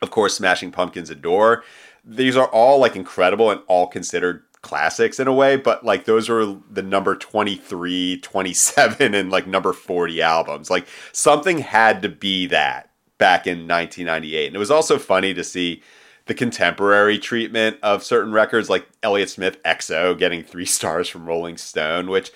of 0.00 0.10
course, 0.10 0.36
Smashing 0.36 0.70
Pumpkins 0.70 1.10
Adore. 1.10 1.64
These 2.04 2.36
are 2.36 2.46
all 2.48 2.78
like 2.78 2.94
incredible 2.94 3.50
and 3.50 3.60
all 3.66 3.88
considered 3.88 4.44
classics 4.62 5.20
in 5.20 5.28
a 5.28 5.32
way, 5.32 5.56
but 5.56 5.84
like 5.84 6.04
those 6.04 6.28
are 6.28 6.56
the 6.70 6.82
number 6.82 7.14
23, 7.14 8.20
27, 8.20 9.14
and 9.14 9.30
like 9.30 9.46
number 9.46 9.72
40 9.72 10.22
albums. 10.22 10.70
Like 10.70 10.86
something 11.12 11.58
had 11.58 12.02
to 12.02 12.08
be 12.08 12.46
that 12.46 12.90
back 13.18 13.46
in 13.46 13.66
1998. 13.68 14.46
And 14.48 14.56
it 14.56 14.58
was 14.58 14.70
also 14.70 14.98
funny 14.98 15.34
to 15.34 15.44
see 15.44 15.82
the 16.26 16.34
contemporary 16.34 17.18
treatment 17.18 17.78
of 17.82 18.04
certain 18.04 18.32
records, 18.32 18.68
like 18.68 18.86
Elliott 19.02 19.30
Smith 19.30 19.62
XO 19.62 20.18
getting 20.18 20.42
three 20.42 20.66
stars 20.66 21.08
from 21.08 21.26
Rolling 21.26 21.56
Stone, 21.56 22.08
which. 22.08 22.30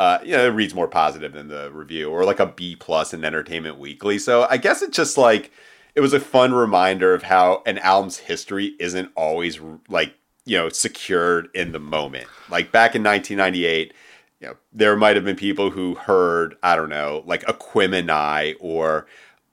Uh, 0.00 0.20
you 0.22 0.30
know, 0.30 0.46
it 0.46 0.50
reads 0.50 0.76
more 0.76 0.86
positive 0.86 1.32
than 1.32 1.48
the 1.48 1.72
review, 1.72 2.08
or 2.08 2.24
like 2.24 2.38
a 2.38 2.46
B 2.46 2.76
plus 2.76 3.12
in 3.12 3.24
Entertainment 3.24 3.80
Weekly. 3.80 4.16
So 4.16 4.46
I 4.48 4.56
guess 4.56 4.80
it's 4.80 4.96
just 4.96 5.18
like 5.18 5.50
it 5.96 6.00
was 6.00 6.12
a 6.12 6.20
fun 6.20 6.54
reminder 6.54 7.12
of 7.14 7.24
how 7.24 7.64
an 7.66 7.78
album's 7.78 8.18
history 8.18 8.76
isn't 8.78 9.10
always 9.16 9.58
like 9.88 10.14
you 10.48 10.56
know 10.56 10.68
secured 10.70 11.48
in 11.54 11.72
the 11.72 11.78
moment. 11.78 12.26
Like 12.50 12.72
back 12.72 12.94
in 12.94 13.02
1998, 13.02 13.92
you 14.40 14.48
know 14.48 14.56
there 14.72 14.96
might 14.96 15.16
have 15.16 15.24
been 15.24 15.36
people 15.36 15.70
who 15.70 15.94
heard 15.94 16.56
I 16.62 16.74
don't 16.74 16.88
know 16.88 17.22
like 17.26 17.44
Aquemini 17.44 18.56
or 18.58 19.06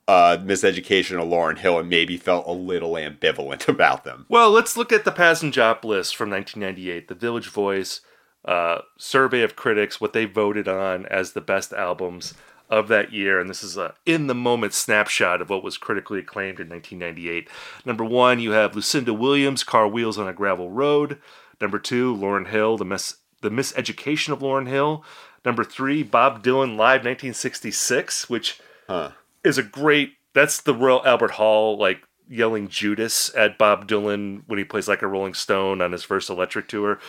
uh, 0.07 0.37
Miseducation 0.41 1.21
of 1.21 1.27
Lauryn 1.27 1.57
Hill 1.57 1.79
and 1.79 1.89
maybe 1.89 2.15
felt 2.17 2.47
a 2.47 2.51
little 2.51 2.93
ambivalent 2.93 3.67
about 3.67 4.03
them. 4.03 4.25
Well, 4.29 4.51
let's 4.51 4.77
look 4.77 4.91
at 4.91 5.03
the 5.03 5.11
Pazz 5.11 5.41
& 5.41 5.43
Jop 5.43 5.83
list 5.83 6.15
from 6.15 6.29
1998, 6.29 7.07
the 7.07 7.15
Village 7.15 7.49
Voice 7.49 8.01
uh, 8.45 8.81
survey 8.99 9.41
of 9.41 9.55
critics, 9.55 9.99
what 9.99 10.13
they 10.13 10.25
voted 10.25 10.67
on 10.67 11.07
as 11.07 11.31
the 11.31 11.41
best 11.41 11.73
albums 11.73 12.35
of 12.69 12.87
that 12.87 13.13
year, 13.13 13.39
and 13.39 13.49
this 13.49 13.63
is 13.63 13.77
a 13.77 13.93
in 14.05 14.27
the 14.27 14.35
moment 14.35 14.73
snapshot 14.73 15.41
of 15.41 15.49
what 15.49 15.63
was 15.63 15.77
critically 15.77 16.19
acclaimed 16.19 16.59
in 16.59 16.69
1998. 16.69 17.49
Number 17.85 18.03
one, 18.03 18.39
you 18.39 18.51
have 18.51 18.75
Lucinda 18.75 19.13
Williams, 19.13 19.63
Car 19.63 19.87
Wheels 19.87 20.17
on 20.17 20.27
a 20.27 20.33
Gravel 20.33 20.71
Road. 20.71 21.19
Number 21.61 21.79
two, 21.79 22.15
Lauryn 22.15 22.47
Hill, 22.47 22.77
the 22.77 22.85
mis 22.85 23.17
the 23.41 23.49
miseducation 23.49 24.33
of 24.33 24.39
Lauryn 24.39 24.67
Hill. 24.67 25.03
Number 25.43 25.63
three, 25.63 26.01
Bob 26.01 26.43
Dylan 26.43 26.75
Live 26.75 27.01
1966, 27.03 28.29
which 28.29 28.59
huh. 28.87 29.11
is 29.43 29.57
a 29.57 29.63
great. 29.63 30.13
That's 30.33 30.59
the 30.59 30.73
Royal 30.73 31.05
Albert 31.05 31.31
Hall 31.31 31.77
like 31.77 32.01
yelling 32.27 32.67
Judas 32.67 33.33
at 33.35 33.57
Bob 33.57 33.87
Dylan 33.87 34.41
when 34.47 34.57
he 34.57 34.65
plays 34.65 34.87
like 34.87 35.03
a 35.03 35.07
Rolling 35.07 35.35
Stone 35.35 35.81
on 35.81 35.91
his 35.91 36.03
first 36.03 36.29
electric 36.29 36.67
tour 36.67 36.99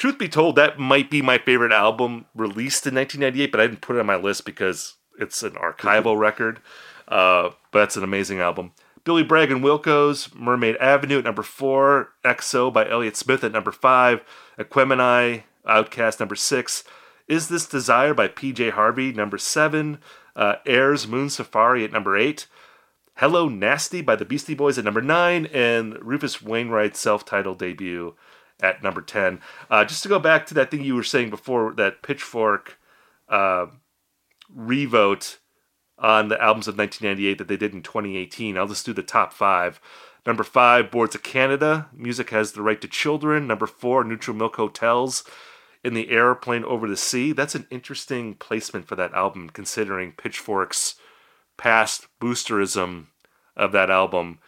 truth 0.00 0.18
be 0.18 0.28
told, 0.28 0.56
that 0.56 0.78
might 0.78 1.10
be 1.10 1.20
my 1.20 1.36
favorite 1.36 1.72
album 1.72 2.24
released 2.34 2.86
in 2.86 2.94
1998, 2.94 3.52
but 3.52 3.60
I 3.60 3.66
didn't 3.66 3.82
put 3.82 3.96
it 3.96 4.00
on 4.00 4.06
my 4.06 4.16
list 4.16 4.46
because 4.46 4.94
it's 5.18 5.42
an 5.42 5.52
archival 5.52 6.18
record. 6.18 6.60
Uh, 7.06 7.50
but 7.70 7.80
that's 7.80 7.96
an 7.96 8.02
amazing 8.02 8.40
album. 8.40 8.72
Billy 9.04 9.22
Bragg 9.22 9.50
and 9.50 9.62
Wilco's 9.62 10.34
Mermaid 10.34 10.76
Avenue 10.76 11.18
at 11.18 11.24
number 11.24 11.42
four, 11.42 12.12
XO 12.24 12.72
by 12.72 12.88
Elliott 12.88 13.16
Smith 13.16 13.44
at 13.44 13.52
number 13.52 13.72
five, 13.72 14.22
Aquemini, 14.58 15.42
OutKast 15.66 16.18
number 16.18 16.36
six, 16.36 16.82
Is 17.28 17.48
This 17.48 17.66
Desire 17.66 18.14
by 18.14 18.28
PJ 18.28 18.70
Harvey 18.70 19.12
number 19.12 19.38
seven, 19.38 19.98
uh, 20.34 20.56
Air's 20.64 21.06
Moon 21.06 21.28
Safari 21.28 21.84
at 21.84 21.92
number 21.92 22.16
eight, 22.16 22.46
Hello 23.16 23.48
Nasty 23.48 24.00
by 24.00 24.16
the 24.16 24.24
Beastie 24.24 24.54
Boys 24.54 24.78
at 24.78 24.84
number 24.84 25.02
nine, 25.02 25.46
and 25.46 26.02
Rufus 26.02 26.40
Wainwright's 26.40 27.00
self-titled 27.00 27.58
debut 27.58 28.14
at 28.62 28.82
number 28.82 29.00
10. 29.00 29.40
Uh, 29.70 29.84
just 29.84 30.02
to 30.02 30.08
go 30.08 30.18
back 30.18 30.46
to 30.46 30.54
that 30.54 30.70
thing 30.70 30.82
you 30.82 30.94
were 30.94 31.02
saying 31.02 31.30
before, 31.30 31.72
that 31.74 32.02
Pitchfork 32.02 32.78
uh, 33.28 33.66
revote 34.54 35.38
on 35.98 36.28
the 36.28 36.40
albums 36.40 36.66
of 36.66 36.78
1998 36.78 37.38
that 37.38 37.48
they 37.48 37.56
did 37.56 37.74
in 37.74 37.82
2018. 37.82 38.56
I'll 38.56 38.66
just 38.66 38.86
do 38.86 38.92
the 38.92 39.02
top 39.02 39.32
five. 39.32 39.80
Number 40.26 40.44
five, 40.44 40.90
Boards 40.90 41.14
of 41.14 41.22
Canada. 41.22 41.88
Music 41.92 42.30
has 42.30 42.52
the 42.52 42.62
right 42.62 42.80
to 42.80 42.88
children. 42.88 43.46
Number 43.46 43.66
four, 43.66 44.04
Neutral 44.04 44.36
Milk 44.36 44.56
Hotels. 44.56 45.24
In 45.82 45.94
the 45.94 46.10
Airplane 46.10 46.62
Over 46.64 46.86
the 46.86 46.96
Sea. 46.96 47.32
That's 47.32 47.54
an 47.54 47.66
interesting 47.70 48.34
placement 48.34 48.86
for 48.86 48.96
that 48.96 49.14
album, 49.14 49.48
considering 49.48 50.12
Pitchfork's 50.12 50.96
past 51.56 52.06
boosterism 52.20 53.06
of 53.56 53.72
that 53.72 53.90
album. 53.90 54.40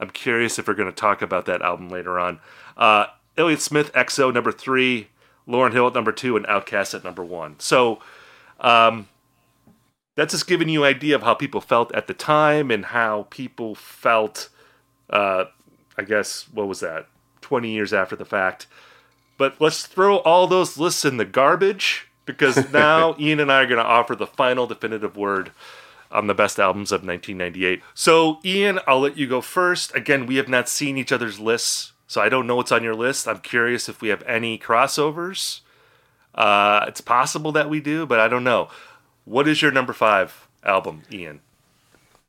I'm 0.00 0.10
curious 0.10 0.58
if 0.58 0.66
we're 0.66 0.74
going 0.74 0.90
to 0.90 0.94
talk 0.94 1.22
about 1.22 1.46
that 1.46 1.62
album 1.62 1.90
later 1.90 2.18
on. 2.18 2.40
Uh, 2.76 3.06
Elliott 3.40 3.60
Smith, 3.60 3.92
XO, 3.92 4.32
number 4.32 4.52
three, 4.52 5.08
Lauryn 5.48 5.72
Hill 5.72 5.88
at 5.88 5.94
number 5.94 6.12
two, 6.12 6.36
and 6.36 6.46
OutKast 6.46 6.94
at 6.94 7.04
number 7.04 7.24
one. 7.24 7.56
So 7.58 8.00
um, 8.60 9.08
that's 10.14 10.32
just 10.32 10.46
giving 10.46 10.68
you 10.68 10.84
an 10.84 10.94
idea 10.94 11.16
of 11.16 11.22
how 11.22 11.34
people 11.34 11.60
felt 11.60 11.92
at 11.94 12.06
the 12.06 12.14
time 12.14 12.70
and 12.70 12.86
how 12.86 13.26
people 13.30 13.74
felt, 13.74 14.48
uh, 15.08 15.46
I 15.96 16.02
guess, 16.02 16.46
what 16.52 16.68
was 16.68 16.80
that, 16.80 17.08
20 17.40 17.70
years 17.70 17.92
after 17.92 18.14
the 18.14 18.24
fact. 18.24 18.66
But 19.38 19.60
let's 19.60 19.86
throw 19.86 20.18
all 20.18 20.46
those 20.46 20.78
lists 20.78 21.04
in 21.04 21.16
the 21.16 21.24
garbage 21.24 22.08
because 22.26 22.70
now 22.72 23.16
Ian 23.18 23.40
and 23.40 23.50
I 23.50 23.62
are 23.62 23.66
going 23.66 23.78
to 23.78 23.84
offer 23.84 24.14
the 24.14 24.26
final 24.26 24.66
definitive 24.66 25.16
word 25.16 25.52
on 26.10 26.26
the 26.26 26.34
best 26.34 26.58
albums 26.58 26.92
of 26.92 27.00
1998. 27.04 27.82
So, 27.94 28.40
Ian, 28.44 28.80
I'll 28.86 29.00
let 29.00 29.16
you 29.16 29.26
go 29.26 29.40
first. 29.40 29.94
Again, 29.94 30.26
we 30.26 30.36
have 30.36 30.48
not 30.48 30.68
seen 30.68 30.96
each 30.96 31.12
other's 31.12 31.38
lists 31.38 31.92
so 32.10 32.20
I 32.20 32.28
don't 32.28 32.48
know 32.48 32.56
what's 32.56 32.72
on 32.72 32.82
your 32.82 32.96
list. 32.96 33.28
I'm 33.28 33.38
curious 33.38 33.88
if 33.88 34.00
we 34.02 34.08
have 34.08 34.24
any 34.24 34.58
crossovers. 34.58 35.60
Uh, 36.34 36.84
it's 36.88 37.00
possible 37.00 37.52
that 37.52 37.70
we 37.70 37.78
do, 37.78 38.04
but 38.04 38.18
I 38.18 38.26
don't 38.26 38.42
know. 38.42 38.68
What 39.24 39.46
is 39.46 39.62
your 39.62 39.70
number 39.70 39.92
five 39.92 40.48
album, 40.64 41.02
Ian? 41.12 41.38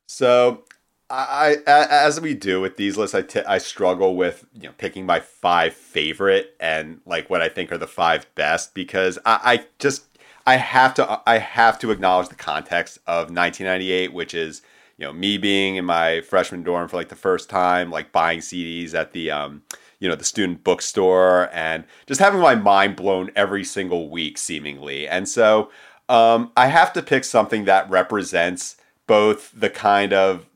So 0.05 0.65
I, 1.09 1.57
as 1.65 2.21
we 2.21 2.35
do 2.35 2.61
with 2.61 2.77
these 2.77 2.95
lists, 2.95 3.15
I, 3.15 3.23
t- 3.23 3.39
I 3.39 3.57
struggle 3.57 4.15
with 4.15 4.45
you 4.53 4.67
know 4.67 4.73
picking 4.77 5.07
my 5.07 5.19
five 5.19 5.73
favorite 5.73 6.55
and 6.59 7.01
like 7.07 7.31
what 7.31 7.41
I 7.41 7.49
think 7.49 7.71
are 7.71 7.79
the 7.79 7.87
five 7.87 8.27
best 8.35 8.75
because 8.75 9.17
I, 9.25 9.39
I 9.43 9.65
just 9.79 10.03
I 10.45 10.57
have 10.57 10.93
to 10.93 11.21
I 11.25 11.39
have 11.39 11.79
to 11.79 11.89
acknowledge 11.89 12.29
the 12.29 12.35
context 12.35 12.99
of 13.07 13.31
1998, 13.31 14.13
which 14.13 14.35
is 14.35 14.61
you 14.97 15.05
know 15.05 15.13
me 15.13 15.37
being 15.37 15.75
in 15.75 15.85
my 15.85 16.21
freshman 16.21 16.63
dorm 16.63 16.87
for 16.87 16.97
like 16.97 17.09
the 17.09 17.15
first 17.15 17.49
time 17.49 17.89
like 17.89 18.11
buying 18.11 18.39
cds 18.39 18.93
at 18.93 19.11
the 19.11 19.31
um 19.31 19.61
you 20.01 20.09
know 20.09 20.15
the 20.15 20.25
student 20.25 20.63
bookstore 20.65 21.49
and 21.53 21.85
just 22.07 22.19
having 22.19 22.41
my 22.41 22.55
mind 22.55 22.97
blown 22.97 23.31
every 23.35 23.63
single 23.63 24.09
week 24.09 24.37
seemingly. 24.37 25.07
And 25.07 25.29
so 25.29 25.69
um, 26.09 26.51
i 26.57 26.67
have 26.67 26.91
to 26.93 27.01
pick 27.01 27.23
something 27.23 27.63
that 27.65 27.89
represents 27.89 28.75
both 29.07 29.51
the 29.57 29.69
kind 29.69 30.11
of 30.11 30.47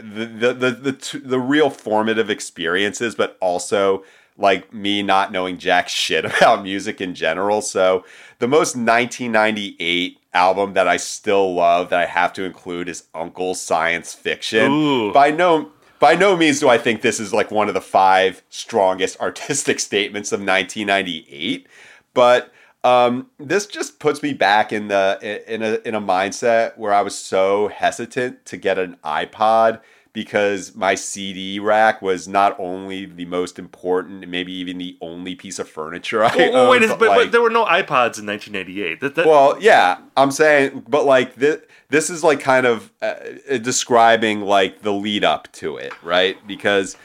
the 0.00 0.24
the 0.24 0.54
the, 0.54 0.70
the, 0.70 1.20
the 1.22 1.38
real 1.38 1.70
formative 1.70 2.30
experiences 2.30 3.14
but 3.14 3.36
also 3.40 4.02
like 4.40 4.72
me 4.72 5.02
not 5.02 5.30
knowing 5.30 5.58
jack 5.58 5.88
shit 6.00 6.24
about 6.24 6.62
music 6.62 7.00
in 7.00 7.14
general. 7.14 7.62
So 7.62 8.04
the 8.38 8.48
most 8.48 8.74
1998 8.76 10.18
album 10.32 10.74
that 10.74 10.88
I 10.88 10.96
still 10.96 11.54
love 11.54 11.90
that 11.90 12.00
I 12.00 12.06
have 12.06 12.32
to 12.34 12.44
include 12.44 12.88
is 12.88 13.04
UNKLE 13.14 13.54
Psyence 13.54 14.14
Fiction. 14.14 14.70
Ooh. 14.70 15.12
By 15.12 15.30
no 15.30 15.70
by 15.98 16.14
no 16.14 16.36
means 16.36 16.60
do 16.60 16.68
I 16.68 16.78
think 16.78 17.02
this 17.02 17.20
is 17.20 17.32
like 17.32 17.50
one 17.50 17.68
of 17.68 17.74
the 17.74 17.80
five 17.80 18.42
strongest 18.48 19.20
artistic 19.20 19.80
statements 19.80 20.32
of 20.32 20.40
1998, 20.40 21.66
but 22.14 22.52
um, 22.82 23.28
this 23.38 23.66
just 23.66 23.98
puts 23.98 24.22
me 24.22 24.32
back 24.32 24.72
in 24.72 24.88
the 24.88 25.18
in 25.46 25.62
a 25.62 25.86
in 25.86 25.94
a 25.94 26.00
mindset 26.00 26.78
where 26.78 26.94
I 26.94 27.02
was 27.02 27.16
so 27.16 27.68
hesitant 27.68 28.46
to 28.46 28.56
get 28.56 28.78
an 28.78 28.96
iPod 29.04 29.80
because 30.12 30.74
my 30.74 30.94
CD 30.94 31.60
rack 31.60 32.02
was 32.02 32.26
not 32.26 32.58
only 32.58 33.06
the 33.06 33.24
most 33.26 33.58
important, 33.58 34.26
maybe 34.28 34.52
even 34.52 34.78
the 34.78 34.96
only 35.00 35.34
piece 35.36 35.58
of 35.58 35.68
furniture 35.68 36.24
I 36.24 36.34
Well, 36.36 36.56
owned. 36.56 36.70
wait, 36.82 36.88
but, 36.88 36.98
but, 36.98 37.08
like- 37.08 37.18
but 37.18 37.32
there 37.32 37.42
were 37.42 37.50
no 37.50 37.64
iPods 37.64 38.18
in 38.18 38.26
1988. 38.26 39.00
That, 39.00 39.14
that, 39.14 39.26
well, 39.26 39.56
yeah, 39.60 39.98
I'm 40.16 40.30
saying, 40.32 40.84
but 40.88 41.04
like 41.06 41.36
this, 41.36 41.60
this 41.90 42.10
is 42.10 42.24
like 42.24 42.40
kind 42.40 42.66
of 42.66 42.90
uh, 43.00 43.14
describing 43.62 44.40
like 44.42 44.82
the 44.82 44.92
lead 44.92 45.24
up 45.24 45.50
to 45.52 45.76
it, 45.76 45.92
right? 46.02 46.36
Because, 46.46 46.96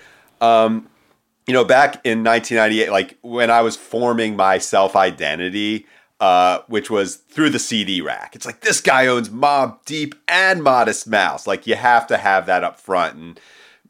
um, 0.41 0.87
you 1.47 1.53
know, 1.53 1.63
back 1.63 2.01
in 2.03 2.23
1998, 2.23 2.89
like 2.91 3.17
when 3.21 3.51
I 3.51 3.61
was 3.61 3.75
forming 3.75 4.35
my 4.35 4.57
self 4.57 4.95
identity, 4.95 5.85
uh, 6.25 6.63
which 6.65 6.89
was 6.89 7.17
through 7.17 7.51
the 7.51 7.59
CD 7.59 8.01
rack, 8.01 8.35
it's 8.35 8.47
like 8.47 8.61
this 8.61 8.81
guy 8.81 9.05
owns 9.05 9.29
Mobb 9.29 9.85
Deep 9.85 10.15
and 10.27 10.63
Modest 10.63 11.05
Mouse. 11.05 11.45
Like 11.45 11.67
you 11.67 11.75
have 11.75 12.07
to 12.07 12.17
have 12.17 12.47
that 12.47 12.63
up 12.63 12.79
front, 12.79 13.15
and 13.15 13.39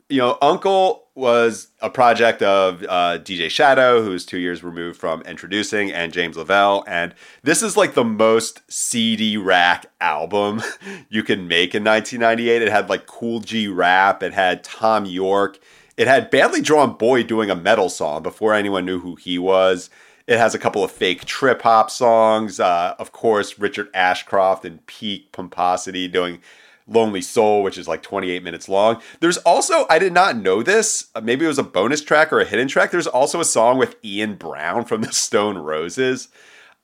you 0.09 0.17
know, 0.17 0.37
UNKLE 0.41 0.99
was 1.15 1.69
a 1.79 1.89
project 1.89 2.41
of 2.41 2.83
uh, 2.83 3.19
DJ 3.19 3.49
Shadow, 3.49 4.03
who's 4.03 4.25
two 4.25 4.37
years 4.37 4.65
removed 4.65 4.99
from 4.99 5.23
Endtroducing, 5.23 5.93
and 5.93 6.11
James 6.11 6.35
Lavelle. 6.35 6.83
And 6.87 7.15
this 7.43 7.63
is 7.63 7.77
like 7.77 7.93
the 7.93 8.03
most 8.03 8.61
CD 8.69 9.37
rack 9.37 9.85
album 10.01 10.61
you 11.09 11.23
can 11.23 11.47
make 11.47 11.73
in 11.73 11.85
1998. 11.85 12.61
It 12.61 12.69
had 12.69 12.89
like 12.89 13.07
Kool 13.07 13.39
G 13.39 13.69
Rap, 13.69 14.21
it 14.21 14.33
had 14.33 14.61
Thom 14.61 15.05
Yorke, 15.05 15.57
it 15.97 16.07
had 16.07 16.29
Badly 16.29 16.61
Drawn 16.61 16.93
Boy 16.97 17.23
doing 17.23 17.49
a 17.49 17.55
metal 17.55 17.89
song 17.89 18.23
before 18.23 18.53
anyone 18.53 18.85
knew 18.85 18.99
who 18.99 19.15
he 19.15 19.37
was. 19.37 19.89
It 20.27 20.37
has 20.37 20.55
a 20.55 20.59
couple 20.59 20.83
of 20.83 20.91
fake 20.91 21.25
trip 21.25 21.61
hop 21.61 21.91
songs. 21.91 22.59
Uh, 22.59 22.95
of 22.97 23.11
course, 23.11 23.59
Richard 23.59 23.89
Ashcroft 23.93 24.65
and 24.65 24.85
peak 24.87 25.31
pomposity 25.31 26.07
doing 26.07 26.39
Lonely 26.87 27.21
Soul, 27.21 27.63
which 27.63 27.77
is 27.77 27.87
like 27.87 28.01
28 28.03 28.43
minutes 28.43 28.67
long. 28.67 29.01
There's 29.19 29.37
also, 29.37 29.85
I 29.89 29.99
did 29.99 30.13
not 30.13 30.37
know 30.37 30.61
this, 30.61 31.07
uh, 31.15 31.21
maybe 31.21 31.45
it 31.45 31.49
was 31.49 31.59
a 31.59 31.63
bonus 31.63 32.01
track 32.01 32.31
or 32.31 32.39
a 32.39 32.45
hidden 32.45 32.67
track. 32.67 32.91
There's 32.91 33.07
also 33.07 33.39
a 33.39 33.45
song 33.45 33.77
with 33.77 33.95
Ian 34.03 34.35
Brown 34.35 34.85
from 34.85 35.01
the 35.01 35.11
Stone 35.11 35.57
Roses. 35.57 36.27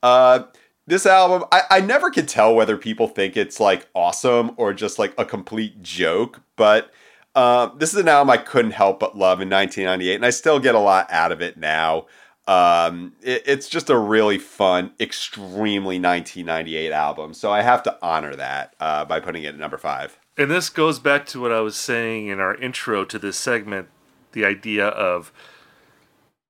Uh, 0.01 0.43
this 0.87 1.05
album, 1.05 1.47
I, 1.51 1.63
I 1.69 1.81
never 1.81 2.09
could 2.09 2.27
tell 2.27 2.55
whether 2.55 2.77
people 2.77 3.07
think 3.07 3.37
it's 3.37 3.59
like 3.59 3.87
awesome 3.93 4.51
or 4.57 4.73
just 4.73 4.97
like 4.97 5.13
a 5.17 5.25
complete 5.25 5.81
joke, 5.83 6.41
but 6.55 6.91
uh, 7.35 7.69
this 7.75 7.93
is 7.93 7.99
an 7.99 8.07
album 8.07 8.29
I 8.29 8.37
couldn't 8.37 8.71
help 8.71 8.99
but 8.99 9.17
love 9.17 9.41
in 9.41 9.49
1998, 9.49 10.15
and 10.15 10.25
I 10.25 10.29
still 10.29 10.59
get 10.59 10.75
a 10.75 10.79
lot 10.79 11.07
out 11.11 11.31
of 11.31 11.41
it 11.41 11.57
now. 11.57 12.07
Um, 12.47 13.13
it, 13.21 13.43
it's 13.45 13.69
just 13.69 13.89
a 13.89 13.97
really 13.97 14.37
fun, 14.37 14.91
extremely 14.99 15.99
1998 15.99 16.91
album. 16.91 17.33
So 17.33 17.51
I 17.51 17.61
have 17.61 17.83
to 17.83 17.97
honor 18.01 18.35
that 18.35 18.75
uh, 18.79 19.05
by 19.05 19.19
putting 19.19 19.43
it 19.43 19.49
at 19.49 19.59
number 19.59 19.77
five. 19.77 20.17
And 20.37 20.49
this 20.49 20.69
goes 20.69 20.99
back 20.99 21.25
to 21.27 21.41
what 21.41 21.51
I 21.51 21.61
was 21.61 21.75
saying 21.75 22.27
in 22.27 22.39
our 22.39 22.55
intro 22.55 23.05
to 23.05 23.19
this 23.19 23.37
segment 23.37 23.89
the 24.33 24.45
idea 24.45 24.87
of 24.87 25.31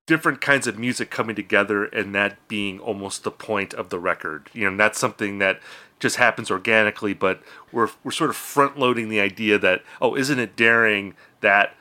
different 0.05 0.41
kinds 0.41 0.67
of 0.67 0.77
music 0.77 1.09
coming 1.09 1.35
together 1.35 1.85
and 1.85 2.13
that 2.15 2.47
being 2.47 2.79
almost 2.79 3.23
the 3.23 3.31
point 3.31 3.73
of 3.73 3.89
the 3.89 3.99
record. 3.99 4.49
You 4.53 4.69
know, 4.69 4.77
that's 4.77 4.99
something 4.99 5.39
that 5.39 5.59
just 6.01 6.17
happens 6.17 6.51
organically, 6.51 7.13
but 7.13 7.41
we're, 7.71 7.89
we're 8.03 8.11
sort 8.11 8.29
of 8.29 8.35
front 8.35 8.77
loading 8.77 9.07
the 9.07 9.21
idea 9.21 9.57
that, 9.59 9.83
oh, 10.01 10.15
isn't 10.15 10.39
it 10.39 10.57
daring 10.57 11.15
that 11.39 11.75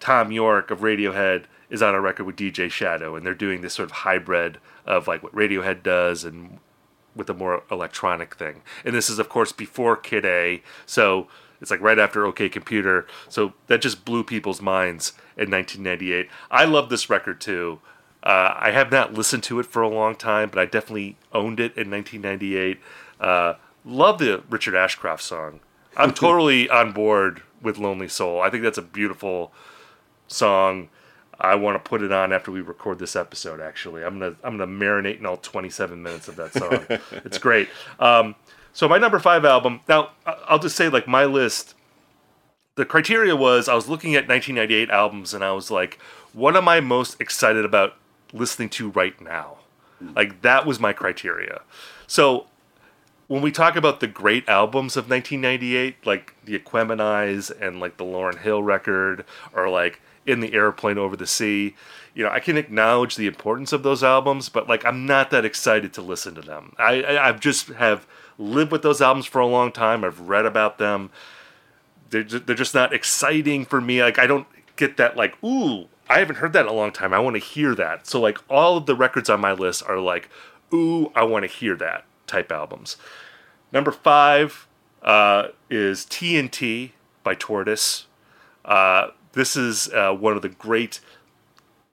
Thom 0.00 0.32
Yorke 0.32 0.70
of 0.70 0.80
Radiohead 0.80 1.44
is 1.68 1.82
on 1.82 1.94
a 1.94 2.00
record 2.00 2.24
with 2.24 2.36
DJ 2.36 2.70
Shadow 2.70 3.16
and 3.16 3.26
they're 3.26 3.34
doing 3.34 3.60
this 3.60 3.74
sort 3.74 3.90
of 3.90 3.96
hybrid 3.98 4.58
of 4.86 5.08
like 5.08 5.22
what 5.22 5.34
Radiohead 5.34 5.82
does 5.82 6.24
and 6.24 6.58
with 7.16 7.28
a 7.28 7.34
more 7.34 7.62
electronic 7.70 8.34
thing. 8.34 8.62
And 8.84 8.94
this 8.94 9.10
is, 9.10 9.18
of 9.18 9.28
course, 9.28 9.52
before 9.52 9.96
Kid 9.96 10.24
A, 10.24 10.62
so 10.86 11.28
it's 11.60 11.70
like 11.70 11.80
right 11.80 11.98
after 11.98 12.26
OK 12.26 12.48
Computer. 12.48 13.06
So 13.28 13.54
that 13.66 13.80
just 13.80 14.04
blew 14.04 14.22
people's 14.24 14.60
minds 14.60 15.12
in 15.36 15.50
1998. 15.50 16.28
I 16.50 16.64
love 16.64 16.90
this 16.90 17.08
record 17.08 17.40
too. 17.40 17.80
Uh, 18.22 18.54
I 18.56 18.70
have 18.70 18.90
not 18.90 19.14
listened 19.14 19.42
to 19.44 19.60
it 19.60 19.66
for 19.66 19.82
a 19.82 19.88
long 19.88 20.16
time, 20.16 20.48
but 20.48 20.58
I 20.58 20.64
definitely 20.64 21.16
owned 21.32 21.60
it 21.60 21.76
in 21.76 21.90
1998. 21.90 22.80
Uh, 23.20 23.54
love 23.84 24.18
the 24.18 24.42
Richard 24.48 24.74
Ashcroft 24.74 25.22
song. 25.22 25.60
I'm 25.96 26.12
totally 26.14 26.68
on 26.68 26.92
board 26.92 27.42
with 27.62 27.78
Lonely 27.78 28.08
Soul. 28.08 28.40
I 28.40 28.50
think 28.50 28.62
that's 28.62 28.78
a 28.78 28.82
beautiful 28.82 29.52
song. 30.28 30.88
I 31.40 31.56
want 31.56 31.82
to 31.82 31.88
put 31.88 32.02
it 32.02 32.12
on 32.12 32.32
after 32.32 32.50
we 32.50 32.60
record 32.60 32.98
this 32.98 33.16
episode. 33.16 33.60
Actually, 33.60 34.04
I'm 34.04 34.18
gonna 34.18 34.36
I'm 34.44 34.56
gonna 34.56 34.70
marinate 34.70 35.18
in 35.18 35.26
all 35.26 35.36
27 35.36 36.02
minutes 36.02 36.28
of 36.28 36.36
that 36.36 36.52
song. 36.52 36.86
it's 37.24 37.38
great. 37.38 37.68
Um, 37.98 38.36
so 38.72 38.88
my 38.88 38.98
number 38.98 39.18
five 39.18 39.44
album. 39.44 39.80
Now 39.88 40.10
I'll 40.26 40.58
just 40.58 40.76
say 40.76 40.88
like 40.88 41.08
my 41.08 41.24
list. 41.24 41.74
The 42.76 42.84
criteria 42.84 43.36
was 43.36 43.68
I 43.68 43.74
was 43.74 43.88
looking 43.88 44.14
at 44.14 44.28
1998 44.28 44.90
albums 44.90 45.32
and 45.32 45.44
I 45.44 45.52
was 45.52 45.70
like, 45.70 45.98
what 46.32 46.56
am 46.56 46.68
I 46.68 46.80
most 46.80 47.20
excited 47.20 47.64
about 47.64 47.94
listening 48.32 48.68
to 48.70 48.90
right 48.90 49.20
now? 49.20 49.58
Like 50.14 50.42
that 50.42 50.66
was 50.66 50.80
my 50.80 50.92
criteria. 50.92 51.62
So 52.06 52.46
when 53.26 53.42
we 53.42 53.50
talk 53.50 53.76
about 53.76 54.00
the 54.00 54.06
great 54.06 54.48
albums 54.48 54.96
of 54.96 55.08
1998, 55.08 56.06
like 56.06 56.34
the 56.44 56.58
Aqueminis 56.58 57.50
and 57.60 57.80
like 57.80 57.96
the 57.96 58.04
Lauryn 58.04 58.38
Hill 58.38 58.62
record, 58.62 59.24
or 59.52 59.68
like 59.68 60.00
In 60.26 60.40
the 60.40 60.52
Airplane 60.52 60.98
Over 60.98 61.16
the 61.16 61.26
Sea, 61.26 61.74
you 62.14 62.22
know, 62.22 62.30
I 62.30 62.40
can 62.40 62.56
acknowledge 62.56 63.16
the 63.16 63.26
importance 63.26 63.72
of 63.72 63.82
those 63.82 64.04
albums, 64.04 64.48
but 64.48 64.68
like 64.68 64.84
I'm 64.84 65.06
not 65.06 65.30
that 65.30 65.44
excited 65.44 65.92
to 65.94 66.02
listen 66.02 66.34
to 66.34 66.42
them. 66.42 66.74
I, 66.78 67.02
I 67.02 67.28
I've 67.28 67.40
just 67.40 67.68
have 67.68 68.06
lived 68.38 68.72
with 68.72 68.82
those 68.82 69.00
albums 69.00 69.26
for 69.26 69.40
a 69.40 69.46
long 69.46 69.72
time. 69.72 70.04
I've 70.04 70.20
read 70.20 70.46
about 70.46 70.78
them. 70.78 71.10
They're 72.10 72.24
just, 72.24 72.46
they're 72.46 72.54
just 72.54 72.74
not 72.74 72.92
exciting 72.92 73.64
for 73.64 73.80
me. 73.80 74.02
Like 74.02 74.18
I 74.18 74.26
don't 74.26 74.46
get 74.76 74.96
that 74.98 75.16
like 75.16 75.42
ooh. 75.42 75.88
I 76.06 76.18
haven't 76.18 76.36
heard 76.36 76.52
that 76.52 76.66
in 76.66 76.68
a 76.70 76.74
long 76.74 76.92
time. 76.92 77.14
I 77.14 77.18
want 77.18 77.34
to 77.34 77.40
hear 77.40 77.74
that. 77.76 78.06
So 78.06 78.20
like 78.20 78.38
all 78.50 78.76
of 78.76 78.84
the 78.84 78.94
records 78.94 79.30
on 79.30 79.40
my 79.40 79.52
list 79.52 79.82
are 79.88 79.98
like, 79.98 80.28
ooh, 80.70 81.10
I 81.14 81.22
want 81.22 81.44
to 81.44 81.48
hear 81.48 81.76
that 81.76 82.04
type 82.34 82.50
albums. 82.50 82.96
Number 83.72 83.92
five 83.92 84.66
uh, 85.02 85.48
is 85.70 86.04
TNT 86.04 86.90
by 87.22 87.34
Tortoise. 87.34 88.06
Uh, 88.64 89.08
this 89.32 89.56
is 89.56 89.88
uh, 89.92 90.12
one 90.12 90.34
of 90.34 90.42
the 90.42 90.48
great, 90.48 91.00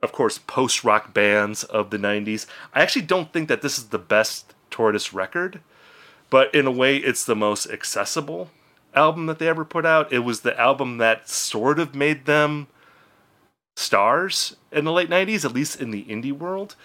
of 0.02 0.12
course, 0.12 0.40
post 0.40 0.84
rock 0.84 1.14
bands 1.14 1.64
of 1.64 1.92
the 1.92 1.98
90s. 1.98 2.48
I 2.74 2.82
actually 2.82 3.04
don't 3.04 3.32
think 3.32 3.50
that 3.50 3.62
this 3.62 3.78
is 3.78 3.90
the 3.90 4.00
best 4.00 4.54
Tortoise 4.72 5.14
record, 5.14 5.60
but 6.30 6.54
in 6.56 6.66
a 6.66 6.72
way, 6.72 6.98
it's 6.98 7.26
the 7.26 7.36
most 7.36 7.70
accessible 7.70 8.50
album 8.96 9.26
that 9.28 9.38
they 9.38 9.48
ever 9.48 9.66
put 9.66 9.86
out. 9.86 10.12
It 10.12 10.20
was 10.20 10.42
the 10.42 10.60
album 10.60 10.98
that 10.98 11.30
sort 11.30 11.78
of 11.78 11.94
made 11.94 12.26
them 12.26 12.68
stars 13.76 14.56
in 14.72 14.86
the 14.86 14.92
late 14.92 15.10
90s, 15.10 15.46
at 15.46 15.54
least 15.54 15.80
in 15.80 15.92
the 15.92 16.04
indie 16.06 16.32
world. 16.32 16.76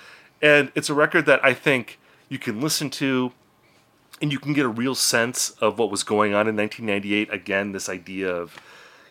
And 0.42 0.70
it's 0.74 0.90
a 0.90 0.94
record 0.94 1.26
that 1.26 1.44
I 1.44 1.54
think 1.54 1.98
you 2.28 2.38
can 2.38 2.60
listen 2.60 2.90
to 2.90 3.32
and 4.20 4.32
you 4.32 4.38
can 4.38 4.52
get 4.52 4.64
a 4.64 4.68
real 4.68 4.94
sense 4.94 5.50
of 5.60 5.78
what 5.78 5.90
was 5.90 6.02
going 6.02 6.34
on 6.34 6.48
in 6.48 6.56
1998 6.56 7.32
again 7.32 7.72
this 7.72 7.88
idea 7.88 8.30
of 8.30 8.56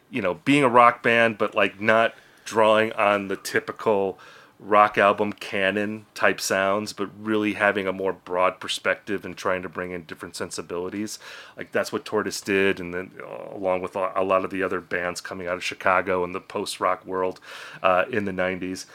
you 0.09 0.21
know 0.21 0.35
being 0.45 0.63
a 0.63 0.69
rock 0.69 1.03
band 1.03 1.37
but 1.37 1.55
like 1.55 1.79
not 1.79 2.13
drawing 2.43 2.91
on 2.93 3.27
the 3.27 3.35
typical 3.35 4.17
rock 4.59 4.97
album 4.97 5.33
canon 5.33 6.05
type 6.13 6.39
sounds 6.39 6.93
but 6.93 7.09
really 7.19 7.53
having 7.53 7.87
a 7.87 7.91
more 7.91 8.13
broad 8.13 8.59
perspective 8.59 9.25
and 9.25 9.35
trying 9.35 9.61
to 9.61 9.67
bring 9.67 9.91
in 9.91 10.03
different 10.05 10.35
sensibilities. 10.35 11.19
Like 11.57 11.71
that's 11.71 11.91
what 11.91 12.05
tortoise 12.05 12.39
did 12.39 12.79
and 12.79 12.93
then 12.93 13.11
uh, 13.21 13.55
along 13.55 13.81
with 13.81 13.95
a 13.95 14.23
lot 14.23 14.45
of 14.45 14.51
the 14.51 14.63
other 14.63 14.79
bands 14.79 15.19
coming 15.19 15.47
out 15.47 15.55
of 15.55 15.63
chicago 15.63 16.23
and 16.23 16.33
the 16.33 16.39
post-rock 16.39 17.05
world 17.05 17.39
uh, 17.83 18.05
in 18.09 18.25
the 18.25 18.31
90s 18.31 18.85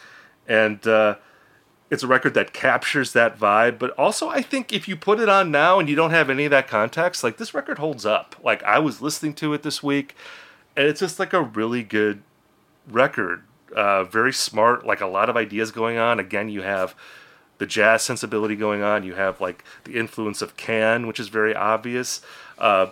and 0.49 0.87
uh, 0.87 1.17
it's 1.91 2.05
a 2.05 2.07
record 2.07 2.35
that 2.35 2.53
captures 2.53 3.13
that 3.13 3.39
vibe 3.39 3.79
but 3.79 3.91
also 3.93 4.29
i 4.29 4.41
think 4.41 4.73
if 4.73 4.89
you 4.89 4.97
put 4.97 5.21
it 5.21 5.29
on 5.29 5.51
now 5.51 5.79
and 5.79 5.89
you 5.89 5.97
don't 5.97 6.13
have 6.13 6.31
any 6.31 6.45
of 6.45 6.51
that 6.51 6.69
context 6.69 7.23
like 7.25 7.37
this 7.37 7.53
record 7.53 7.79
holds 7.79 8.07
up. 8.07 8.37
Like 8.43 8.63
i 8.63 8.79
was 8.79 9.03
listening 9.03 9.35
to 9.35 9.53
it 9.53 9.63
this 9.63 9.83
week 9.83 10.15
and 10.77 10.87
it's 10.87 11.01
just 11.01 11.19
like 11.19 11.33
a 11.33 11.43
really 11.43 11.83
good 11.83 12.23
record. 12.89 13.43
Uh, 13.75 14.05
very 14.05 14.33
smart 14.33 14.87
like 14.87 15.01
a 15.01 15.07
lot 15.07 15.29
of 15.29 15.37
ideas 15.37 15.71
going 15.71 15.99
on. 15.99 16.19
Again 16.19 16.49
you 16.49 16.63
have 16.63 16.95
the 17.59 17.67
jazz 17.67 18.03
sensibility 18.03 18.57
going 18.57 18.83
on. 18.83 19.03
You 19.05 19.15
have 19.15 19.41
like 19.41 19.65
the 19.85 19.99
influence 19.99 20.41
of 20.41 20.57
can 20.57 21.07
which 21.07 21.21
is 21.21 21.29
very 21.29 21.55
obvious. 21.55 22.23
Uh, 22.59 22.87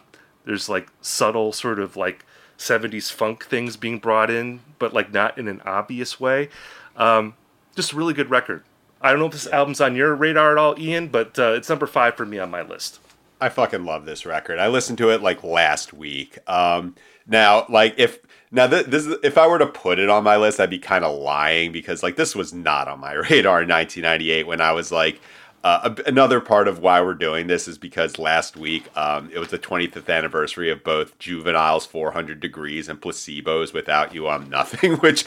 there's 0.45 0.69
like 0.69 0.89
subtle 1.01 1.53
sort 1.53 1.79
of 1.79 1.97
like 1.97 2.25
70s 2.59 3.13
funk 3.13 3.45
things 3.45 3.77
being 3.77 3.99
brought 3.99 4.31
in 4.31 4.61
but 4.79 4.93
like 4.93 5.13
not 5.13 5.39
in 5.39 5.47
an 5.49 5.61
obvious 5.65 6.19
way. 6.19 6.49
Um, 6.97 7.35
just 7.77 7.93
a 7.93 7.97
really 7.97 8.15
good 8.15 8.31
record. 8.31 8.65
I 9.01 9.11
don't 9.11 9.21
know 9.21 9.27
if 9.27 9.33
this 9.33 9.47
album's 9.47 9.81
on 9.81 9.95
your 9.95 10.15
radar 10.15 10.53
at 10.53 10.59
all, 10.59 10.79
Ian, 10.79 11.09
but 11.09 11.39
uh, 11.39 11.53
it's 11.53 11.69
number 11.69 11.87
five 11.87 12.17
for 12.17 12.27
me 12.27 12.39
on 12.39 12.51
my 12.51 12.63
list. 12.63 13.01
I 13.41 13.49
fucking 13.49 13.85
love 13.85 14.05
this 14.05 14.27
record. 14.27 14.59
I 14.59 14.69
listened 14.69 14.99
to 14.99 15.11
it 15.11 15.23
like 15.23 15.45
last 15.45 15.93
week. 15.93 16.39
Um, 16.49 16.97
now, 17.27 17.67
like 17.69 17.95
if 17.97 18.19
now 18.51 18.67
th- 18.67 18.87
this 18.87 19.07
is, 19.07 19.17
if 19.23 19.39
I 19.39 19.47
were 19.47 19.59
to 19.59 19.67
put 19.67 19.99
it 19.99 20.09
on 20.09 20.25
my 20.25 20.37
list, 20.37 20.59
I'd 20.59 20.71
be 20.71 20.79
kind 20.79 21.05
of 21.05 21.17
lying 21.17 21.71
because 21.71 22.03
like 22.03 22.17
this 22.17 22.35
was 22.35 22.53
not 22.53 22.89
on 22.89 22.99
my 22.99 23.13
radar 23.31 23.63
in 23.63 23.69
1998 23.69 24.47
when 24.47 24.61
I 24.61 24.73
was 24.73 24.91
like 24.91 25.21
uh, 25.65 25.95
another 26.07 26.41
part 26.41 26.69
of 26.69 26.79
why 26.79 27.01
we're 27.01 27.15
doing 27.15 27.49
this 27.49 27.67
is 27.67 27.79
because 27.79 28.19
last 28.19 28.57
week 28.57 28.89
um, 28.97 29.29
it 29.33 29.39
was 29.39 29.49
the 29.49 29.59
25th 29.59 30.09
anniversary 30.09 30.71
of 30.71 30.85
both 30.85 31.19
Juveniles 31.19 31.85
400 31.85 32.39
Degrees 32.39 32.89
and 32.89 33.01
Placebos 33.01 33.73
Without 33.73 34.15
You 34.15 34.29
I'm 34.29 34.49
Nothing, 34.49 34.93
which 34.99 35.25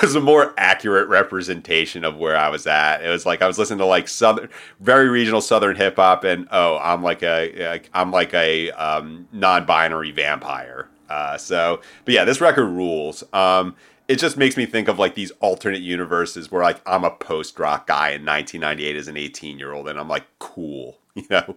was 0.00 0.14
a 0.14 0.20
more 0.20 0.54
accurate 0.56 1.08
representation 1.08 2.02
of 2.02 2.16
where 2.16 2.36
I 2.36 2.48
was 2.48 2.66
at. 2.66 3.04
It 3.04 3.10
was 3.10 3.26
like 3.26 3.42
I 3.42 3.46
was 3.46 3.58
listening 3.58 3.80
to 3.80 3.86
like 3.86 4.08
southern, 4.08 4.48
very 4.80 5.08
regional 5.08 5.42
southern 5.42 5.76
hip 5.76 5.96
hop, 5.96 6.24
and 6.24 6.48
oh, 6.50 6.78
I'm 6.78 7.02
like 7.02 7.22
a 7.22 7.80
I'm 7.92 8.10
like 8.10 8.32
a 8.32 8.70
um, 8.72 9.28
non-binary 9.32 10.12
vampire. 10.12 10.88
Uh, 11.10 11.36
so, 11.36 11.80
but 12.04 12.14
yeah, 12.14 12.24
this 12.24 12.40
record 12.40 12.66
rules. 12.66 13.22
Um, 13.34 13.76
it 14.08 14.18
just 14.18 14.36
makes 14.36 14.56
me 14.56 14.66
think 14.66 14.88
of 14.88 14.98
like 14.98 15.14
these 15.14 15.30
alternate 15.40 15.80
universes 15.82 16.50
where 16.50 16.62
like 16.62 16.80
I'm 16.86 17.04
a 17.04 17.10
post 17.10 17.58
rock 17.58 17.86
guy 17.86 18.10
in 18.10 18.24
1998 18.24 18.96
as 18.96 19.08
an 19.08 19.16
18 19.16 19.58
year 19.58 19.72
old, 19.72 19.88
and 19.88 19.98
I'm 19.98 20.08
like, 20.08 20.24
cool, 20.38 20.98
you 21.14 21.24
know. 21.30 21.56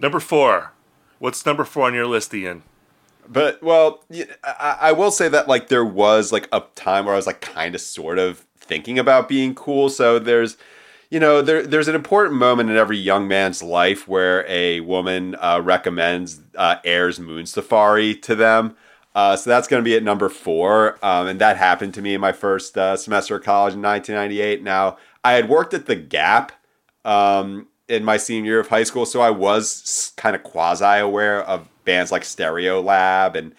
Number 0.00 0.20
four. 0.20 0.72
What's 1.18 1.46
number 1.46 1.64
four 1.64 1.86
on 1.86 1.94
your 1.94 2.06
list, 2.06 2.34
Ian? 2.34 2.62
But 3.26 3.62
well, 3.62 4.04
I, 4.42 4.78
I 4.80 4.92
will 4.92 5.10
say 5.10 5.28
that 5.28 5.48
like 5.48 5.68
there 5.68 5.84
was 5.84 6.32
like 6.32 6.48
a 6.52 6.62
time 6.74 7.06
where 7.06 7.14
I 7.14 7.16
was 7.16 7.26
like 7.26 7.40
kind 7.40 7.74
of 7.74 7.80
sort 7.80 8.18
of 8.18 8.44
thinking 8.58 8.98
about 8.98 9.28
being 9.28 9.54
cool. 9.54 9.88
So 9.88 10.18
there's 10.18 10.56
you 11.10 11.20
know, 11.20 11.42
there, 11.42 11.64
there's 11.64 11.86
an 11.86 11.94
important 11.94 12.34
moment 12.36 12.70
in 12.70 12.76
every 12.76 12.98
young 12.98 13.28
man's 13.28 13.62
life 13.62 14.08
where 14.08 14.44
a 14.48 14.80
woman 14.80 15.36
uh, 15.36 15.60
recommends 15.62 16.40
uh, 16.56 16.76
Air's 16.84 17.20
Moon 17.20 17.46
Safari 17.46 18.16
to 18.16 18.34
them. 18.34 18.76
Uh, 19.14 19.36
so 19.36 19.48
that's 19.48 19.68
going 19.68 19.82
to 19.82 19.84
be 19.84 19.96
at 19.96 20.02
number 20.02 20.28
four. 20.28 20.98
Um, 21.02 21.28
and 21.28 21.40
that 21.40 21.56
happened 21.56 21.94
to 21.94 22.02
me 22.02 22.14
in 22.14 22.20
my 22.20 22.32
first 22.32 22.76
uh, 22.76 22.96
semester 22.96 23.36
of 23.36 23.44
college 23.44 23.74
in 23.74 23.82
1998. 23.82 24.62
Now, 24.62 24.96
I 25.22 25.32
had 25.32 25.48
worked 25.48 25.72
at 25.72 25.86
The 25.86 25.96
Gap 25.96 26.52
um, 27.04 27.68
in 27.88 28.04
my 28.04 28.16
senior 28.16 28.52
year 28.52 28.60
of 28.60 28.68
high 28.68 28.82
school, 28.82 29.06
so 29.06 29.20
I 29.20 29.30
was 29.30 30.12
kind 30.16 30.34
of 30.34 30.42
quasi 30.42 30.98
aware 30.98 31.42
of 31.42 31.68
bands 31.84 32.10
like 32.10 32.22
Stereolab 32.22 33.36
and 33.36 33.54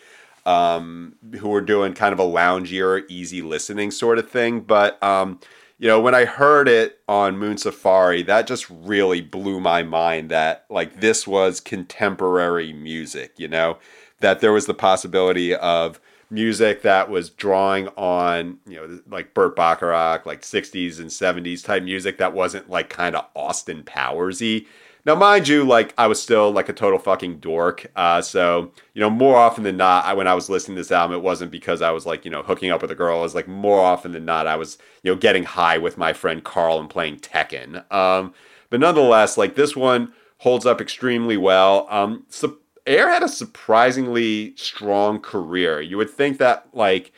um, 0.45 1.15
who 1.39 1.49
were 1.49 1.61
doing 1.61 1.93
kind 1.93 2.13
of 2.13 2.19
a 2.19 2.23
loungier, 2.23 3.03
easy 3.09 3.41
listening 3.41 3.91
sort 3.91 4.19
of 4.19 4.29
thing. 4.29 4.61
But, 4.61 5.01
um, 5.01 5.39
you 5.79 5.87
know, 5.87 5.99
when 5.99 6.15
I 6.15 6.25
heard 6.25 6.67
it 6.67 6.99
on 7.07 7.37
Moon 7.37 7.57
Safari, 7.57 8.21
that 8.23 8.47
just 8.47 8.69
really 8.69 9.21
blew 9.21 9.59
my 9.59 9.83
mind 9.83 10.29
that, 10.29 10.65
like, 10.69 11.01
this 11.01 11.25
was 11.27 11.59
contemporary 11.59 12.73
music, 12.73 13.33
you 13.37 13.47
know? 13.47 13.77
That 14.25 14.39
there 14.39 14.51
was 14.51 14.65
the 14.65 14.73
possibility 14.73 15.53
of 15.53 16.01
music 16.31 16.81
that 16.81 17.11
was 17.11 17.29
drawing 17.29 17.87
on, 17.89 18.57
you 18.65 18.75
know, 18.75 18.99
like 19.07 19.35
Burt 19.35 19.55
Bacharach, 19.55 20.25
like 20.25 20.41
60s 20.41 20.99
and 20.99 21.11
70s 21.11 21.63
type 21.63 21.83
music 21.83 22.17
that 22.17 22.33
wasn't 22.33 22.67
like 22.67 22.89
kind 22.89 23.15
of 23.15 23.27
Austin 23.35 23.83
Powersy. 23.83 24.65
Now, 25.05 25.13
mind 25.13 25.47
you, 25.47 25.63
like 25.63 25.93
I 25.99 26.07
was 26.07 26.19
still 26.19 26.49
like 26.51 26.69
a 26.69 26.73
total 26.73 26.97
fucking 26.97 27.37
dork. 27.37 27.85
Uh, 27.95 28.19
so, 28.23 28.71
you 28.95 28.99
know, 28.99 29.11
more 29.11 29.35
often 29.35 29.63
than 29.63 29.77
not, 29.77 30.05
I, 30.05 30.15
when 30.15 30.27
I 30.27 30.33
was 30.33 30.49
listening 30.49 30.75
to 30.77 30.79
this 30.79 30.91
album, 30.91 31.15
it 31.15 31.21
wasn't 31.21 31.51
because 31.51 31.83
I 31.83 31.91
was 31.91 32.07
like, 32.07 32.25
you 32.25 32.31
know, 32.31 32.41
hooking 32.41 32.71
up 32.71 32.81
with 32.81 32.89
a 32.89 32.95
girl. 32.95 33.19
It 33.19 33.21
was 33.21 33.35
like 33.35 33.47
more 33.47 33.79
often 33.79 34.11
than 34.11 34.25
not, 34.25 34.47
I 34.47 34.55
was, 34.55 34.79
you 35.03 35.11
know, 35.11 35.19
getting 35.19 35.43
high 35.43 35.77
with 35.77 35.99
my 35.99 36.13
friend 36.13 36.43
Carl 36.43 36.79
and 36.79 36.89
playing 36.89 37.19
Tekken. 37.19 37.91
Um, 37.93 38.33
but 38.71 38.79
nonetheless, 38.79 39.37
like 39.37 39.53
this 39.53 39.75
one 39.75 40.13
holds 40.39 40.65
up 40.65 40.81
extremely 40.81 41.37
well. 41.37 41.85
Um, 41.91 42.25
so 42.29 42.57
Air 42.85 43.09
had 43.09 43.23
a 43.23 43.27
surprisingly 43.27 44.55
strong 44.55 45.19
career. 45.19 45.81
You 45.81 45.97
would 45.97 46.09
think 46.09 46.37
that 46.37 46.67
like 46.73 47.11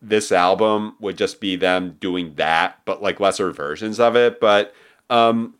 this 0.00 0.32
album 0.32 0.96
would 0.98 1.16
just 1.16 1.40
be 1.40 1.54
them 1.54 1.96
doing 2.00 2.34
that, 2.34 2.80
but 2.84 3.02
like 3.02 3.20
lesser 3.20 3.52
versions 3.52 4.00
of 4.00 4.16
it. 4.16 4.40
But 4.40 4.74
um, 5.10 5.54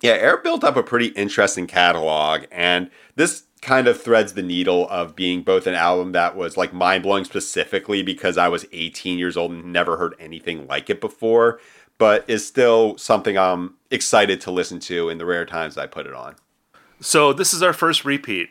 yeah, 0.00 0.12
Air 0.12 0.38
built 0.38 0.64
up 0.64 0.76
a 0.76 0.82
pretty 0.82 1.08
interesting 1.08 1.66
catalog, 1.66 2.44
and 2.50 2.90
this 3.16 3.44
kind 3.60 3.88
of 3.88 4.00
threads 4.00 4.34
the 4.34 4.42
needle 4.42 4.88
of 4.90 5.16
being 5.16 5.42
both 5.42 5.66
an 5.66 5.74
album 5.74 6.12
that 6.12 6.36
was 6.36 6.56
like 6.56 6.72
mind 6.72 7.02
blowing 7.02 7.24
specifically 7.24 8.02
because 8.02 8.36
I 8.36 8.48
was 8.48 8.66
18 8.72 9.18
years 9.18 9.36
old 9.36 9.52
and 9.52 9.72
never 9.72 9.96
heard 9.96 10.14
anything 10.20 10.66
like 10.66 10.90
it 10.90 11.00
before, 11.00 11.60
but 11.96 12.24
is 12.28 12.46
still 12.46 12.98
something 12.98 13.38
I'm 13.38 13.74
excited 13.90 14.40
to 14.42 14.50
listen 14.50 14.80
to 14.80 15.08
in 15.08 15.18
the 15.18 15.24
rare 15.24 15.46
times 15.46 15.78
I 15.78 15.86
put 15.86 16.06
it 16.06 16.14
on. 16.14 16.36
So 17.00 17.32
this 17.32 17.54
is 17.54 17.62
our 17.62 17.72
first 17.72 18.04
repeat. 18.04 18.50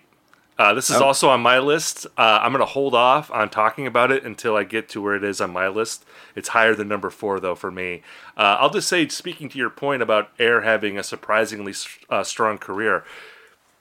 Uh, 0.58 0.74
this 0.74 0.90
is 0.90 0.98
oh. 0.98 1.06
also 1.06 1.30
on 1.30 1.42
my 1.42 1.60
list. 1.60 2.06
Uh, 2.18 2.40
I'm 2.42 2.52
going 2.52 2.60
to 2.60 2.66
hold 2.66 2.94
off 2.94 3.32
on 3.32 3.50
talking 3.50 3.88
about 3.88 4.12
it 4.12 4.24
until 4.24 4.56
I 4.56 4.64
get 4.64 4.88
to 4.90 5.02
where 5.02 5.16
it 5.16 5.24
is 5.24 5.42
on 5.42 5.52
my 5.52 5.68
list. 5.68 6.06
It's 6.36 6.50
higher 6.50 6.76
than 6.76 6.88
number 6.88 7.10
four, 7.10 7.40
though, 7.40 7.56
for 7.56 7.72
me. 7.72 8.04
Uh, 8.38 8.58
I'll 8.60 8.70
just 8.70 8.88
say, 8.88 9.08
speaking 9.08 9.50
to 9.50 9.58
your 9.58 9.70
point 9.70 10.02
about 10.02 10.30
Air 10.38 10.62
having 10.62 10.98
a 10.98 11.04
surprisingly 11.04 11.74
uh, 12.10 12.24
strong 12.24 12.58
career, 12.58 13.04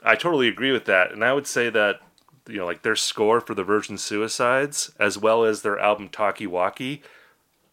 I 0.03 0.17
totally 0.17 0.49
agree 0.49 0.73
with 0.73 0.87
that. 0.87 1.13
And 1.13 1.25
I 1.25 1.33
would 1.35 1.47
say 1.47 1.69
that, 1.71 2.01
you 2.49 2.57
know, 2.57 2.67
like 2.67 2.83
their 2.83 2.97
score 2.97 3.41
for 3.41 3.55
the 3.55 3.65
Virgin 3.65 3.99
Suicides, 3.99 4.93
as 4.99 5.19
well 5.19 5.45
as 5.45 5.63
their 5.63 5.79
album 5.79 6.09
Talkie 6.09 6.47
Walkie, 6.47 7.03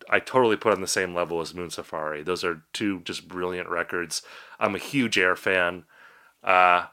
I 0.10 0.20
totally 0.20 0.58
put 0.58 0.74
on 0.74 0.82
the 0.82 0.88
same 0.88 1.14
level 1.14 1.40
as 1.40 1.54
Moon 1.54 1.70
Safari. 1.70 2.24
Those 2.24 2.44
are 2.44 2.64
two 2.74 3.00
just 3.02 3.28
brilliant 3.28 3.70
records. 3.70 4.24
I'm 4.60 4.76
a 4.76 4.80
huge 4.80 5.18
Air 5.18 5.36
fan. 5.36 5.86
Uh, 6.44 6.86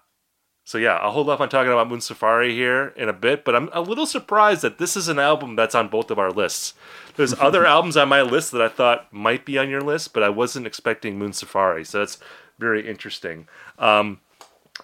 so 0.66 0.78
yeah, 0.78 0.96
I'll 0.96 1.12
hold 1.12 1.30
off 1.30 1.40
on 1.40 1.48
talking 1.48 1.70
about 1.70 1.88
Moon 1.88 2.00
Safari 2.00 2.52
here 2.52 2.92
in 2.96 3.08
a 3.08 3.12
bit, 3.12 3.44
but 3.44 3.54
I'm 3.54 3.70
a 3.72 3.80
little 3.80 4.04
surprised 4.04 4.62
that 4.62 4.78
this 4.78 4.96
is 4.96 5.06
an 5.06 5.20
album 5.20 5.54
that's 5.54 5.76
on 5.76 5.86
both 5.86 6.10
of 6.10 6.18
our 6.18 6.32
lists. 6.32 6.74
There's 7.14 7.32
other 7.40 7.64
albums 7.64 7.96
on 7.96 8.08
my 8.08 8.22
list 8.22 8.50
that 8.50 8.60
I 8.60 8.68
thought 8.68 9.12
might 9.12 9.44
be 9.44 9.58
on 9.58 9.70
your 9.70 9.80
list, 9.80 10.12
but 10.12 10.24
I 10.24 10.28
wasn't 10.28 10.66
expecting 10.66 11.20
Moon 11.20 11.32
Safari, 11.32 11.84
so 11.84 12.00
that's 12.00 12.18
very 12.58 12.86
interesting. 12.86 13.46
Um, 13.78 14.20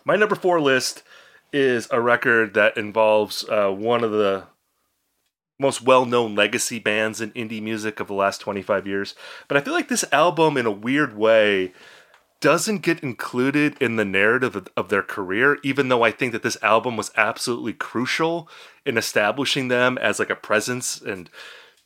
my 0.05 0.15
number 0.15 0.37
four 0.37 0.61
list 0.61 1.03
is 1.53 1.89
a 1.91 2.01
record 2.01 2.55
that 2.55 2.77
involves 2.77 3.45
uh, 3.49 3.71
one 3.71 4.05
of 4.05 4.13
the 4.13 4.45
most 5.59 5.83
well-known 5.83 6.37
legacy 6.37 6.79
bands 6.79 7.21
in 7.21 7.33
indie 7.33 7.61
music 7.61 7.99
of 7.99 8.07
the 8.07 8.15
last 8.15 8.41
25 8.41 8.87
years. 8.87 9.17
But 9.49 9.57
I 9.57 9.61
feel 9.61 9.75
like 9.75 9.89
this 9.89 10.05
album, 10.13 10.57
in 10.57 10.65
a 10.65 10.71
weird 10.71 11.17
way, 11.17 11.73
doesn't 12.43 12.83
get 12.83 13.01
included 13.05 13.81
in 13.81 13.95
the 13.95 14.05
narrative 14.05 14.57
of, 14.57 14.69
of, 14.77 14.89
their 14.89 15.03
career, 15.03 15.59
even 15.63 15.89
though 15.89 16.03
I 16.03 16.11
think 16.11 16.33
that 16.33 16.43
this 16.43 16.59
album 16.61 16.97
was 16.97 17.13
absolutely 17.17 17.73
crucial 17.73 18.49
in 18.85 18.99
establishing 18.99 19.69
them 19.69 19.97
as 19.97 20.19
like 20.19 20.29
a 20.29 20.35
presence 20.35 21.01
and 21.01 21.31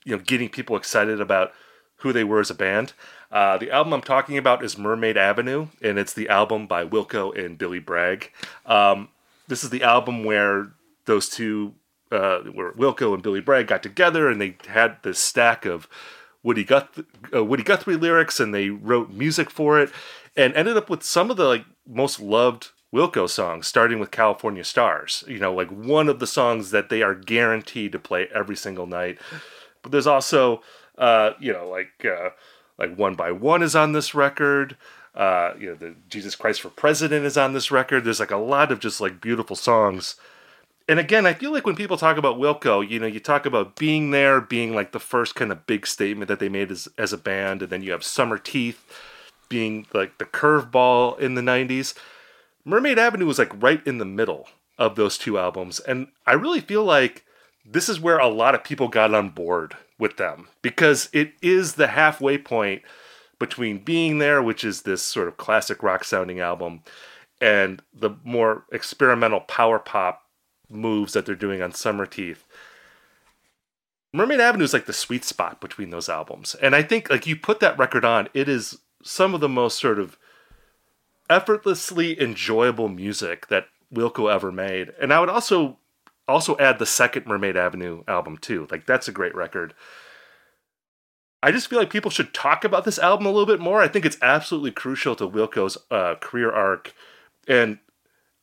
you 0.05 0.17
know 0.17 0.23
getting 0.23 0.49
people 0.49 0.75
excited 0.75 1.21
about 1.21 1.53
who 1.97 2.13
they 2.13 2.25
were 2.25 2.41
as 2.41 2.51
a 2.51 2.55
band. 2.55 2.95
Uh, 3.31 3.59
the 3.59 3.71
album 3.71 3.93
I'm 3.93 4.01
talking 4.01 4.39
about 4.39 4.65
is 4.65 4.79
Mermaid 4.79 5.19
Avenue, 5.19 5.69
and 5.83 5.99
it's 5.99 6.15
the 6.15 6.29
album 6.29 6.67
by 6.67 6.87
Wilco 6.87 7.37
and 7.39 7.59
Billy 7.59 7.81
Bragg. 7.81 8.31
Um, 8.65 9.11
this 9.49 9.63
is 9.63 9.71
the 9.71 9.83
album 9.83 10.25
where 10.25 10.69
those 11.05 11.29
two, 11.29 11.75
uh, 12.11 12.39
where 12.41 12.73
Wilco 12.73 13.13
and 13.13 13.23
Billy 13.23 13.41
Bragg 13.41 13.67
got 13.67 13.83
together, 13.83 14.31
and 14.31 14.41
they 14.41 14.57
had 14.69 15.03
this 15.03 15.19
stack 15.19 15.67
of 15.67 15.87
Woody, 16.43 16.65
Guth- 16.65 17.05
uh, 17.35 17.45
Woody 17.45 17.63
Guthrie 17.63 17.97
lyrics, 17.97 18.41
and 18.41 18.55
they 18.55 18.71
wrote 18.71 19.11
music 19.11 19.51
for 19.51 19.79
it 19.81 19.91
and 20.37 20.55
ended 20.55 20.76
up 20.76 20.91
with 20.91 21.03
some 21.03 21.30
of 21.30 21.37
the 21.37 21.45
like 21.45 21.64
most 21.87 22.20
loved 22.20 22.70
Wilco 22.95 23.28
songs, 23.28 23.66
starting 23.66 23.99
with 23.99 24.11
California 24.11 24.64
Stars. 24.64 25.24
You 25.26 25.39
know, 25.39 25.55
like 25.55 25.70
one 25.70 26.09
of 26.09 26.18
the 26.18 26.26
songs 26.26 26.70
that 26.70 26.89
they 26.89 27.03
are 27.03 27.14
guaranteed 27.14 27.93
to 27.93 27.99
play 27.99 28.28
every 28.34 28.57
single 28.57 28.87
night. 28.87 29.18
But 29.82 29.93
there's 29.93 30.07
also, 30.07 30.62
uh, 30.99 31.32
you 31.41 31.53
know, 31.53 31.68
like 31.68 32.05
uh, 32.05 32.30
like 32.78 32.97
One 32.97 33.14
by 33.14 33.32
One 33.32 33.62
is 33.62 33.76
on 33.76 33.93
this 33.93 34.14
record. 34.14 34.76
Uh, 35.14 35.55
you 35.59 35.68
know, 35.68 35.74
the 35.74 35.95
Jesus 36.09 36.37
Christ 36.37 36.61
for 36.61 36.68
President 36.68 37.24
is 37.24 37.39
on 37.39 37.55
this 37.55 37.70
record. 37.70 38.05
There's 38.05 38.20
like 38.20 38.30
a 38.30 38.37
lot 38.37 38.70
of 38.70 38.80
just 38.80 39.01
like 39.01 39.20
beautiful 39.20 39.57
songs. 39.57 40.16
And 40.89 41.01
again, 41.01 41.26
I 41.26 41.34
feel 41.34 41.51
like 41.51 41.66
when 41.66 41.74
people 41.74 41.97
talk 41.97 42.16
about 42.16 42.39
Wilco, 42.39 42.89
you 42.89 43.01
know, 43.01 43.07
you 43.07 43.18
talk 43.18 43.45
about 43.45 43.74
being 43.74 44.12
there, 44.12 44.41
being 44.41 44.74
like 44.74 44.93
the 44.93 45.01
first 45.01 45.34
kind 45.34 45.51
of 45.51 45.66
big 45.66 45.84
statement 45.87 46.28
that 46.28 46.39
they 46.39 46.49
made 46.49 46.70
as, 46.70 46.87
as 46.97 47.12
a 47.12 47.18
band, 47.18 47.62
and 47.62 47.72
then 47.72 47.82
you 47.82 47.91
have 47.91 48.03
Summerteeth, 48.03 48.76
being 49.49 49.87
like 49.93 50.19
the 50.19 50.25
curveball 50.25 51.19
in 51.19 51.35
the 51.35 51.43
90s. 51.43 51.95
Mermaid 52.65 52.99
Avenue 52.99 53.27
was 53.27 53.39
like 53.39 53.63
right 53.63 53.85
in 53.87 53.99
the 53.99 54.05
middle 54.05 54.49
of 54.79 54.97
those 54.97 55.17
two 55.17 55.39
albums. 55.39 55.81
And 55.81 56.09
I 56.27 56.33
really 56.33 56.61
feel 56.61 56.85
like 56.85 57.25
this 57.65 57.89
is 57.89 58.01
where 58.01 58.19
a 58.19 58.29
lot 58.29 58.55
of 58.55 58.65
people 58.65 58.89
got 58.89 59.15
on 59.15 59.31
board 59.31 59.77
with 59.99 60.17
them 60.17 60.49
because 60.63 61.09
it 61.13 61.33
is 61.43 61.75
the 61.75 61.89
halfway 61.89 62.39
point 62.39 62.83
between 63.39 63.79
Being 63.79 64.19
There, 64.19 64.43
which 64.43 64.65
is 64.65 64.83
this 64.83 65.03
sort 65.03 65.29
of 65.29 65.37
classic 65.37 65.83
rock 65.83 66.05
sounding 66.05 66.41
album, 66.41 66.83
and 67.41 67.83
the 67.93 68.11
more 68.25 68.65
experimental 68.73 69.41
power 69.41 69.79
pop 69.79 70.23
moves 70.69 71.13
that 71.13 71.27
they're 71.27 71.35
doing 71.35 71.63
on 71.63 71.73
Summerteeth. 71.73 72.39
Mermaid 74.13 74.41
Avenue 74.41 74.65
is 74.65 74.73
like 74.73 74.87
the 74.87 74.93
sweet 74.93 75.25
spot 75.25 75.61
between 75.61 75.91
those 75.91 76.09
albums. 76.09 76.55
And 76.55 76.75
I 76.75 76.83
think 76.83 77.11
like 77.11 77.27
you 77.27 77.37
put 77.37 77.61
that 77.61 77.79
record 77.79 78.05
on, 78.05 78.29
it 78.33 78.49
is 78.49 78.79
some 79.07 79.35
of 79.35 79.41
the 79.41 79.49
most 79.49 79.79
sort 79.79 79.99
of 79.99 80.19
effortlessly 81.29 82.21
enjoyable 82.21 82.89
music 82.89 83.49
that 83.49 83.67
Wilco 83.93 84.33
ever 84.33 84.53
made. 84.53 84.93
And 85.01 85.13
I 85.13 85.21
would 85.21 85.29
also 85.29 85.79
also 86.29 86.57
add 86.59 86.79
the 86.79 86.87
second 86.87 87.27
Mermaid 87.27 87.57
Avenue 87.57 88.03
album 88.09 88.39
too. 88.39 88.67
Like 88.71 88.87
that's 88.87 89.09
a 89.09 89.13
great 89.13 89.35
record. 89.35 89.75
I 91.43 91.53
just 91.53 91.69
feel 91.69 91.79
like 91.79 91.91
people 91.91 92.11
should 92.11 92.35
talk 92.35 92.65
about 92.65 92.85
this 92.85 92.99
album 92.99 93.27
a 93.27 93.31
little 93.31 93.47
bit 93.47 93.61
more. 93.61 93.81
I 93.81 93.89
think 93.89 94.05
it's 94.05 94.19
absolutely 94.21 94.73
crucial 94.73 95.15
to 95.17 95.29
Wilco's 95.29 95.79
uh, 95.91 96.17
career 96.17 96.51
arc, 96.51 96.93
and 97.47 97.79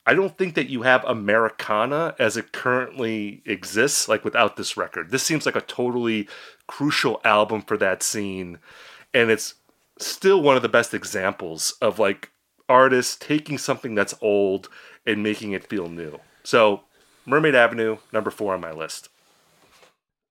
I 0.06 0.14
don't 0.14 0.38
think 0.38 0.56
that 0.56 0.70
you 0.70 0.84
have 0.84 1.04
Americana 1.04 2.16
as 2.20 2.38
it 2.38 2.54
currently 2.54 3.42
exists, 3.46 4.08
like 4.08 4.24
without 4.24 4.56
this 4.56 4.78
record. 4.78 5.12
This 5.12 5.24
seems 5.24 5.46
like 5.46 5.56
a 5.56 5.62
totally 5.62 6.30
crucial 6.68 7.20
album 7.26 7.62
for 7.62 7.78
that 7.78 8.04
scene, 8.04 8.60
and 9.14 9.30
it's 9.30 9.56
still 10.00 10.42
one 10.42 10.56
of 10.56 10.62
the 10.62 10.70
best 10.70 10.94
examples 10.94 11.76
of 11.82 12.00
like 12.00 12.32
artists 12.70 13.16
taking 13.16 13.58
something 13.58 13.96
that's 13.96 14.16
old 14.22 14.70
and 15.06 15.22
making 15.22 15.52
it 15.52 15.68
feel 15.68 15.90
new. 15.90 16.20
So, 16.44 16.82
Mermaid 17.26 17.56
Avenue, 17.56 17.98
number 18.12 18.32
four 18.32 18.54
on 18.54 18.62
my 18.62 18.72
list. 18.72 19.10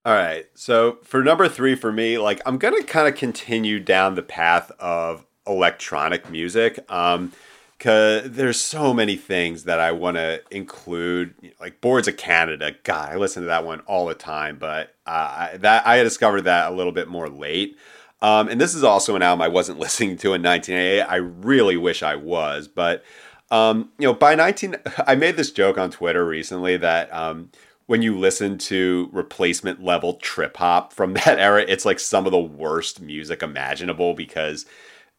All 0.04 0.14
right. 0.14 0.46
So 0.54 0.98
for 1.04 1.22
number 1.22 1.48
three 1.48 1.76
for 1.76 1.92
me, 1.92 2.18
like 2.18 2.40
I'm 2.44 2.58
gonna 2.58 2.82
kind 2.82 3.06
of 3.06 3.14
continue 3.14 3.78
down 3.78 4.16
the 4.16 4.22
path 4.22 4.72
of 4.80 5.24
electronic 5.46 6.28
music. 6.28 6.78
Um, 6.90 7.32
cause 7.78 8.22
there's 8.26 8.60
so 8.60 8.92
many 8.92 9.16
things 9.16 9.64
that 9.64 9.78
I 9.78 9.92
want 9.92 10.16
to 10.16 10.42
include, 10.50 11.34
like 11.60 11.80
Boards 11.80 12.08
of 12.08 12.16
Canada. 12.16 12.72
God, 12.82 13.12
I 13.12 13.16
listen 13.16 13.42
to 13.42 13.46
that 13.46 13.64
one 13.64 13.80
all 13.80 14.06
the 14.06 14.14
time, 14.14 14.56
but 14.58 14.94
uh, 15.06 15.56
that 15.58 15.86
I 15.86 16.02
discovered 16.02 16.42
that 16.42 16.72
a 16.72 16.74
little 16.74 16.92
bit 16.92 17.06
more 17.06 17.28
late. 17.28 17.76
Um, 18.22 18.48
and 18.48 18.60
this 18.60 18.74
is 18.74 18.84
also 18.84 19.16
an 19.16 19.22
album 19.22 19.42
I 19.42 19.48
wasn't 19.48 19.78
listening 19.80 20.16
to 20.18 20.34
in 20.34 20.42
1988. 20.42 21.02
I 21.02 21.16
really 21.16 21.76
wish 21.76 22.02
I 22.02 22.16
was, 22.16 22.68
but 22.68 23.04
um, 23.50 23.90
you 23.98 24.06
know, 24.06 24.14
by 24.14 24.34
19, 24.34 24.76
I 25.06 25.14
made 25.14 25.36
this 25.36 25.52
joke 25.52 25.76
on 25.76 25.90
Twitter 25.90 26.24
recently 26.24 26.78
that 26.78 27.12
um, 27.12 27.50
when 27.86 28.00
you 28.00 28.18
listen 28.18 28.56
to 28.56 29.10
replacement 29.12 29.82
level 29.84 30.14
trip 30.14 30.56
hop 30.56 30.92
from 30.92 31.12
that 31.26 31.38
era, 31.38 31.64
it's 31.68 31.84
like 31.84 32.00
some 32.00 32.24
of 32.24 32.32
the 32.32 32.38
worst 32.38 33.02
music 33.02 33.42
imaginable 33.42 34.14
because, 34.14 34.64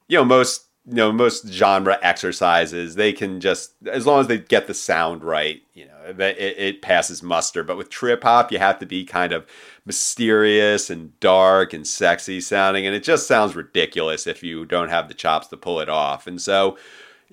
you 0.07 0.17
know, 0.17 0.25
most 0.25 0.67
you 0.85 0.95
know 0.95 1.13
most 1.13 1.47
genre 1.47 1.97
exercises 2.01 2.95
they 2.95 3.13
can 3.13 3.39
just 3.39 3.73
as 3.89 4.05
long 4.05 4.19
as 4.19 4.27
they 4.27 4.37
get 4.37 4.67
the 4.67 4.73
sound 4.73 5.23
right 5.23 5.61
you 5.73 5.85
know 5.85 5.95
it, 6.05 6.39
it, 6.57 6.81
passes 6.81 7.23
muster 7.23 7.63
but 7.63 7.77
with 7.77 7.89
trip 7.89 8.21
hop 8.23 8.51
you 8.51 8.57
have 8.57 8.79
to 8.79 8.85
be 8.85 9.05
kind 9.05 9.31
of 9.31 9.47
mysterious 9.85 10.89
and 10.89 11.19
dark 11.19 11.73
and 11.73 11.85
sexy 11.85 12.39
sounding 12.39 12.85
and 12.85 12.95
it 12.95 13.03
just 13.03 13.27
sounds 13.27 13.55
ridiculous 13.55 14.27
if 14.27 14.41
you 14.41 14.65
don't 14.65 14.89
have 14.89 15.07
the 15.07 15.13
chops 15.13 15.47
to 15.47 15.57
pull 15.57 15.79
it 15.79 15.89
off 15.89 16.25
and 16.27 16.41
so 16.41 16.77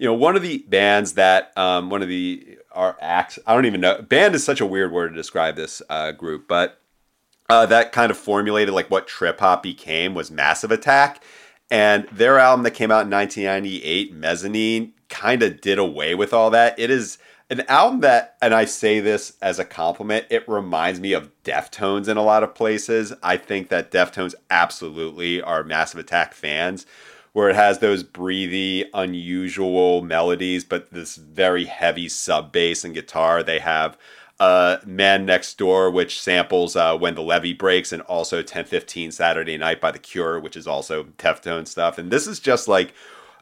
you 0.01 0.07
know, 0.07 0.15
one 0.15 0.35
of 0.35 0.41
the 0.41 0.65
bands 0.67 1.13
that 1.13 1.53
um, 1.59 1.91
one 1.91 2.01
of 2.01 2.09
the 2.09 2.59
our 2.73 2.97
acts. 3.03 3.39
I 3.47 3.55
don't 3.55 3.67
even 3.67 3.83
know. 3.83 4.01
Band 4.01 4.35
is 4.35 4.43
such 4.43 4.63
a 4.63 4.67
weird 4.67 4.93
word 4.93 5.11
to 5.11 5.15
describe 5.15 5.57
this 5.57 5.83
uh, 5.91 6.13
group, 6.13 6.49
but 6.49 6.81
uh, 7.51 7.67
that 7.67 7.93
kind 7.93 8.11
of 8.11 8.17
formulated 8.17 8.73
like 8.73 8.91
what 8.91 9.07
trip 9.07 9.41
hop 9.41 9.63
became 9.63 10.15
was 10.15 10.31
Massive 10.31 10.71
Attack, 10.71 11.23
and 11.71 12.09
their 12.11 12.39
album 12.39 12.63
that 12.63 12.71
came 12.71 12.91
out 12.91 13.05
in 13.05 13.11
1998, 13.11 14.15
Mezzanine, 14.15 14.93
kind 15.11 15.43
of 15.43 15.61
did 15.61 15.79
away 15.79 16.15
with 16.15 16.33
all 16.33 16.49
that. 16.49 16.79
It 16.79 16.91
is 16.91 17.19
an 17.51 17.61
album 17.69 18.01
that, 18.01 18.37
and 18.41 18.55
I 18.55 18.65
say 18.65 19.01
this 19.01 19.37
as 19.43 19.59
a 19.59 19.65
compliment, 19.65 20.27
it 20.31 20.49
reminds 20.49 21.01
me 21.01 21.13
of 21.13 21.31
Deftones 21.43 22.09
in 22.09 22.17
a 22.17 22.23
lot 22.23 22.43
of 22.45 22.55
places. 22.55 23.13
I 23.23 23.37
think 23.37 23.69
that 23.69 23.91
Deftones 23.91 24.35
absolutely 24.51 25.43
are 25.43 25.65
Massive 25.65 26.01
Attack 26.01 26.35
fans 26.35 26.87
where 27.33 27.49
it 27.49 27.57
has 27.57 27.79
those 27.79 28.03
breathy, 28.03 28.85
unusual 28.93 30.03
melodies, 30.03 30.65
but 30.65 30.93
this 30.93 31.17
very 31.17 31.65
heavy 31.65 32.09
sub 32.09 32.51
bass 32.51 32.85
and 32.85 32.95
guitar. 32.95 33.43
They 33.43 33.61
have 33.61 33.97
uh, 34.41 34.79
Man 34.85 35.27
Next 35.27 35.57
Door, 35.59 35.91
which 35.91 36.21
samples 36.21 36.75
uh, 36.75 36.97
When 36.97 37.15
the 37.15 37.23
Levee 37.23 37.53
Breaks, 37.53 37.93
and 37.93 38.03
also 38.03 38.39
1015 38.39 39.13
Saturday 39.13 39.57
Night 39.57 39.81
by 39.81 39.91
The 39.91 39.99
Cure, 39.99 40.41
which 40.41 40.57
is 40.57 40.67
also 40.67 41.05
Deftone 41.05 41.69
stuff. 41.69 41.99
And 41.99 42.11
this 42.11 42.27
is 42.27 42.41
just 42.41 42.67
like 42.67 42.95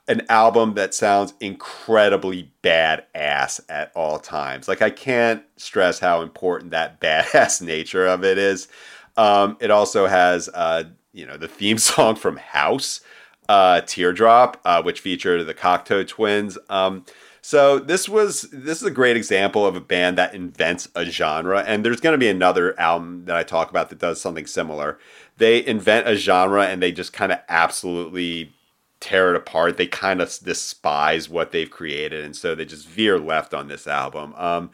an 0.08 0.22
album 0.28 0.74
that 0.74 0.94
sounds 0.94 1.34
incredibly 1.40 2.50
badass 2.62 3.60
at 3.68 3.92
all 3.94 4.18
times. 4.18 4.66
Like, 4.66 4.82
I 4.82 4.90
can't 4.90 5.42
stress 5.56 5.98
how 5.98 6.22
important 6.22 6.70
that 6.70 7.00
badass 7.00 7.62
nature 7.62 8.06
of 8.06 8.24
it 8.24 8.38
is. 8.38 8.68
Um, 9.16 9.56
it 9.60 9.70
also 9.70 10.06
has, 10.06 10.48
uh, 10.54 10.84
you 11.12 11.26
know, 11.26 11.36
the 11.36 11.48
theme 11.48 11.78
song 11.78 12.16
from 12.16 12.36
House 12.36 13.00
uh, 13.48 13.80
Teardrop, 13.82 14.60
uh, 14.64 14.82
which 14.82 15.00
featured 15.00 15.46
the 15.46 15.54
Cocteau 15.54 16.06
Twins. 16.06 16.58
Um, 16.68 17.04
so 17.40 17.78
this 17.78 18.08
was 18.08 18.42
this 18.52 18.82
is 18.82 18.86
a 18.86 18.90
great 18.90 19.16
example 19.16 19.64
of 19.64 19.74
a 19.74 19.80
band 19.80 20.18
that 20.18 20.34
invents 20.34 20.88
a 20.94 21.06
genre, 21.06 21.64
and 21.66 21.82
there's 21.84 22.00
going 22.00 22.12
to 22.12 22.18
be 22.18 22.28
another 22.28 22.78
album 22.78 23.24
that 23.24 23.36
I 23.36 23.42
talk 23.42 23.70
about 23.70 23.88
that 23.88 23.98
does 23.98 24.20
something 24.20 24.46
similar. 24.46 24.98
They 25.38 25.64
invent 25.64 26.08
a 26.08 26.14
genre 26.14 26.66
and 26.66 26.82
they 26.82 26.92
just 26.92 27.12
kind 27.12 27.32
of 27.32 27.38
absolutely 27.48 28.52
tear 29.00 29.30
it 29.30 29.36
apart. 29.36 29.76
They 29.76 29.86
kind 29.86 30.20
of 30.20 30.36
despise 30.42 31.28
what 31.28 31.52
they've 31.52 31.70
created, 31.70 32.24
and 32.24 32.36
so 32.36 32.54
they 32.54 32.64
just 32.64 32.88
veer 32.88 33.18
left 33.18 33.54
on 33.54 33.68
this 33.68 33.86
album. 33.86 34.34
Um, 34.36 34.70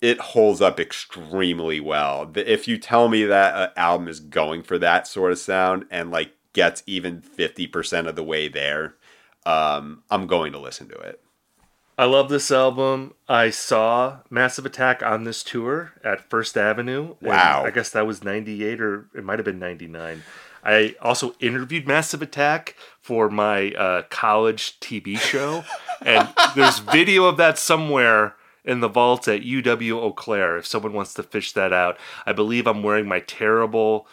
it 0.00 0.18
holds 0.18 0.60
up 0.60 0.80
extremely 0.80 1.78
well. 1.78 2.30
If 2.34 2.66
you 2.66 2.76
tell 2.76 3.08
me 3.08 3.24
that 3.24 3.54
an 3.54 3.70
album 3.76 4.08
is 4.08 4.18
going 4.18 4.64
for 4.64 4.78
that 4.78 5.06
sort 5.06 5.30
of 5.30 5.38
sound 5.38 5.86
and 5.90 6.10
like 6.10 6.32
gets 6.52 6.82
even 6.86 7.22
50% 7.22 8.08
of 8.08 8.16
the 8.16 8.24
way 8.24 8.48
there, 8.48 8.96
um, 9.46 10.02
I'm 10.10 10.26
going 10.26 10.52
to 10.52 10.58
listen 10.58 10.88
to 10.88 10.96
it. 10.96 11.20
I 11.96 12.06
love 12.06 12.30
this 12.30 12.50
album. 12.50 13.14
I 13.28 13.50
saw 13.50 14.18
Massive 14.28 14.66
Attack 14.66 15.02
on 15.02 15.22
this 15.22 15.44
tour 15.44 15.92
at 16.02 16.28
First 16.28 16.56
Avenue. 16.56 17.14
Wow. 17.20 17.62
I 17.64 17.70
guess 17.70 17.90
that 17.90 18.06
was 18.06 18.24
98 18.24 18.80
or 18.80 19.06
it 19.14 19.22
might 19.22 19.38
have 19.38 19.46
been 19.46 19.60
99. 19.60 20.24
I 20.64 20.94
also 21.00 21.34
interviewed 21.38 21.86
Massive 21.86 22.22
Attack 22.22 22.76
for 23.02 23.28
my 23.28 23.72
uh, 23.72 24.02
college 24.08 24.78
TV 24.80 25.18
show. 25.18 25.64
and 26.00 26.28
there's 26.54 26.78
video 26.78 27.24
of 27.24 27.36
that 27.36 27.58
somewhere 27.58 28.36
in 28.64 28.80
the 28.80 28.88
vault 28.88 29.26
at 29.28 29.42
UW 29.42 29.92
Eau 29.92 30.12
Claire 30.12 30.56
if 30.56 30.66
someone 30.66 30.92
wants 30.92 31.14
to 31.14 31.22
fish 31.22 31.52
that 31.52 31.72
out. 31.72 31.98
I 32.24 32.32
believe 32.32 32.66
I'm 32.66 32.82
wearing 32.82 33.06
my 33.06 33.20
terrible 33.20 34.06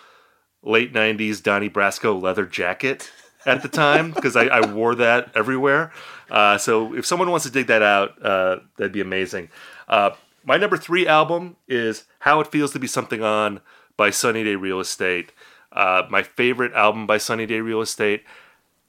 late 0.64 0.94
90s 0.94 1.42
Donnie 1.42 1.70
Brasco 1.70 2.20
leather 2.20 2.46
jacket 2.46 3.12
at 3.46 3.62
the 3.62 3.70
time 3.70 4.12
because 4.12 4.36
I, 4.36 4.46
I, 4.46 4.72
wore 4.74 4.96
that 4.96 5.32
everywhere. 5.36 5.92
Uh, 6.30 6.58
so 6.58 6.94
if 6.94 7.06
someone 7.06 7.30
wants 7.32 7.46
to 7.46 7.52
dig 7.52 7.68
that 7.68 7.82
out, 7.82 8.22
uh, 8.24 8.58
that'd 8.78 8.92
be 8.92 9.02
amazing. 9.02 9.50
Uh, 9.88 10.12
my 10.44 10.58
number 10.58 10.78
three 10.78 11.08
album 11.08 11.56
is 11.68 12.04
How 12.20 12.40
It 12.42 12.48
Feels 12.48 12.74
to 12.74 12.80
Be 12.80 12.88
Something 12.88 13.24
On 13.24 13.62
by 13.96 14.10
Sunny 14.10 14.44
Day 14.44 14.56
Real 14.56 14.80
Estate. 14.80 15.32
Uh, 15.72 16.04
my 16.10 16.24
favorite 16.24 16.74
album 16.74 17.06
by 17.06 17.18
Sunny 17.18 17.46
Day 17.46 17.62
Real 17.62 17.82
Estate. 17.82 18.24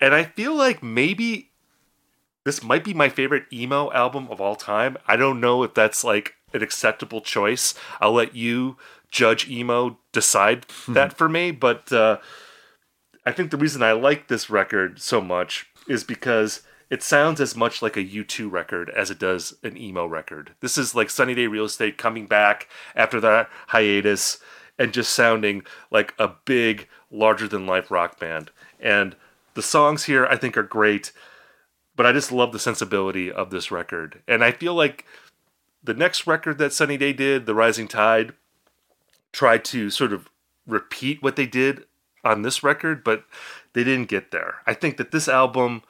And 0.01 0.15
I 0.15 0.25
feel 0.25 0.55
like 0.55 0.83
maybe 0.83 1.51
this 2.45 2.63
might 2.63 2.85
be 2.85 2.95
my 2.95 3.09
favorite 3.09 3.45
emo 3.53 3.93
album 3.93 4.29
of 4.31 4.41
all 4.41 4.57
time. 4.57 4.97
I 5.07 5.17
don't 5.17 5.41
know 5.41 5.63
if 5.63 5.75
that's 5.75 6.03
like 6.03 6.35
an 6.53 6.63
acceptable 6.63 7.21
choice. 7.21 7.75
I'll 8.01 8.13
let 8.13 8.35
you 8.35 8.77
judge 9.11 9.49
emo 9.49 9.99
decide 10.13 10.67
hmm. 10.87 10.95
that 10.95 11.13
for 11.13 11.29
me. 11.29 11.51
But 11.51 11.93
uh, 11.93 12.19
I 13.27 13.33
think 13.33 13.51
the 13.51 13.57
reason 13.57 13.83
I 13.83 13.93
like 13.93 14.29
this 14.29 14.49
record 14.49 15.01
so 15.01 15.21
much 15.21 15.67
is 15.87 16.05
because 16.05 16.63
it 16.89 17.03
sounds 17.03 17.41
as 17.41 17.55
much 17.55 17.83
like 17.83 17.97
a 17.97 18.05
U2 18.05 18.51
record 18.51 18.91
as 18.91 19.11
it 19.11 19.19
does 19.19 19.55
an 19.63 19.77
emo 19.77 20.07
record. 20.07 20.55
This 20.61 20.77
is 20.77 20.95
like 20.95 21.11
Sunny 21.11 21.35
Day 21.35 21.47
Real 21.47 21.67
Estate 21.67 21.99
coming 21.99 22.27
back 22.27 22.69
after 22.97 23.21
that 23.21 23.49
hiatus 23.69 24.39
and 24.79 24.93
just 24.93 25.13
sounding 25.13 25.63
like 25.91 26.15
a 26.19 26.29
big, 26.45 26.89
larger 27.11 27.47
than 27.47 27.67
life 27.67 27.91
rock 27.91 28.19
band. 28.19 28.51
And 28.81 29.15
the 29.61 29.67
songs 29.67 30.05
here 30.05 30.25
I 30.25 30.39
think 30.39 30.57
are 30.57 30.63
great, 30.63 31.13
but 31.95 32.07
I 32.07 32.13
just 32.13 32.33
love 32.33 32.51
the 32.51 32.59
sensibility 32.59 33.31
of 33.31 33.51
this 33.51 33.71
record. 33.71 34.23
And 34.27 34.43
I 34.43 34.53
feel 34.53 34.75
like 34.75 35.05
the 35.85 35.93
next 35.93 36.27
record 36.27 36.57
that 36.57 36.73
Sunny 36.73 36.97
Day 36.97 37.13
did, 37.13 37.45
The 37.45 37.55
Rising 37.55 37.87
Tide, 37.87 38.33
tried 39.33 39.67
to 39.67 39.91
sort 39.91 40.15
of 40.15 40.31
repeat 40.67 41.23
what 41.23 41.37
they 41.37 41.45
did 41.45 41.85
on 42.25 42.41
this 42.41 42.63
record, 42.63 43.05
but 43.05 43.25
they 43.75 43.85
didn't 43.85 44.09
get 44.09 44.31
there. 44.31 44.63
I 44.67 44.73
think 44.73 44.97
that 44.97 45.11
this 45.11 45.29
album, 45.29 45.83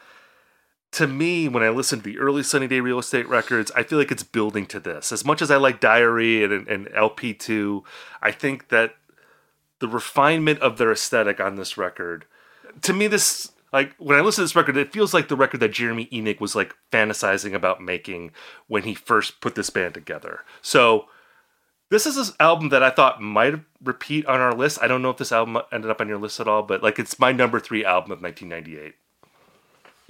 to 0.91 1.07
me, 1.07 1.47
when 1.47 1.63
I 1.63 1.69
listen 1.69 2.01
to 2.01 2.05
the 2.05 2.19
early 2.19 2.43
Sunny 2.43 2.67
Day 2.67 2.81
Real 2.81 2.99
Estate 2.99 3.29
records, 3.29 3.71
I 3.77 3.85
feel 3.85 4.01
like 4.01 4.11
it's 4.11 4.25
building 4.25 4.67
to 4.67 4.81
this. 4.81 5.13
As 5.13 5.25
much 5.25 5.41
as 5.41 5.49
I 5.53 5.59
like 5.59 5.79
Diary 5.79 6.43
and, 6.43 6.67
and 6.67 6.87
LP2, 6.89 7.85
I 8.21 8.33
think 8.33 8.71
that 8.71 8.97
the 9.79 9.87
refinement 9.87 10.59
of 10.59 10.77
their 10.77 10.91
aesthetic 10.91 11.39
on 11.39 11.55
this 11.55 11.79
record, 11.79 12.25
to 12.83 12.93
me, 12.93 13.07
this 13.07 13.53
like 13.73 13.95
when 13.99 14.19
I 14.19 14.21
listen 14.21 14.43
to 14.43 14.47
this 14.47 14.57
record, 14.57 14.77
it 14.77 14.93
feels 14.93 15.15
like 15.15 15.29
the 15.29 15.37
record 15.37 15.61
that 15.61 15.73
Jeremy 15.73 16.07
Enigk 16.07 16.41
was 16.41 16.55
like 16.55 16.75
fantasizing 16.93 17.55
about 17.55 17.83
making 17.83 18.33
when 18.67 18.83
he 18.83 18.95
first 18.95 19.41
put 19.41 19.55
this 19.55 19.71
band 19.71 19.95
together. 19.95 20.41
So 20.63 21.07
this 21.91 22.07
is 22.07 22.17
an 22.17 22.35
album 22.41 22.69
that 22.71 22.83
I 22.83 22.91
thought 22.91 23.21
might 23.21 23.61
repeat 23.83 24.27
on 24.27 24.41
our 24.41 24.55
list. 24.55 24.79
I 24.81 24.89
don't 24.89 25.03
know 25.03 25.11
if 25.11 25.19
this 25.19 25.33
album 25.33 25.59
ended 25.73 25.91
up 25.91 26.01
on 26.01 26.09
your 26.09 26.19
list 26.19 26.41
at 26.41 26.49
all, 26.49 26.63
but 26.63 26.83
like 26.83 26.99
it's 26.99 27.19
my 27.19 27.33
number 27.33 27.61
three 27.61 27.85
album 27.85 28.13
of 28.13 28.23
1998. 28.23 28.95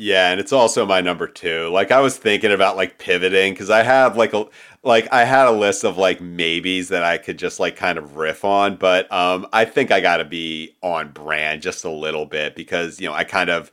Yeah, 0.02 0.30
and 0.30 0.40
it's 0.40 0.52
also 0.52 0.86
my 0.86 1.02
number 1.02 1.26
two. 1.28 1.68
Like 1.68 1.90
I 1.92 2.00
was 2.00 2.16
thinking 2.16 2.52
about 2.52 2.74
like 2.74 2.96
pivoting 2.98 3.52
because 3.52 3.68
I 3.68 3.82
have 3.82 4.16
like 4.16 4.32
a 4.32 4.46
like 4.82 5.06
I 5.12 5.24
had 5.24 5.46
a 5.46 5.50
list 5.50 5.84
of 5.84 5.98
like 5.98 6.22
maybes 6.22 6.88
that 6.88 7.04
I 7.04 7.18
could 7.18 7.38
just 7.38 7.60
like 7.60 7.76
kind 7.76 7.98
of 7.98 8.16
riff 8.16 8.42
on, 8.42 8.76
but 8.76 9.12
um 9.12 9.46
I 9.52 9.66
think 9.66 9.90
I 9.90 10.00
got 10.00 10.16
to 10.16 10.24
be 10.24 10.74
on 10.82 11.12
brand 11.12 11.60
just 11.60 11.84
a 11.84 11.90
little 11.90 12.24
bit 12.24 12.56
because 12.56 12.98
you 12.98 13.08
know 13.08 13.14
I 13.14 13.24
kind 13.24 13.50
of 13.50 13.70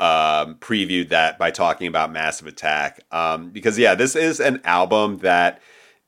um 0.00 0.56
previewed 0.56 1.10
that 1.10 1.38
by 1.38 1.52
talking 1.52 1.86
about 1.86 2.10
Massive 2.10 2.48
Attack. 2.48 3.00
Um 3.12 3.50
because 3.50 3.78
yeah, 3.78 3.94
this 3.94 4.16
is 4.16 4.40
an 4.40 4.60
album 4.64 5.18
that 5.18 5.62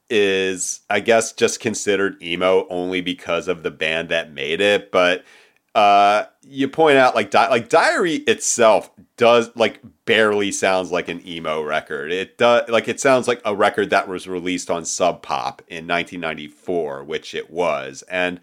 is 0.09 0.81
I 0.91 0.99
guess 0.99 1.33
just 1.33 1.61
considered 1.61 2.21
emo 2.21 2.67
only 2.71 3.03
because 3.03 3.47
of 3.47 3.63
the 3.63 3.71
band 3.71 4.09
that 4.09 4.33
made 4.33 4.61
it, 4.61 4.91
but 4.91 5.25
uh 5.75 6.25
you 6.43 6.69
point 6.69 6.97
out 6.97 7.15
like 7.15 7.31
di- 7.31 7.49
like 7.49 7.69
diary 7.69 8.17
itself 8.27 8.91
does 9.17 9.51
like 9.55 9.81
barely 10.05 10.51
sounds 10.51 10.91
like 10.91 11.09
an 11.09 11.27
emo 11.27 11.63
record. 11.63 12.11
It 12.11 12.39
does 12.39 12.69
like 12.69 12.89
it 12.89 12.99
sounds 13.01 13.29
like 13.29 13.41
a 13.45 13.55
record 13.55 13.91
that 13.91 14.09
was 14.09 14.27
released 14.27 14.71
on 14.71 14.85
sub 14.85 15.23
pop 15.23 15.63
in 15.69 15.87
1994 15.87 17.05
which 17.05 17.35
it 17.35 17.51
was. 17.51 18.03
And 18.11 18.41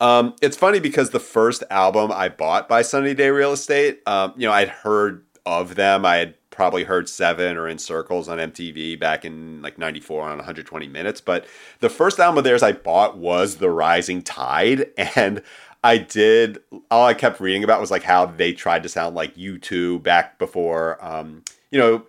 um 0.00 0.34
it's 0.40 0.56
funny 0.56 0.80
because 0.80 1.10
the 1.10 1.20
first 1.20 1.62
album 1.70 2.10
i 2.12 2.28
bought 2.28 2.68
by 2.68 2.80
sunny 2.80 3.12
day 3.12 3.28
real 3.28 3.52
estate 3.52 4.00
um 4.06 4.32
you 4.36 4.46
know 4.46 4.52
i'd 4.52 4.68
heard 4.68 5.24
of 5.46 5.74
them. 5.74 6.04
I 6.04 6.16
had 6.16 6.34
probably 6.50 6.84
heard 6.84 7.08
seven 7.08 7.56
or 7.56 7.68
in 7.68 7.78
circles 7.78 8.28
on 8.28 8.38
mtv 8.38 8.98
back 9.00 9.24
in 9.24 9.62
like 9.62 9.78
94 9.78 10.24
on 10.24 10.36
120 10.36 10.88
minutes. 10.88 11.20
But 11.20 11.46
the 11.80 11.88
first 11.88 12.18
album 12.18 12.38
of 12.38 12.44
theirs 12.44 12.62
i 12.62 12.72
bought 12.72 13.16
was 13.16 13.56
the 13.56 13.70
rising 13.70 14.22
tide. 14.22 14.90
And 15.16 15.42
I 15.82 15.98
did. 15.98 16.58
All 16.90 17.06
I 17.06 17.14
kept 17.14 17.40
reading 17.40 17.64
about 17.64 17.80
was 17.80 17.90
like 17.90 18.02
how 18.02 18.26
they 18.26 18.52
tried 18.52 18.82
to 18.82 18.88
sound 18.88 19.14
like 19.14 19.36
U2 19.36 20.02
back 20.02 20.38
before, 20.38 21.02
um, 21.04 21.42
you 21.70 21.78
know, 21.78 22.06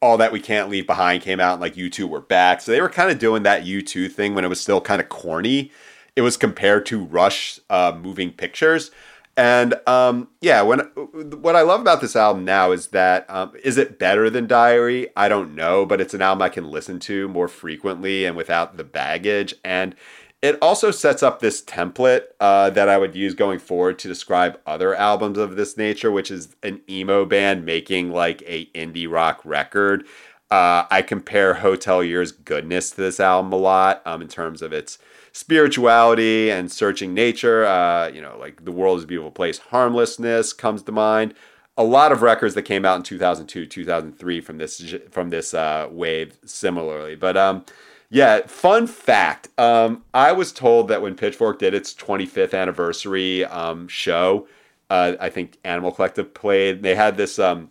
all 0.00 0.16
that 0.18 0.32
we 0.32 0.40
can't 0.40 0.68
leave 0.68 0.86
behind 0.86 1.22
came 1.22 1.40
out 1.40 1.54
and 1.54 1.60
like 1.60 1.74
U2 1.74 2.08
were 2.08 2.20
back. 2.20 2.60
So 2.60 2.70
they 2.70 2.80
were 2.80 2.88
kind 2.88 3.10
of 3.10 3.18
doing 3.18 3.42
that 3.42 3.64
U2 3.64 4.10
thing 4.12 4.34
when 4.34 4.44
it 4.44 4.48
was 4.48 4.60
still 4.60 4.80
kind 4.80 5.00
of 5.00 5.08
corny. 5.08 5.72
It 6.14 6.22
was 6.22 6.36
compared 6.36 6.86
to 6.86 7.04
Rush 7.04 7.58
uh, 7.70 7.98
moving 8.00 8.32
pictures. 8.32 8.90
And 9.36 9.74
um, 9.86 10.28
yeah, 10.40 10.62
when 10.62 10.80
what 10.80 11.54
I 11.54 11.62
love 11.62 11.80
about 11.80 12.00
this 12.00 12.16
album 12.16 12.44
now 12.44 12.72
is 12.72 12.88
that 12.88 13.24
um, 13.30 13.52
is 13.62 13.78
it 13.78 13.98
better 13.98 14.28
than 14.28 14.48
Diary? 14.48 15.10
I 15.16 15.28
don't 15.28 15.54
know, 15.54 15.86
but 15.86 16.00
it's 16.00 16.12
an 16.12 16.22
album 16.22 16.42
I 16.42 16.48
can 16.48 16.68
listen 16.68 16.98
to 17.00 17.28
more 17.28 17.46
frequently 17.46 18.24
and 18.24 18.36
without 18.36 18.76
the 18.76 18.82
baggage. 18.82 19.54
And 19.64 19.94
it 20.40 20.56
also 20.62 20.90
sets 20.90 21.22
up 21.22 21.40
this 21.40 21.62
template 21.62 22.26
uh, 22.38 22.70
that 22.70 22.88
I 22.88 22.96
would 22.96 23.16
use 23.16 23.34
going 23.34 23.58
forward 23.58 23.98
to 24.00 24.08
describe 24.08 24.60
other 24.66 24.94
albums 24.94 25.36
of 25.36 25.56
this 25.56 25.76
nature, 25.76 26.12
which 26.12 26.30
is 26.30 26.54
an 26.62 26.80
emo 26.88 27.24
band 27.24 27.64
making 27.64 28.12
like 28.12 28.42
a 28.46 28.66
indie 28.66 29.10
rock 29.10 29.40
record. 29.44 30.04
Uh, 30.50 30.84
I 30.90 31.02
compare 31.02 31.56
Hotelier's 31.56 32.32
goodness 32.32 32.90
to 32.90 32.96
this 32.96 33.20
album 33.20 33.52
a 33.52 33.56
lot 33.56 34.00
um, 34.06 34.22
in 34.22 34.28
terms 34.28 34.62
of 34.62 34.72
its 34.72 34.98
spirituality 35.32 36.50
and 36.50 36.70
searching 36.70 37.12
nature. 37.12 37.66
Uh, 37.66 38.08
you 38.08 38.22
know, 38.22 38.36
like 38.38 38.64
The 38.64 38.72
World 38.72 38.98
is 38.98 39.04
a 39.04 39.08
Beautiful 39.08 39.32
Place, 39.32 39.58
Harmlessness 39.58 40.52
comes 40.52 40.82
to 40.84 40.92
mind. 40.92 41.34
A 41.76 41.84
lot 41.84 42.12
of 42.12 42.22
records 42.22 42.54
that 42.54 42.62
came 42.62 42.84
out 42.84 42.96
in 42.96 43.02
2002, 43.02 43.66
2003 43.66 44.40
from 44.40 44.58
this 44.58 44.94
from 45.10 45.30
this 45.30 45.52
uh, 45.52 45.88
wave 45.90 46.36
similarly, 46.44 47.14
but 47.14 47.36
um, 47.36 47.64
yeah, 48.10 48.46
fun 48.46 48.86
fact. 48.86 49.48
Um, 49.58 50.04
I 50.14 50.32
was 50.32 50.52
told 50.52 50.88
that 50.88 51.02
when 51.02 51.14
Pitchfork 51.14 51.58
did 51.58 51.74
its 51.74 51.92
25th 51.94 52.58
anniversary 52.58 53.44
um, 53.44 53.86
show, 53.88 54.48
uh, 54.88 55.14
I 55.20 55.28
think 55.28 55.58
Animal 55.64 55.92
Collective 55.92 56.32
played. 56.32 56.82
They 56.82 56.94
had 56.94 57.16
this 57.16 57.38
um, 57.38 57.70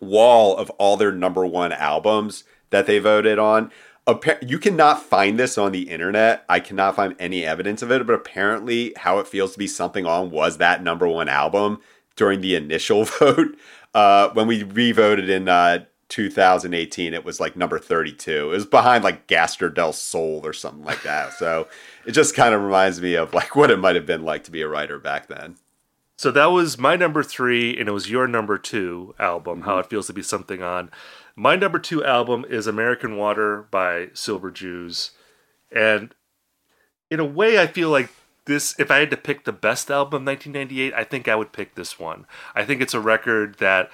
wall 0.00 0.56
of 0.56 0.68
all 0.70 0.96
their 0.96 1.12
number 1.12 1.46
one 1.46 1.72
albums 1.72 2.44
that 2.70 2.86
they 2.86 2.98
voted 2.98 3.38
on. 3.38 3.70
You 4.42 4.58
cannot 4.58 5.02
find 5.02 5.38
this 5.38 5.56
on 5.56 5.72
the 5.72 5.88
internet. 5.88 6.44
I 6.48 6.58
cannot 6.60 6.96
find 6.96 7.14
any 7.18 7.44
evidence 7.44 7.82
of 7.82 7.92
it, 7.92 8.04
but 8.06 8.14
apparently, 8.14 8.92
How 8.96 9.20
It 9.20 9.28
Feels 9.28 9.52
to 9.52 9.58
Be 9.58 9.68
Something 9.68 10.04
On 10.06 10.30
was 10.30 10.58
that 10.58 10.82
number 10.82 11.06
one 11.06 11.28
album 11.28 11.78
during 12.16 12.40
the 12.40 12.56
initial 12.56 13.04
vote. 13.20 13.56
Uh, 13.94 14.30
when 14.30 14.46
we 14.46 14.64
revoted 14.64 15.30
in 15.30 15.48
uh, 15.48 15.84
2018, 16.12 17.14
it 17.14 17.24
was 17.24 17.40
like 17.40 17.56
number 17.56 17.78
32. 17.78 18.30
It 18.30 18.44
was 18.44 18.66
behind 18.66 19.02
like 19.02 19.26
Gastr 19.26 19.74
del 19.74 19.94
Sol 19.94 20.42
or 20.44 20.52
something 20.52 20.84
like 20.84 21.02
that. 21.04 21.32
So 21.32 21.68
it 22.04 22.12
just 22.12 22.36
kind 22.36 22.54
of 22.54 22.62
reminds 22.62 23.00
me 23.00 23.14
of 23.14 23.32
like 23.32 23.56
what 23.56 23.70
it 23.70 23.78
might 23.78 23.96
have 23.96 24.04
been 24.04 24.22
like 24.22 24.44
to 24.44 24.50
be 24.50 24.60
a 24.60 24.68
writer 24.68 24.98
back 24.98 25.28
then. 25.28 25.56
So 26.18 26.30
that 26.30 26.52
was 26.52 26.78
my 26.78 26.96
number 26.96 27.22
three, 27.22 27.78
and 27.78 27.88
it 27.88 27.92
was 27.92 28.10
your 28.10 28.28
number 28.28 28.58
two 28.58 29.14
album, 29.18 29.60
mm-hmm. 29.60 29.68
How 29.68 29.78
It 29.78 29.86
Feels 29.86 30.08
to 30.08 30.12
Be 30.12 30.22
Something 30.22 30.62
On. 30.62 30.90
My 31.34 31.56
number 31.56 31.78
two 31.78 32.04
album 32.04 32.44
is 32.46 32.66
American 32.66 33.16
Water 33.16 33.66
by 33.70 34.10
Silver 34.12 34.50
Jews. 34.50 35.12
And 35.74 36.14
in 37.10 37.20
a 37.20 37.24
way, 37.24 37.58
I 37.58 37.66
feel 37.66 37.88
like 37.88 38.10
this, 38.44 38.78
if 38.78 38.90
I 38.90 38.98
had 38.98 39.10
to 39.12 39.16
pick 39.16 39.44
the 39.44 39.52
best 39.52 39.90
album 39.90 40.22
of 40.22 40.26
1998, 40.26 40.92
I 40.92 41.04
think 41.04 41.26
I 41.26 41.36
would 41.36 41.52
pick 41.52 41.74
this 41.74 41.98
one. 41.98 42.26
I 42.54 42.64
think 42.64 42.82
it's 42.82 42.94
a 42.94 43.00
record 43.00 43.56
that 43.60 43.90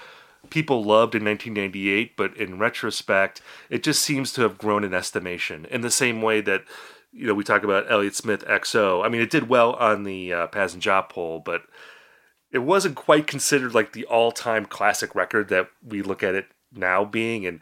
people 0.51 0.83
loved 0.83 1.15
in 1.15 1.25
1998, 1.25 2.17
but 2.17 2.37
in 2.37 2.59
retrospect, 2.59 3.41
it 3.71 3.83
just 3.83 4.03
seems 4.03 4.33
to 4.33 4.43
have 4.43 4.59
grown 4.59 4.85
in 4.85 4.95
estimation 4.95 5.67
in 5.67 5.81
the 5.81 5.91
same 5.91 6.23
way 6.23 6.41
that 6.41 6.65
you 7.13 7.27
know 7.27 7.35
we 7.35 7.45
talk 7.45 7.63
about 7.63 7.91
Elliott 7.91 8.15
Smith 8.15 8.45
XO. 8.47 9.05
I 9.05 9.09
mean, 9.09 9.21
it 9.21 9.31
did 9.31 9.49
well 9.49 9.75
on 9.75 10.05
the 10.05 10.33
uh, 10.33 10.47
Pazz 10.49 10.75
and 10.75 10.83
Jop 10.83 11.11
poll, 11.11 11.41
but 11.41 11.63
it 12.51 12.59
wasn't 12.59 12.95
quite 12.95 13.27
considered 13.27 13.75
like 13.75 13.93
the 13.93 14.07
all-time 14.07 14.65
classic 14.65 15.15
record 15.15 15.49
that 15.49 15.69
we 15.87 16.03
look 16.03 16.23
at 16.23 16.35
it 16.35 16.47
now 16.73 17.05
being. 17.05 17.47
And 17.47 17.61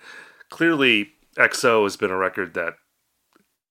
clearly, 0.48 1.12
XO 1.36 1.84
has 1.84 1.96
been 1.96 2.10
a 2.10 2.16
record 2.16 2.54
that 2.54 2.74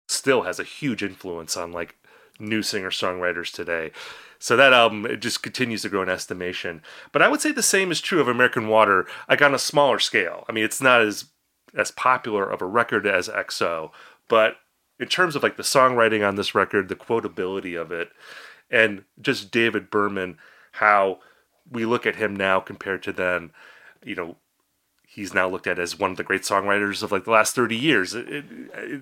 still 0.09 0.43
has 0.43 0.59
a 0.59 0.65
huge 0.65 1.03
influence 1.03 1.57
on 1.57 1.73
like 1.73 1.97
new 2.39 2.63
singer 2.63 2.91
songwriters 2.91 3.53
today. 3.53 3.93
So 4.39 4.57
that 4.57 4.73
album 4.73 5.07
it 5.07 5.19
just 5.19 5.43
continues 5.43 5.83
to 5.83 5.89
grow 5.89 6.03
in 6.03 6.09
estimation. 6.09 6.83
But 7.13 7.23
I 7.23 7.29
would 7.29 7.41
say 7.41 7.53
the 7.53 7.63
same 7.63 7.93
is 7.93 8.01
true 8.01 8.21
of 8.21 8.29
American 8.29 8.69
Water, 8.69 9.07
like 9.29 9.43
on 9.43 9.55
a 9.55 9.59
smaller 9.59 9.99
scale. 9.99 10.45
I 10.49 10.53
mean, 10.53 10.65
it's 10.65 10.81
not 10.81 11.01
as 11.01 11.27
as 11.75 11.91
popular 11.91 12.49
of 12.49 12.61
a 12.61 12.67
record 12.67 13.07
as 13.07 13.29
XO, 13.29 13.93
but 14.29 14.57
in 14.99 15.09
terms 15.09 15.35
of 15.35 15.43
like 15.43 15.57
the 15.57 15.63
songwriting 15.63 16.27
on 16.27 16.37
this 16.37 16.55
record, 16.55 16.89
the 16.89 16.97
quotability 16.97 17.81
of 17.81 17.91
it, 17.93 18.11
and 18.71 19.05
just 19.21 19.51
David 19.51 19.91
Berman, 19.91 20.39
how 20.73 21.21
we 21.71 21.87
look 21.87 22.07
at 22.07 22.17
him 22.17 22.35
now 22.35 22.61
compared 22.61 23.03
to 23.05 23.13
then, 23.13 23.51
you 24.05 24.15
know, 24.15 24.37
he's 25.07 25.35
now 25.35 25.49
looked 25.49 25.67
at 25.67 25.79
as 25.79 25.99
one 25.99 26.11
of 26.11 26.17
the 26.17 26.25
great 26.25 26.43
songwriters 26.43 27.03
of 27.03 27.13
like 27.13 27.25
the 27.25 27.31
last 27.31 27.55
30 27.55 27.77
years. 27.77 28.15
It, 28.15 28.29
it, 28.29 28.45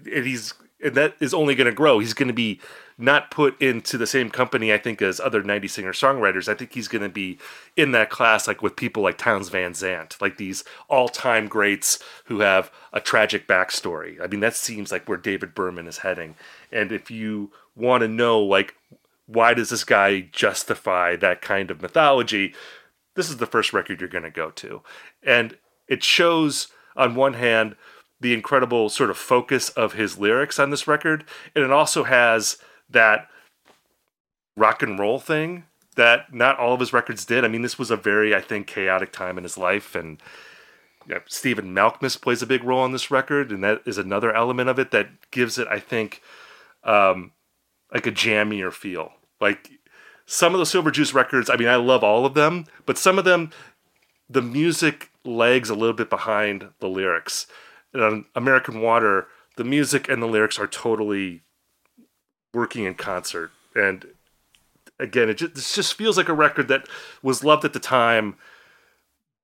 it, 0.06 0.26
he's 0.26 0.54
and 0.82 0.94
that 0.94 1.14
is 1.20 1.34
only 1.34 1.54
going 1.54 1.66
to 1.66 1.72
grow. 1.72 1.98
He's 1.98 2.14
going 2.14 2.28
to 2.28 2.34
be 2.34 2.60
not 2.96 3.30
put 3.30 3.60
into 3.60 3.96
the 3.96 4.06
same 4.06 4.30
company, 4.30 4.72
I 4.72 4.78
think, 4.78 5.00
as 5.00 5.20
other 5.20 5.42
90 5.42 5.68
singer 5.68 5.92
songwriters. 5.92 6.48
I 6.48 6.54
think 6.54 6.74
he's 6.74 6.88
going 6.88 7.02
to 7.02 7.08
be 7.08 7.38
in 7.76 7.92
that 7.92 8.10
class, 8.10 8.46
like 8.46 8.62
with 8.62 8.76
people 8.76 9.02
like 9.02 9.16
Townes 9.16 9.48
Van 9.48 9.72
Zandt, 9.72 10.16
like 10.20 10.36
these 10.36 10.64
all 10.88 11.08
time 11.08 11.48
greats 11.48 11.98
who 12.26 12.40
have 12.40 12.70
a 12.92 13.00
tragic 13.00 13.48
backstory. 13.48 14.20
I 14.22 14.26
mean, 14.26 14.40
that 14.40 14.54
seems 14.54 14.92
like 14.92 15.08
where 15.08 15.18
David 15.18 15.54
Berman 15.54 15.88
is 15.88 15.98
heading. 15.98 16.36
And 16.70 16.92
if 16.92 17.10
you 17.10 17.50
want 17.74 18.02
to 18.02 18.08
know, 18.08 18.40
like, 18.40 18.74
why 19.26 19.54
does 19.54 19.70
this 19.70 19.84
guy 19.84 20.20
justify 20.32 21.16
that 21.16 21.40
kind 21.40 21.70
of 21.70 21.80
mythology? 21.80 22.54
This 23.14 23.30
is 23.30 23.38
the 23.38 23.46
first 23.46 23.72
record 23.72 24.00
you're 24.00 24.08
going 24.08 24.24
to 24.24 24.30
go 24.30 24.50
to. 24.50 24.82
And 25.22 25.56
it 25.88 26.04
shows, 26.04 26.68
on 26.96 27.14
one 27.14 27.34
hand, 27.34 27.76
the 28.20 28.34
incredible 28.34 28.88
sort 28.88 29.10
of 29.10 29.16
focus 29.16 29.70
of 29.70 29.94
his 29.94 30.18
lyrics 30.18 30.58
on 30.58 30.70
this 30.70 30.86
record, 30.86 31.24
and 31.54 31.64
it 31.64 31.70
also 31.70 32.04
has 32.04 32.58
that 32.88 33.28
rock 34.56 34.82
and 34.82 34.98
roll 34.98 35.18
thing 35.18 35.64
that 35.96 36.32
not 36.32 36.58
all 36.58 36.74
of 36.74 36.80
his 36.80 36.92
records 36.92 37.24
did. 37.24 37.44
I 37.44 37.48
mean, 37.48 37.62
this 37.62 37.78
was 37.78 37.90
a 37.90 37.96
very, 37.96 38.34
I 38.34 38.40
think, 38.40 38.66
chaotic 38.66 39.12
time 39.12 39.38
in 39.38 39.44
his 39.44 39.58
life, 39.58 39.94
and 39.94 40.22
yeah, 41.08 41.20
Stephen 41.26 41.74
Malkmus 41.74 42.20
plays 42.20 42.42
a 42.42 42.46
big 42.46 42.62
role 42.62 42.80
on 42.80 42.92
this 42.92 43.10
record, 43.10 43.50
and 43.50 43.64
that 43.64 43.82
is 43.86 43.98
another 43.98 44.32
element 44.34 44.68
of 44.68 44.78
it 44.78 44.90
that 44.90 45.08
gives 45.30 45.58
it, 45.58 45.66
I 45.68 45.80
think, 45.80 46.22
um, 46.84 47.32
like 47.92 48.06
a 48.06 48.12
jammier 48.12 48.72
feel. 48.72 49.12
Like 49.40 49.70
some 50.26 50.54
of 50.54 50.60
the 50.60 50.66
Silver 50.66 50.90
Jews 50.90 51.14
records, 51.14 51.48
I 51.48 51.56
mean, 51.56 51.68
I 51.68 51.76
love 51.76 52.04
all 52.04 52.26
of 52.26 52.34
them, 52.34 52.66
but 52.86 52.98
some 52.98 53.18
of 53.18 53.24
them, 53.24 53.50
the 54.28 54.42
music 54.42 55.10
lags 55.24 55.70
a 55.70 55.74
little 55.74 55.94
bit 55.94 56.10
behind 56.10 56.68
the 56.78 56.88
lyrics 56.88 57.46
on 57.94 58.26
American 58.34 58.80
Water, 58.80 59.26
the 59.56 59.64
music 59.64 60.08
and 60.08 60.22
the 60.22 60.26
lyrics 60.26 60.58
are 60.58 60.66
totally 60.66 61.42
working 62.52 62.84
in 62.84 62.94
concert. 62.94 63.50
And 63.74 64.06
again, 64.98 65.28
it 65.28 65.34
just, 65.34 65.54
this 65.54 65.74
just 65.74 65.94
feels 65.94 66.16
like 66.16 66.28
a 66.28 66.34
record 66.34 66.68
that 66.68 66.86
was 67.22 67.44
loved 67.44 67.64
at 67.64 67.72
the 67.72 67.80
time. 67.80 68.36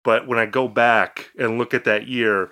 But 0.02 0.26
when 0.26 0.38
I 0.38 0.46
go 0.46 0.68
back 0.68 1.30
and 1.38 1.58
look 1.58 1.74
at 1.74 1.84
that 1.84 2.06
year, 2.06 2.50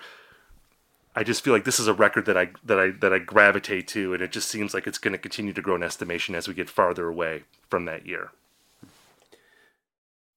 I 1.15 1.23
just 1.23 1.43
feel 1.43 1.53
like 1.53 1.63
this 1.63 1.79
is 1.79 1.87
a 1.87 1.93
record 1.93 2.25
that 2.25 2.35
I 2.35 2.49
that 2.65 2.77
I 2.77 2.89
that 2.99 3.13
I 3.13 3.19
gravitate 3.19 3.87
to, 3.89 4.13
and 4.13 4.21
it 4.21 4.33
just 4.33 4.49
seems 4.49 4.73
like 4.73 4.85
it's 4.85 4.97
going 4.97 5.13
to 5.13 5.17
continue 5.17 5.53
to 5.53 5.61
grow 5.61 5.75
in 5.75 5.83
estimation 5.83 6.35
as 6.35 6.47
we 6.47 6.53
get 6.53 6.69
farther 6.69 7.07
away 7.07 7.43
from 7.69 7.85
that 7.85 8.05
year. 8.05 8.31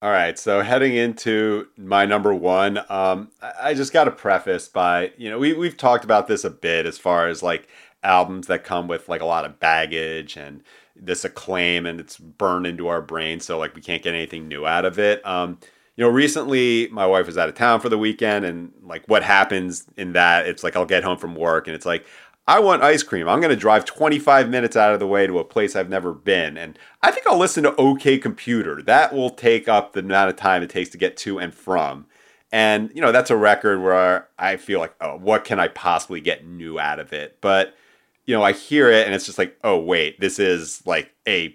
All 0.01 0.13
right, 0.13 0.39
so 0.39 0.63
heading 0.63 0.95
into 0.95 1.67
my 1.77 2.07
number 2.07 2.33
one, 2.33 2.79
um, 2.89 3.33
I 3.61 3.75
just 3.75 3.93
got 3.93 4.05
to 4.05 4.13
preface 4.13 4.69
by 4.69 5.13
you 5.17 5.29
know 5.29 5.41
we 5.41 5.55
we've 5.55 5.77
talked 5.77 6.05
about 6.05 6.29
this 6.29 6.45
a 6.45 6.51
bit 6.51 6.87
as 6.87 6.99
far 6.99 7.27
as 7.27 7.43
like 7.43 7.67
albums 8.05 8.47
that 8.47 8.63
come 8.63 8.87
with 8.87 9.09
like 9.09 9.23
a 9.23 9.27
lot 9.27 9.45
of 9.45 9.59
baggage 9.59 10.37
and 10.37 10.63
this 10.95 11.25
acclaim 11.25 11.85
and 11.85 11.99
it's 11.99 12.17
burned 12.17 12.65
into 12.65 12.87
our 12.87 13.03
brain, 13.03 13.41
so 13.41 13.59
like 13.59 13.75
we 13.75 13.83
can't 13.83 14.05
get 14.05 14.15
anything 14.15 14.47
new 14.47 14.65
out 14.65 14.85
of 14.85 15.01
it. 15.01 15.25
Um, 15.27 15.59
you 15.97 16.05
know, 16.05 16.11
recently 16.11 16.87
my 16.93 17.05
wife 17.07 17.27
was 17.27 17.37
out 17.37 17.49
of 17.49 17.57
town 17.57 17.81
for 17.81 17.89
the 17.89 17.99
weekend, 17.99 18.45
and 18.45 18.73
like 18.85 19.03
what 19.09 19.25
happens 19.25 19.85
in 19.97 20.13
that, 20.13 20.47
it's 20.47 20.63
like 20.63 20.77
I'll 20.77 20.87
get 20.87 21.03
home 21.03 21.19
from 21.19 21.35
work 21.35 21.67
and 21.67 21.75
it's 21.75 21.87
like, 21.87 22.07
I 22.49 22.61
want 22.61 22.83
ice 22.83 23.03
cream. 23.03 23.29
I'm 23.29 23.41
going 23.43 23.55
to 23.55 23.57
drive 23.57 23.85
25 23.85 24.49
minutes 24.49 24.75
out 24.75 24.95
of 24.95 25.01
the 25.01 25.07
way 25.07 25.27
to 25.27 25.39
a 25.39 25.45
place 25.45 25.77
I've 25.77 25.91
never 25.91 26.15
been. 26.15 26.57
And 26.57 26.79
I 27.03 27.11
think 27.11 27.27
I'll 27.27 27.37
listen 27.37 27.63
to 27.65 27.77
OK 27.77 28.17
Computer. 28.17 28.81
That 28.81 29.13
will 29.13 29.29
take 29.29 29.69
up 29.69 29.93
the 29.93 30.01
amount 30.01 30.31
of 30.31 30.37
time 30.37 30.63
it 30.63 30.71
takes 30.71 30.89
to 30.91 30.99
get 30.99 31.19
to 31.19 31.39
and 31.39 31.53
from. 31.53 32.07
And, 32.51 32.91
you 32.95 33.03
know, 33.03 33.13
that's 33.13 33.31
a 33.31 33.37
record 33.37 33.83
where 33.83 34.29
I 34.39 34.57
feel 34.57 34.81
like, 34.81 34.95
oh, 35.03 35.19
what 35.19 35.45
can 35.45 35.61
I 35.61 35.69
possibly 35.69 36.23
get 36.23 36.47
new 36.47 36.81
out 36.81 36.99
of 36.99 37.13
it? 37.13 37.37
But, 37.43 37.77
you 38.25 38.35
know, 38.35 38.43
I 38.43 38.53
hear 38.53 38.91
it 38.91 39.05
and 39.05 39.15
it's 39.15 39.27
just 39.27 39.37
like, 39.37 39.59
oh, 39.63 39.79
wait, 39.79 40.19
this 40.19 40.39
is 40.39 40.83
like 40.87 41.13
a 41.29 41.55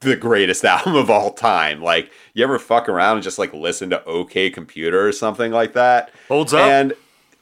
the 0.00 0.16
greatest 0.16 0.64
album 0.66 0.96
of 0.96 1.08
all 1.08 1.32
time. 1.32 1.80
Like, 1.80 2.10
you 2.34 2.44
ever 2.44 2.58
fuck 2.58 2.90
around 2.90 3.16
and 3.16 3.24
just 3.24 3.38
like 3.38 3.54
listen 3.54 3.88
to 3.88 4.04
OK 4.04 4.50
Computer 4.50 5.08
or 5.08 5.12
something 5.12 5.50
like 5.50 5.72
that? 5.72 6.10
Holds 6.28 6.52
up. 6.52 6.60
And 6.60 6.92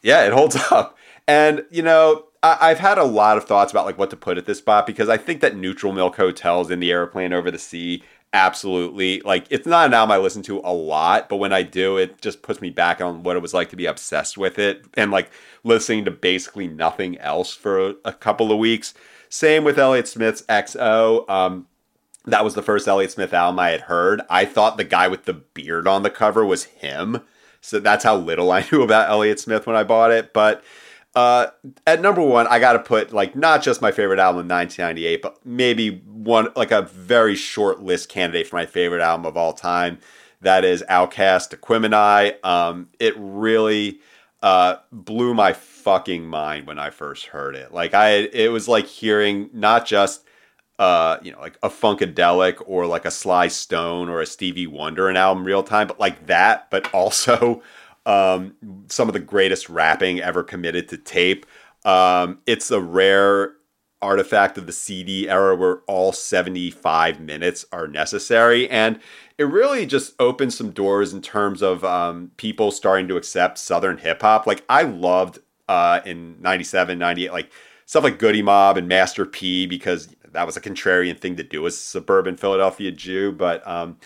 yeah, 0.00 0.24
it 0.24 0.32
holds 0.32 0.54
up. 0.70 0.96
And, 1.26 1.64
you 1.72 1.82
know, 1.82 2.26
I- 2.44 2.68
have 2.68 2.78
had 2.78 2.98
a 2.98 3.04
lot 3.04 3.36
of 3.36 3.44
thoughts 3.44 3.72
about 3.72 3.86
like 3.86 3.98
what 3.98 4.10
to 4.10 4.16
put 4.16 4.38
at 4.38 4.46
this 4.46 4.58
spot 4.58 4.86
because 4.86 5.08
I 5.08 5.16
think 5.16 5.40
that 5.40 5.56
Neutral 5.56 5.92
Milk 5.92 6.16
Hotels 6.16 6.70
in 6.70 6.80
the 6.80 6.92
airplane 6.92 7.32
over 7.32 7.50
the 7.50 7.58
sea 7.58 8.02
absolutely 8.32 9.20
like 9.20 9.46
it's 9.48 9.66
not 9.66 9.86
an 9.86 9.94
album 9.94 10.12
I 10.12 10.18
listen 10.18 10.42
to 10.42 10.58
a 10.64 10.72
lot, 10.72 11.28
but 11.28 11.36
when 11.36 11.52
I 11.52 11.62
do, 11.62 11.96
it 11.96 12.20
just 12.20 12.42
puts 12.42 12.60
me 12.60 12.70
back 12.70 13.00
on 13.00 13.22
what 13.22 13.36
it 13.36 13.42
was 13.42 13.54
like 13.54 13.70
to 13.70 13.76
be 13.76 13.86
obsessed 13.86 14.36
with 14.36 14.58
it 14.58 14.84
and 14.94 15.10
like 15.10 15.30
listening 15.62 16.04
to 16.04 16.10
basically 16.10 16.66
nothing 16.66 17.16
else 17.18 17.54
for 17.54 17.90
a, 17.90 17.94
a 18.04 18.12
couple 18.12 18.52
of 18.52 18.58
weeks. 18.58 18.92
Same 19.28 19.64
with 19.64 19.78
Elliott 19.78 20.08
Smith's 20.08 20.42
XO. 20.42 21.28
Um, 21.30 21.66
that 22.26 22.44
was 22.44 22.54
the 22.54 22.62
first 22.62 22.88
Elliott 22.88 23.12
Smith 23.12 23.32
album 23.32 23.58
I 23.58 23.70
had 23.70 23.82
heard. 23.82 24.22
I 24.28 24.44
thought 24.44 24.76
the 24.76 24.84
guy 24.84 25.08
with 25.08 25.24
the 25.24 25.34
beard 25.34 25.86
on 25.86 26.02
the 26.02 26.10
cover 26.10 26.44
was 26.44 26.64
him. 26.64 27.20
So 27.60 27.80
that's 27.80 28.04
how 28.04 28.16
little 28.16 28.50
I 28.52 28.66
knew 28.72 28.82
about 28.82 29.08
Elliott 29.08 29.40
Smith 29.40 29.66
when 29.66 29.76
I 29.76 29.84
bought 29.84 30.10
it. 30.10 30.32
But 30.32 30.62
uh, 31.14 31.48
at 31.86 32.00
number 32.00 32.22
one, 32.22 32.46
I 32.48 32.58
got 32.58 32.72
to 32.72 32.80
put 32.80 33.12
like 33.12 33.36
not 33.36 33.62
just 33.62 33.80
my 33.80 33.92
favorite 33.92 34.18
album 34.18 34.42
in 34.42 34.48
1998, 34.48 35.22
but 35.22 35.44
maybe 35.46 35.98
one 36.06 36.48
like 36.56 36.72
a 36.72 36.82
very 36.82 37.36
short 37.36 37.82
list 37.82 38.08
candidate 38.08 38.48
for 38.48 38.56
my 38.56 38.66
favorite 38.66 39.02
album 39.02 39.26
of 39.26 39.36
all 39.36 39.52
time. 39.52 39.98
That 40.40 40.64
is 40.64 40.82
OutKast 40.90 41.56
Aquemini. 41.56 42.44
Um, 42.44 42.88
it 42.98 43.14
really 43.16 44.00
uh, 44.42 44.76
blew 44.90 45.34
my 45.34 45.52
fucking 45.52 46.26
mind 46.26 46.66
when 46.66 46.78
I 46.78 46.90
first 46.90 47.26
heard 47.26 47.54
it. 47.54 47.72
Like 47.72 47.94
I, 47.94 48.10
it 48.10 48.50
was 48.50 48.66
like 48.66 48.86
hearing 48.86 49.50
not 49.52 49.86
just 49.86 50.24
uh, 50.78 51.18
you 51.22 51.30
know, 51.30 51.40
like 51.40 51.56
a 51.62 51.68
Funkadelic 51.68 52.60
or 52.66 52.86
like 52.86 53.04
a 53.04 53.10
Sly 53.10 53.48
Stone 53.48 54.08
or 54.08 54.20
a 54.20 54.26
Stevie 54.26 54.66
Wonder 54.66 55.08
an 55.08 55.16
album 55.16 55.44
real 55.44 55.62
time, 55.62 55.86
but 55.86 56.00
like 56.00 56.26
that, 56.26 56.68
but 56.70 56.92
also 56.92 57.62
um, 58.06 58.54
some 58.88 59.08
of 59.08 59.12
the 59.12 59.20
greatest 59.20 59.68
rapping 59.68 60.20
ever 60.20 60.42
committed 60.42 60.88
to 60.88 60.98
tape. 60.98 61.46
Um, 61.84 62.38
it's 62.46 62.70
a 62.70 62.80
rare 62.80 63.54
artifact 64.04 64.58
of 64.58 64.66
the 64.66 64.72
CD 64.72 65.28
era 65.28 65.56
where 65.56 65.78
all 65.86 66.12
75 66.12 67.20
minutes 67.20 67.64
are 67.72 67.88
necessary. 67.88 68.68
And 68.68 69.00
it 69.38 69.44
really 69.44 69.86
just 69.86 70.14
opens 70.20 70.56
some 70.56 70.70
doors 70.70 71.12
in 71.12 71.22
terms 71.22 71.62
of 71.62 71.84
um, 71.84 72.30
people 72.36 72.70
starting 72.70 73.08
to 73.08 73.16
accept 73.16 73.58
Southern 73.58 73.98
hip 73.98 74.20
hop. 74.20 74.46
Like, 74.46 74.62
I 74.68 74.82
loved 74.82 75.38
uh, 75.68 76.00
in 76.04 76.40
97, 76.40 76.98
98, 76.98 77.32
like 77.32 77.50
stuff 77.86 78.04
like 78.04 78.18
Goodie 78.18 78.42
Mob 78.42 78.76
and 78.76 78.86
Master 78.86 79.24
P 79.24 79.66
because 79.66 80.14
that 80.32 80.46
was 80.46 80.56
a 80.56 80.60
contrarian 80.60 81.18
thing 81.18 81.36
to 81.36 81.42
do 81.42 81.66
as 81.66 81.74
a 81.74 81.78
suburban 81.78 82.36
Philadelphia 82.36 82.92
Jew. 82.92 83.32
But 83.32 83.66
um, 83.66 83.96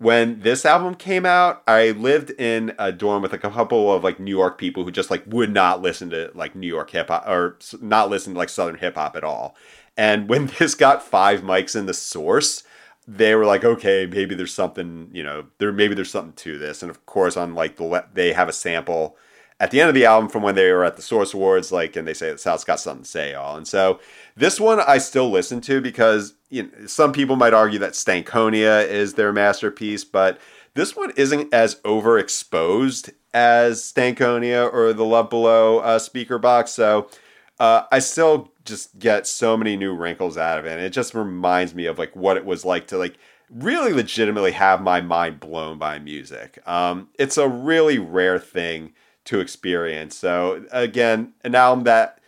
when 0.00 0.40
this 0.40 0.64
album 0.64 0.94
came 0.94 1.26
out, 1.26 1.62
I 1.68 1.90
lived 1.90 2.30
in 2.30 2.72
a 2.78 2.90
dorm 2.90 3.20
with 3.20 3.34
a 3.34 3.38
couple 3.38 3.92
of 3.92 4.02
like 4.02 4.18
New 4.18 4.30
York 4.30 4.56
people 4.56 4.82
who 4.82 4.90
just 4.90 5.10
like 5.10 5.22
would 5.26 5.52
not 5.52 5.82
listen 5.82 6.08
to 6.08 6.30
like 6.34 6.54
New 6.54 6.66
York 6.66 6.88
hip 6.88 7.08
hop 7.08 7.28
or 7.28 7.58
not 7.82 8.08
listen 8.08 8.32
to 8.32 8.38
like 8.38 8.48
Southern 8.48 8.78
hip 8.78 8.94
hop 8.94 9.14
at 9.14 9.24
all. 9.24 9.54
And 9.98 10.26
when 10.26 10.46
this 10.58 10.74
got 10.74 11.02
five 11.02 11.42
mics 11.42 11.76
in 11.76 11.84
the 11.84 11.92
source, 11.92 12.62
they 13.06 13.34
were 13.34 13.44
like, 13.44 13.62
okay, 13.62 14.06
maybe 14.06 14.34
there's 14.34 14.54
something, 14.54 15.10
you 15.12 15.22
know, 15.22 15.48
there 15.58 15.70
maybe 15.70 15.94
there's 15.94 16.10
something 16.10 16.32
to 16.32 16.56
this. 16.56 16.82
And 16.82 16.88
of 16.88 17.04
course, 17.04 17.36
on 17.36 17.54
like 17.54 17.76
the 17.76 18.06
they 18.14 18.32
have 18.32 18.48
a 18.48 18.54
sample 18.54 19.18
at 19.60 19.70
the 19.70 19.80
end 19.80 19.88
of 19.90 19.94
the 19.94 20.06
album 20.06 20.30
from 20.30 20.42
when 20.42 20.54
they 20.54 20.72
were 20.72 20.84
at 20.84 20.96
the 20.96 21.02
Source 21.02 21.34
Awards, 21.34 21.70
like, 21.70 21.94
and 21.94 22.08
they 22.08 22.14
say 22.14 22.30
that 22.30 22.40
South's 22.40 22.64
got 22.64 22.80
something 22.80 23.04
to 23.04 23.08
say, 23.08 23.34
all. 23.34 23.56
And 23.56 23.68
so 23.68 24.00
this 24.34 24.58
one 24.58 24.80
I 24.80 24.96
still 24.96 25.30
listen 25.30 25.60
to 25.62 25.82
because 25.82 26.34
you 26.48 26.62
know, 26.64 26.86
some 26.86 27.12
people 27.12 27.36
might 27.36 27.52
argue 27.52 27.78
that 27.80 27.92
Stankonia 27.92 28.88
is 28.88 29.14
their 29.14 29.34
masterpiece, 29.34 30.02
but 30.02 30.40
this 30.74 30.96
one 30.96 31.12
isn't 31.14 31.52
as 31.52 31.74
overexposed 31.76 33.12
as 33.34 33.82
Stankonia 33.82 34.72
or 34.72 34.94
the 34.94 35.04
Love 35.04 35.28
Below 35.28 35.80
uh, 35.80 35.98
Speakerboxxx. 35.98 36.68
So 36.68 37.10
uh, 37.58 37.82
I 37.92 37.98
still 37.98 38.52
just 38.64 38.98
get 38.98 39.26
so 39.26 39.58
many 39.58 39.76
new 39.76 39.94
wrinkles 39.94 40.38
out 40.38 40.58
of 40.58 40.64
it. 40.64 40.72
And 40.72 40.80
it 40.80 40.90
just 40.90 41.14
reminds 41.14 41.74
me 41.74 41.84
of 41.84 41.98
like 41.98 42.16
what 42.16 42.38
it 42.38 42.46
was 42.46 42.64
like 42.64 42.86
to 42.88 42.96
like 42.96 43.18
really 43.50 43.92
legitimately 43.92 44.52
have 44.52 44.80
my 44.80 45.02
mind 45.02 45.38
blown 45.38 45.76
by 45.76 45.98
music. 45.98 46.58
Um, 46.66 47.08
it's 47.18 47.36
a 47.36 47.48
really 47.48 47.98
rare 47.98 48.38
thing 48.38 48.94
to 49.30 49.38
experience. 49.38 50.16
So 50.16 50.64
again, 50.72 51.32
an 51.44 51.54
album 51.54 51.84
that 51.84 52.18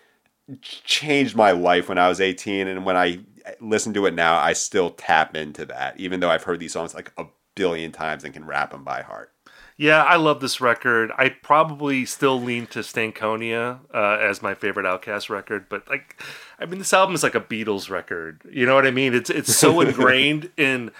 changed 0.61 1.34
my 1.34 1.50
life 1.50 1.88
when 1.88 1.98
I 1.98 2.09
was 2.09 2.20
18 2.20 2.68
and 2.68 2.84
when 2.84 2.96
I 2.96 3.18
listen 3.61 3.92
to 3.94 4.07
it 4.07 4.14
now, 4.14 4.38
I 4.38 4.53
still 4.53 4.90
tap 4.90 5.34
into 5.34 5.66
that 5.66 5.98
even 5.98 6.20
though 6.20 6.30
I've 6.30 6.44
heard 6.44 6.61
these 6.61 6.72
songs 6.72 6.94
like 6.94 7.11
a 7.18 7.26
billion 7.57 7.90
times 7.90 8.22
and 8.22 8.32
can 8.32 8.46
rap 8.46 8.70
them 8.70 8.84
by 8.84 9.03
heart. 9.03 9.32
Yeah, 9.76 10.05
I 10.05 10.14
love 10.14 10.40
this 10.40 10.61
record. 10.61 11.11
I 11.18 11.30
probably 11.30 12.05
still 12.05 12.40
lean 12.40 12.68
to 12.68 12.80
Stankonia 12.80 13.80
uh, 13.92 14.18
as 14.20 14.40
my 14.40 14.55
favorite 14.55 14.86
OutKast 14.86 15.28
record, 15.28 15.68
but 15.68 15.88
like, 15.90 16.22
I 16.61 16.66
mean, 16.66 16.78
this 16.78 16.92
album 16.92 17.16
is 17.16 17.24
like 17.24 17.34
a 17.34 17.40
Beatles 17.40 17.90
record. 17.90 18.42
You 18.48 18.64
know 18.64 18.76
what 18.76 18.86
I 18.86 18.92
mean? 18.92 19.12
It's 19.12 19.28
it's 19.28 19.57
so 19.57 19.80
ingrained 19.80 20.50
in 20.57 20.92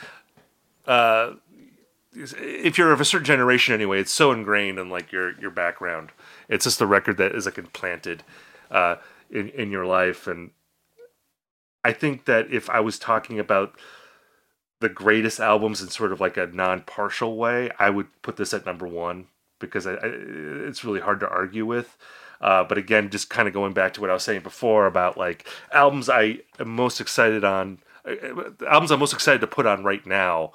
uh, 0.89 1.35
if 2.15 2.79
you're 2.79 2.93
of 2.93 3.01
a 3.01 3.05
certain 3.05 3.25
generation 3.25 3.75
anyway, 3.75 4.01
it's 4.01 4.13
so 4.13 4.33
ingrained 4.33 4.79
in 4.79 4.91
like 4.91 5.13
your 5.13 5.39
your 5.41 5.51
background. 5.51 6.11
It's 6.49 6.65
just 6.65 6.81
a 6.81 6.87
record 6.87 7.17
that 7.17 7.35
is 7.35 7.47
like 7.47 7.59
implanted 7.59 8.23
uh, 8.71 8.97
in 9.31 9.49
in 9.51 9.71
your 9.71 9.87
life, 9.87 10.27
and 10.27 10.51
I 11.85 11.93
think 11.93 12.27
that 12.27 12.51
if 12.51 12.69
I 12.71 12.81
was 12.81 12.99
talking 12.99 13.39
about 13.39 13.75
the 14.81 14.89
greatest 14.89 15.41
albums 15.41 15.81
in 15.81 15.89
sort 15.89 16.13
of 16.13 16.21
like 16.21 16.37
a 16.37 16.47
non-partial 16.47 17.37
way, 17.37 17.71
I 17.79 17.89
would 17.91 18.09
put 18.23 18.37
this 18.37 18.53
at 18.53 18.67
number 18.67 18.87
one 18.87 19.29
because 19.61 19.87
I, 19.87 19.93
I, 19.93 19.99
it's 20.03 20.85
really 20.85 21.01
hard 21.01 21.21
to 21.21 21.29
argue 21.29 21.65
with. 21.65 21.97
Uh, 22.41 22.65
but 22.65 22.77
again, 22.77 23.09
just 23.09 23.31
kind 23.31 23.47
of 23.47 23.55
going 23.55 23.73
back 23.73 23.95
to 23.95 24.01
what 24.01 24.11
I 24.11 24.15
was 24.15 24.25
saying 24.25 24.43
before 24.43 24.87
about 24.87 25.17
like 25.17 25.47
albums 25.73 26.09
I 26.09 26.41
am 26.59 26.69
most 26.69 27.01
excited 27.01 27.45
on, 27.45 27.79
uh, 28.05 28.15
albums 28.69 28.91
I'm 28.91 28.99
most 28.99 29.15
excited 29.15 29.41
to 29.41 29.47
put 29.47 29.67
on 29.67 29.85
right 29.85 30.05
now 30.05 30.53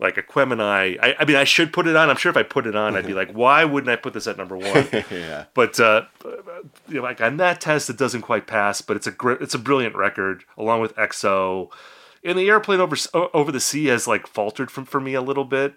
like 0.00 0.16
Aquemini. 0.16 0.98
I, 1.00 1.14
I 1.18 1.24
mean, 1.24 1.36
I 1.36 1.44
should 1.44 1.72
put 1.72 1.86
it 1.86 1.94
on. 1.94 2.08
I'm 2.08 2.16
sure 2.16 2.30
if 2.30 2.36
I 2.36 2.42
put 2.42 2.66
it 2.66 2.74
on, 2.74 2.96
I'd 2.96 3.06
be 3.06 3.14
like, 3.22 3.32
why 3.32 3.64
wouldn't 3.64 3.90
I 3.90 3.96
put 3.96 4.14
this 4.14 4.26
at 4.26 4.36
number 4.36 4.56
one? 4.56 4.88
yeah. 5.10 5.44
But 5.54 5.78
uh, 5.78 6.02
you 6.88 6.96
know, 6.96 7.02
like 7.02 7.20
on 7.20 7.36
that 7.36 7.60
test, 7.60 7.90
it 7.90 7.98
doesn't 7.98 8.22
quite 8.22 8.46
pass. 8.46 8.80
But 8.80 8.96
it's 8.96 9.06
a 9.06 9.12
gr- 9.12 9.32
it's 9.32 9.54
a 9.54 9.58
brilliant 9.58 9.94
record, 9.94 10.44
along 10.56 10.80
with 10.80 10.96
XO. 10.96 11.70
And 12.24 12.38
the 12.38 12.48
airplane 12.48 12.80
over 12.80 12.96
over 13.14 13.52
the 13.52 13.60
sea 13.60 13.86
has 13.86 14.08
like 14.08 14.26
faltered 14.26 14.70
from 14.70 14.84
for 14.86 15.00
me 15.00 15.14
a 15.14 15.22
little 15.22 15.44
bit. 15.44 15.74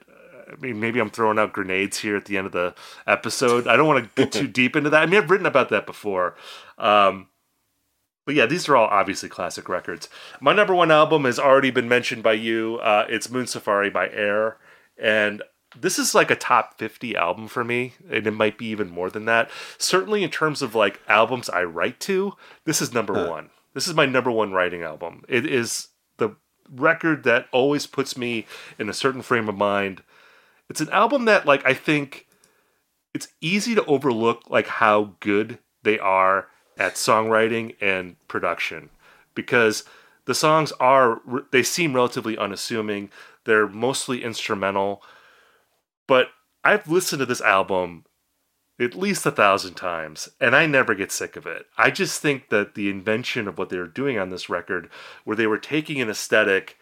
I 0.51 0.55
mean, 0.57 0.79
maybe 0.79 0.99
I'm 0.99 1.09
throwing 1.09 1.39
out 1.39 1.53
grenades 1.53 1.99
here 1.99 2.15
at 2.15 2.25
the 2.25 2.37
end 2.37 2.45
of 2.47 2.51
the 2.51 2.75
episode. 3.07 3.67
I 3.67 3.75
don't 3.75 3.87
want 3.87 4.03
to 4.03 4.21
get 4.21 4.31
too 4.31 4.47
deep 4.61 4.75
into 4.75 4.89
that. 4.89 5.03
I 5.03 5.05
mean, 5.05 5.21
I've 5.21 5.29
written 5.29 5.45
about 5.45 5.69
that 5.69 5.85
before. 5.85 6.35
Um, 6.77 7.27
but 8.25 8.35
yeah, 8.35 8.45
these 8.45 8.69
are 8.69 8.75
all 8.75 8.87
obviously 8.87 9.29
classic 9.29 9.67
records. 9.67 10.07
My 10.39 10.53
number 10.53 10.73
one 10.73 10.91
album 10.91 11.25
has 11.25 11.39
already 11.39 11.71
been 11.71 11.89
mentioned 11.89 12.23
by 12.23 12.33
you. 12.33 12.79
Uh, 12.81 13.05
it's 13.09 13.29
Moon 13.29 13.47
Safari 13.47 13.89
by 13.89 14.09
Air. 14.09 14.57
And 14.97 15.41
this 15.79 15.99
is 15.99 16.15
like 16.15 16.31
a 16.31 16.35
top 16.35 16.77
50 16.77 17.15
album 17.15 17.47
for 17.47 17.63
me. 17.63 17.93
And 18.09 18.25
it 18.25 18.31
might 18.31 18.57
be 18.57 18.67
even 18.67 18.89
more 18.89 19.09
than 19.09 19.25
that. 19.25 19.49
Certainly 19.77 20.23
in 20.23 20.29
terms 20.29 20.61
of 20.61 20.75
like 20.75 21.01
albums 21.07 21.49
I 21.49 21.63
write 21.63 21.99
to, 22.01 22.33
this 22.65 22.81
is 22.81 22.93
number 22.93 23.15
huh. 23.15 23.29
one. 23.29 23.49
This 23.73 23.87
is 23.87 23.93
my 23.93 24.05
number 24.05 24.31
one 24.31 24.53
writing 24.53 24.83
album. 24.83 25.23
It 25.27 25.45
is 25.45 25.89
the 26.17 26.35
record 26.71 27.23
that 27.23 27.47
always 27.51 27.87
puts 27.87 28.15
me 28.15 28.45
in 28.79 28.87
a 28.87 28.93
certain 28.93 29.21
frame 29.21 29.49
of 29.49 29.55
mind. 29.55 30.03
It's 30.69 30.81
an 30.81 30.89
album 30.89 31.25
that 31.25 31.45
like 31.45 31.65
I 31.65 31.73
think 31.73 32.27
it's 33.13 33.27
easy 33.41 33.75
to 33.75 33.85
overlook 33.85 34.43
like 34.49 34.67
how 34.67 35.15
good 35.19 35.59
they 35.83 35.99
are 35.99 36.47
at 36.77 36.95
songwriting 36.95 37.75
and 37.81 38.15
production. 38.27 38.89
Because 39.35 39.83
the 40.25 40.35
songs 40.35 40.71
are 40.79 41.21
they 41.51 41.63
seem 41.63 41.93
relatively 41.93 42.37
unassuming. 42.37 43.09
They're 43.45 43.67
mostly 43.67 44.23
instrumental. 44.23 45.01
But 46.07 46.29
i've 46.65 46.89
listened 46.89 47.19
to 47.19 47.25
this 47.25 47.41
album 47.41 48.05
at 48.79 48.95
least 48.95 49.25
a 49.25 49.31
thousand 49.31 49.73
times 49.73 50.29
and 50.39 50.55
i 50.55 50.65
never 50.65 50.95
get 50.95 51.11
sick 51.11 51.35
of 51.35 51.45
it. 51.45 51.65
I 51.77 51.91
just 51.91 52.21
think 52.21 52.49
that 52.49 52.75
the 52.75 52.89
invention 52.89 53.47
of 53.47 53.57
what 53.57 53.69
they 53.69 53.77
were 53.77 53.87
doing 53.87 54.17
on 54.17 54.29
this 54.29 54.49
record 54.49 54.89
where 55.23 55.35
they 55.35 55.47
were 55.47 55.57
taking 55.57 56.01
an 56.01 56.09
aesthetic 56.09 56.77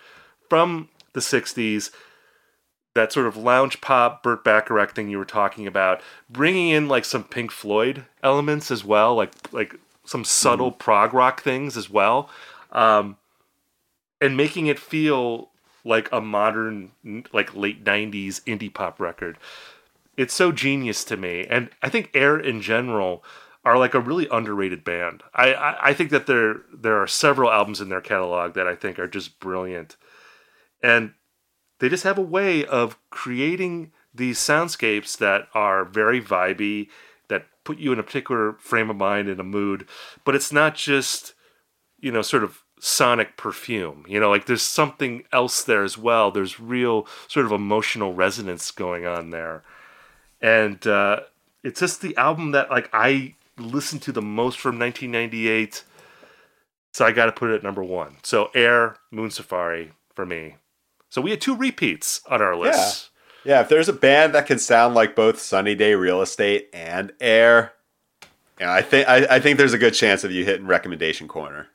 from 0.49 0.89
the 1.13 1.19
60s 1.19 1.91
that 2.93 3.13
sort 3.13 3.27
of 3.27 3.37
lounge 3.37 3.81
pop 3.81 4.21
Burt 4.23 4.43
Bacharach 4.43 4.93
thing 4.93 5.09
you 5.09 5.17
were 5.17 5.25
talking 5.25 5.65
about, 5.65 6.01
bringing 6.29 6.69
in 6.69 6.87
like 6.87 7.05
some 7.05 7.23
Pink 7.23 7.51
Floyd 7.51 8.05
elements 8.21 8.69
as 8.71 8.83
well, 8.83 9.15
like 9.15 9.31
like 9.51 9.75
some 10.05 10.23
subtle 10.23 10.71
mm. 10.71 10.79
prog 10.79 11.13
rock 11.13 11.41
things 11.41 11.77
as 11.77 11.89
well, 11.89 12.29
um, 12.71 13.17
and 14.19 14.35
making 14.35 14.67
it 14.67 14.79
feel 14.79 15.49
like 15.83 16.09
a 16.11 16.21
modern, 16.21 16.91
like 17.33 17.55
late 17.55 17.83
'90s 17.83 18.41
indie 18.41 18.73
pop 18.73 18.99
record. 18.99 19.37
It's 20.17 20.33
so 20.33 20.51
genius 20.51 21.03
to 21.05 21.17
me, 21.17 21.47
and 21.49 21.69
I 21.81 21.89
think 21.89 22.11
Air 22.13 22.37
in 22.37 22.61
general 22.61 23.23
are 23.63 23.77
like 23.77 23.93
a 23.93 23.99
really 23.99 24.27
underrated 24.31 24.83
band. 24.83 25.23
I, 25.33 25.53
I, 25.53 25.89
I 25.89 25.93
think 25.93 26.09
that 26.09 26.25
there 26.25 26.61
there 26.73 26.97
are 26.97 27.07
several 27.07 27.51
albums 27.51 27.79
in 27.79 27.89
their 27.89 28.01
catalog 28.01 28.53
that 28.55 28.67
I 28.67 28.75
think 28.75 28.99
are 28.99 29.07
just 29.07 29.39
brilliant, 29.39 29.95
and 30.83 31.13
they 31.81 31.89
just 31.89 32.03
have 32.03 32.19
a 32.19 32.21
way 32.21 32.63
of 32.63 32.95
creating 33.09 33.91
these 34.13 34.37
soundscapes 34.37 35.17
that 35.17 35.47
are 35.55 35.83
very 35.83 36.21
vibey, 36.21 36.89
that 37.27 37.47
put 37.63 37.79
you 37.79 37.91
in 37.91 37.97
a 37.97 38.03
particular 38.03 38.53
frame 38.59 38.91
of 38.91 38.97
mind 38.97 39.27
and 39.27 39.39
a 39.39 39.43
mood. 39.43 39.87
But 40.23 40.35
it's 40.35 40.51
not 40.51 40.75
just, 40.75 41.33
you 41.99 42.11
know, 42.11 42.21
sort 42.21 42.43
of 42.43 42.61
sonic 42.79 43.35
perfume. 43.35 44.05
You 44.07 44.19
know, 44.19 44.29
like 44.29 44.45
there's 44.45 44.61
something 44.61 45.23
else 45.33 45.63
there 45.63 45.83
as 45.83 45.97
well. 45.97 46.29
There's 46.29 46.59
real 46.59 47.07
sort 47.27 47.47
of 47.47 47.51
emotional 47.51 48.13
resonance 48.13 48.69
going 48.69 49.07
on 49.07 49.31
there. 49.31 49.63
And 50.39 50.85
uh, 50.85 51.21
it's 51.63 51.79
just 51.79 52.01
the 52.01 52.15
album 52.15 52.51
that 52.51 52.69
like 52.69 52.91
I 52.93 53.33
listened 53.57 54.03
to 54.03 54.11
the 54.11 54.21
most 54.21 54.59
from 54.59 54.77
1998. 54.77 55.83
So 56.93 57.05
I 57.05 57.11
got 57.11 57.25
to 57.25 57.31
put 57.31 57.49
it 57.49 57.55
at 57.55 57.63
number 57.63 57.83
one. 57.83 58.17
So 58.21 58.51
Air, 58.53 58.97
Moon 59.09 59.31
Safari 59.31 59.93
for 60.13 60.27
me. 60.27 60.57
So 61.11 61.19
we 61.19 61.31
had 61.31 61.41
two 61.41 61.57
repeats 61.57 62.21
on 62.29 62.41
our 62.41 62.55
list. 62.55 63.09
Yeah. 63.43 63.55
yeah, 63.55 63.61
if 63.61 63.67
there's 63.67 63.89
a 63.89 63.93
band 63.93 64.33
that 64.33 64.45
can 64.45 64.57
sound 64.57 64.95
like 64.95 65.13
both 65.13 65.41
Sunny 65.41 65.75
Day 65.75 65.93
Real 65.93 66.21
Estate 66.21 66.69
and 66.71 67.11
Air, 67.19 67.73
yeah, 68.61 68.71
I 68.71 68.81
think 68.81 69.09
I, 69.09 69.25
I 69.29 69.39
think 69.41 69.57
there's 69.57 69.73
a 69.73 69.77
good 69.77 69.93
chance 69.93 70.23
of 70.23 70.31
you 70.31 70.45
hitting 70.45 70.67
recommendation 70.67 71.27
corner. 71.27 71.67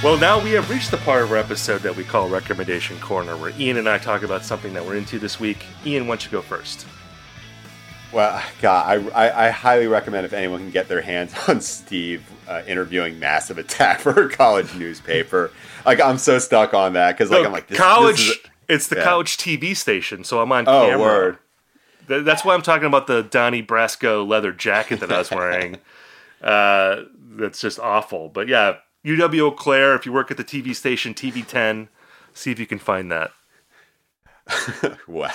Well, 0.00 0.16
now 0.16 0.40
we 0.40 0.50
have 0.50 0.70
reached 0.70 0.92
the 0.92 0.98
part 0.98 1.24
of 1.24 1.32
our 1.32 1.38
episode 1.38 1.80
that 1.80 1.96
we 1.96 2.04
call 2.04 2.28
Recommendation 2.28 3.00
Corner, 3.00 3.36
where 3.36 3.50
Ian 3.58 3.78
and 3.78 3.88
I 3.88 3.98
talk 3.98 4.22
about 4.22 4.44
something 4.44 4.74
that 4.74 4.84
we're 4.84 4.96
into 4.96 5.18
this 5.18 5.40
week. 5.40 5.64
Ian, 5.84 6.06
why 6.06 6.12
don't 6.12 6.24
you 6.24 6.30
go 6.30 6.42
first? 6.42 6.86
Well, 8.14 8.40
God, 8.62 9.10
I, 9.12 9.26
I, 9.26 9.46
I, 9.46 9.50
highly 9.50 9.88
recommend 9.88 10.24
if 10.24 10.32
anyone 10.32 10.60
can 10.60 10.70
get 10.70 10.86
their 10.86 11.00
hands 11.00 11.34
on 11.48 11.60
Steve 11.60 12.24
uh, 12.46 12.62
interviewing 12.64 13.18
Massive 13.18 13.58
Attack 13.58 14.00
for 14.00 14.26
a 14.26 14.30
college 14.30 14.72
newspaper. 14.74 15.50
Like 15.84 16.00
I'm 16.00 16.18
so 16.18 16.38
stuck 16.38 16.74
on 16.74 16.92
that 16.92 17.18
because 17.18 17.30
like 17.30 17.40
no, 17.40 17.46
I'm 17.46 17.52
like 17.52 17.66
this, 17.66 17.76
college. 17.76 18.28
This 18.28 18.38
it's 18.68 18.86
the 18.86 18.96
yeah. 18.96 19.04
college 19.04 19.36
TV 19.36 19.76
station, 19.76 20.22
so 20.22 20.40
I'm 20.40 20.52
on 20.52 20.68
oh, 20.68 20.86
camera. 20.86 20.98
Word. 20.98 21.38
That's 22.06 22.44
why 22.44 22.54
I'm 22.54 22.62
talking 22.62 22.86
about 22.86 23.06
the 23.08 23.22
Donnie 23.22 23.62
Brasco 23.62 24.26
leather 24.26 24.52
jacket 24.52 25.00
that 25.00 25.10
I 25.10 25.18
was 25.18 25.30
wearing. 25.30 25.78
uh, 26.42 27.02
that's 27.30 27.60
just 27.60 27.80
awful. 27.80 28.28
But 28.28 28.46
yeah, 28.46 28.76
UW 29.04 29.40
Eau 29.40 29.50
Claire. 29.50 29.94
If 29.96 30.06
you 30.06 30.12
work 30.12 30.30
at 30.30 30.36
the 30.36 30.44
TV 30.44 30.74
station 30.74 31.14
TV10, 31.14 31.88
see 32.32 32.52
if 32.52 32.60
you 32.60 32.66
can 32.66 32.78
find 32.78 33.10
that. 33.10 33.32
wow. 35.08 35.30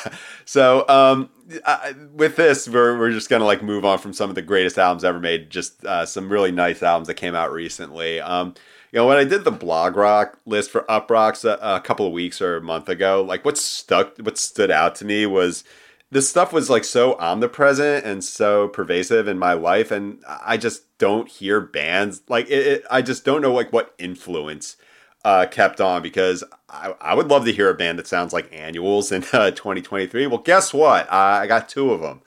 So, 0.45 0.87
um, 0.87 1.29
I, 1.65 1.95
with 2.13 2.35
this, 2.35 2.69
we're, 2.69 2.97
we're 2.97 3.11
just 3.11 3.29
gonna 3.29 3.45
like 3.45 3.63
move 3.63 3.85
on 3.85 3.97
from 3.97 4.13
some 4.13 4.29
of 4.29 4.35
the 4.35 4.41
greatest 4.41 4.77
albums 4.77 5.03
ever 5.03 5.19
made. 5.19 5.49
Just 5.49 5.83
uh, 5.85 6.05
some 6.05 6.31
really 6.31 6.51
nice 6.51 6.83
albums 6.83 7.07
that 7.07 7.15
came 7.15 7.35
out 7.35 7.51
recently. 7.51 8.19
Um, 8.19 8.53
you 8.91 8.97
know, 8.97 9.07
when 9.07 9.17
I 9.17 9.23
did 9.23 9.43
the 9.43 9.51
blog 9.51 9.95
rock 9.95 10.39
list 10.45 10.71
for 10.71 10.81
Uproxx 10.83 11.45
a, 11.45 11.59
a 11.61 11.79
couple 11.79 12.07
of 12.07 12.13
weeks 12.13 12.41
or 12.41 12.57
a 12.57 12.61
month 12.61 12.89
ago, 12.89 13.23
like 13.23 13.45
what 13.45 13.57
stuck, 13.57 14.17
what 14.17 14.37
stood 14.37 14.71
out 14.71 14.95
to 14.95 15.05
me 15.05 15.25
was 15.25 15.63
this 16.11 16.27
stuff 16.27 16.51
was 16.51 16.69
like 16.69 16.83
so 16.83 17.15
omnipresent 17.19 18.05
and 18.05 18.23
so 18.23 18.67
pervasive 18.67 19.27
in 19.27 19.37
my 19.37 19.53
life, 19.53 19.91
and 19.91 20.23
I 20.27 20.57
just 20.57 20.97
don't 20.97 21.29
hear 21.29 21.61
bands 21.61 22.21
like 22.27 22.49
it, 22.49 22.67
it 22.67 22.85
I 22.89 23.01
just 23.01 23.25
don't 23.25 23.41
know 23.41 23.53
like 23.53 23.71
what 23.71 23.93
influence 23.99 24.75
uh, 25.23 25.45
kept 25.49 25.79
on 25.79 26.01
because 26.01 26.43
I, 26.71 26.93
I, 27.01 27.13
would 27.13 27.27
love 27.27 27.45
to 27.45 27.53
hear 27.53 27.69
a 27.69 27.73
band 27.73 27.99
that 27.99 28.07
sounds 28.07 28.33
like 28.33 28.53
Annuals 28.53 29.11
in 29.11 29.23
uh, 29.33 29.51
2023. 29.51 30.27
Well, 30.27 30.39
guess 30.39 30.73
what? 30.73 31.11
I, 31.11 31.41
I 31.41 31.47
got 31.47 31.69
two 31.69 31.91
of 31.91 32.01
them. 32.01 32.21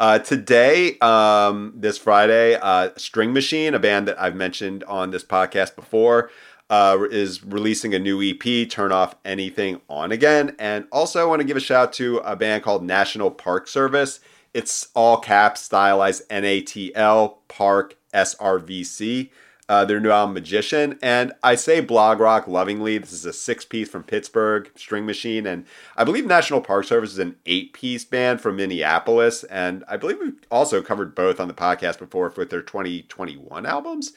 Uh, 0.00 0.18
today, 0.18 0.98
um, 0.98 1.74
this 1.76 1.98
Friday, 1.98 2.56
uh, 2.56 2.90
String 2.96 3.32
Machine, 3.32 3.74
a 3.74 3.78
band 3.78 4.08
that 4.08 4.20
I've 4.20 4.34
mentioned 4.34 4.82
on 4.84 5.10
this 5.10 5.22
podcast 5.22 5.76
before, 5.76 6.30
uh, 6.70 6.98
is 7.10 7.44
releasing 7.44 7.94
a 7.94 7.98
new 7.98 8.20
EP, 8.22 8.68
Turn 8.68 8.90
Off 8.90 9.14
Anything 9.24 9.80
On 9.88 10.10
Again. 10.10 10.56
And 10.58 10.86
also, 10.90 11.20
I 11.20 11.24
want 11.24 11.40
to 11.40 11.46
give 11.46 11.56
a 11.56 11.60
shout 11.60 11.92
to 11.94 12.18
a 12.18 12.34
band 12.34 12.64
called 12.64 12.82
National 12.82 13.30
Park 13.30 13.68
Service. 13.68 14.20
It's 14.54 14.88
all 14.94 15.18
caps, 15.18 15.60
stylized 15.60 16.22
N 16.30 16.44
A 16.44 16.60
T 16.60 16.94
L, 16.94 17.42
Park 17.48 17.96
S 18.12 18.34
R 18.36 18.58
V 18.58 18.84
C 18.84 19.30
uh, 19.72 19.86
their 19.86 19.98
new 19.98 20.10
album 20.10 20.34
Magician. 20.34 20.98
And 21.00 21.32
I 21.42 21.54
say 21.54 21.80
blog 21.80 22.20
rock 22.20 22.46
lovingly. 22.46 22.98
This 22.98 23.10
is 23.10 23.24
a 23.24 23.32
six 23.32 23.64
piece 23.64 23.88
from 23.88 24.02
Pittsburgh, 24.02 24.70
String 24.76 25.06
Machine. 25.06 25.46
And 25.46 25.64
I 25.96 26.04
believe 26.04 26.26
National 26.26 26.60
Park 26.60 26.84
Service 26.84 27.12
is 27.12 27.18
an 27.18 27.36
eight 27.46 27.72
piece 27.72 28.04
band 28.04 28.42
from 28.42 28.56
Minneapolis. 28.56 29.44
And 29.44 29.82
I 29.88 29.96
believe 29.96 30.18
we've 30.20 30.38
also 30.50 30.82
covered 30.82 31.14
both 31.14 31.40
on 31.40 31.48
the 31.48 31.54
podcast 31.54 31.98
before 31.98 32.30
with 32.36 32.50
their 32.50 32.60
2021 32.60 33.64
albums. 33.64 34.12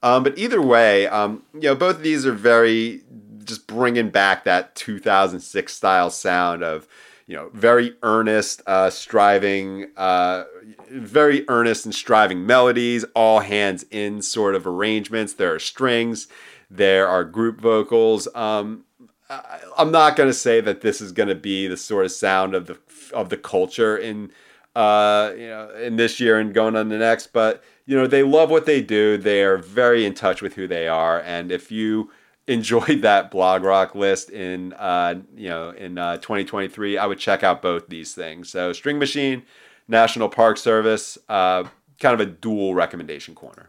Um, 0.00 0.22
but 0.22 0.38
either 0.38 0.62
way, 0.62 1.08
um, 1.08 1.42
you 1.54 1.62
know, 1.62 1.74
both 1.74 1.96
of 1.96 2.02
these 2.02 2.24
are 2.24 2.32
very 2.32 3.02
just 3.42 3.66
bringing 3.66 4.10
back 4.10 4.44
that 4.44 4.76
2006 4.76 5.72
style 5.72 6.10
sound 6.10 6.62
of 6.62 6.86
you 7.30 7.36
know, 7.36 7.48
very 7.52 7.94
earnest, 8.02 8.60
uh, 8.66 8.90
striving, 8.90 9.86
uh, 9.96 10.42
very 10.90 11.44
earnest 11.48 11.84
and 11.84 11.94
striving 11.94 12.46
melodies, 12.46 13.04
all 13.14 13.40
hands 13.40 13.84
in 13.90 14.22
sort 14.22 14.54
of 14.54 14.66
arrangements. 14.66 15.34
There 15.34 15.54
are 15.54 15.58
strings, 15.58 16.28
there 16.70 17.08
are 17.08 17.24
group 17.24 17.60
vocals. 17.60 18.28
Um, 18.34 18.84
I, 19.28 19.60
I'm 19.78 19.90
not 19.90 20.16
going 20.16 20.28
to 20.28 20.34
say 20.34 20.60
that 20.60 20.80
this 20.80 21.00
is 21.00 21.12
going 21.12 21.28
to 21.28 21.34
be 21.34 21.68
the 21.68 21.76
sort 21.76 22.04
of 22.04 22.12
sound 22.12 22.54
of 22.54 22.66
the 22.66 22.78
of 23.12 23.28
the 23.28 23.36
culture 23.36 23.96
in 23.96 24.30
uh, 24.74 25.32
you 25.36 25.48
know 25.48 25.70
in 25.70 25.96
this 25.96 26.20
year 26.20 26.38
and 26.38 26.52
going 26.52 26.76
on 26.76 26.88
the 26.88 26.98
next, 26.98 27.28
but 27.28 27.62
you 27.86 27.96
know 27.96 28.06
they 28.06 28.22
love 28.22 28.50
what 28.50 28.66
they 28.66 28.82
do. 28.82 29.16
They 29.16 29.42
are 29.42 29.56
very 29.56 30.04
in 30.04 30.14
touch 30.14 30.42
with 30.42 30.54
who 30.54 30.66
they 30.66 30.88
are, 30.88 31.20
and 31.20 31.50
if 31.52 31.70
you 31.70 32.10
enjoyed 32.46 33.02
that 33.02 33.30
blog 33.30 33.62
rock 33.62 33.94
list 33.94 34.30
in 34.30 34.72
uh, 34.74 35.14
you 35.36 35.48
know 35.48 35.70
in 35.70 35.98
uh, 35.98 36.16
2023, 36.16 36.98
I 36.98 37.06
would 37.06 37.18
check 37.18 37.42
out 37.42 37.62
both 37.62 37.88
these 37.88 38.14
things. 38.14 38.50
So 38.50 38.72
String 38.72 38.98
Machine, 38.98 39.44
National 39.90 40.28
Park 40.28 40.56
Service, 40.56 41.18
uh, 41.28 41.64
kind 41.98 42.14
of 42.14 42.20
a 42.20 42.30
dual 42.30 42.74
recommendation 42.74 43.34
corner. 43.34 43.68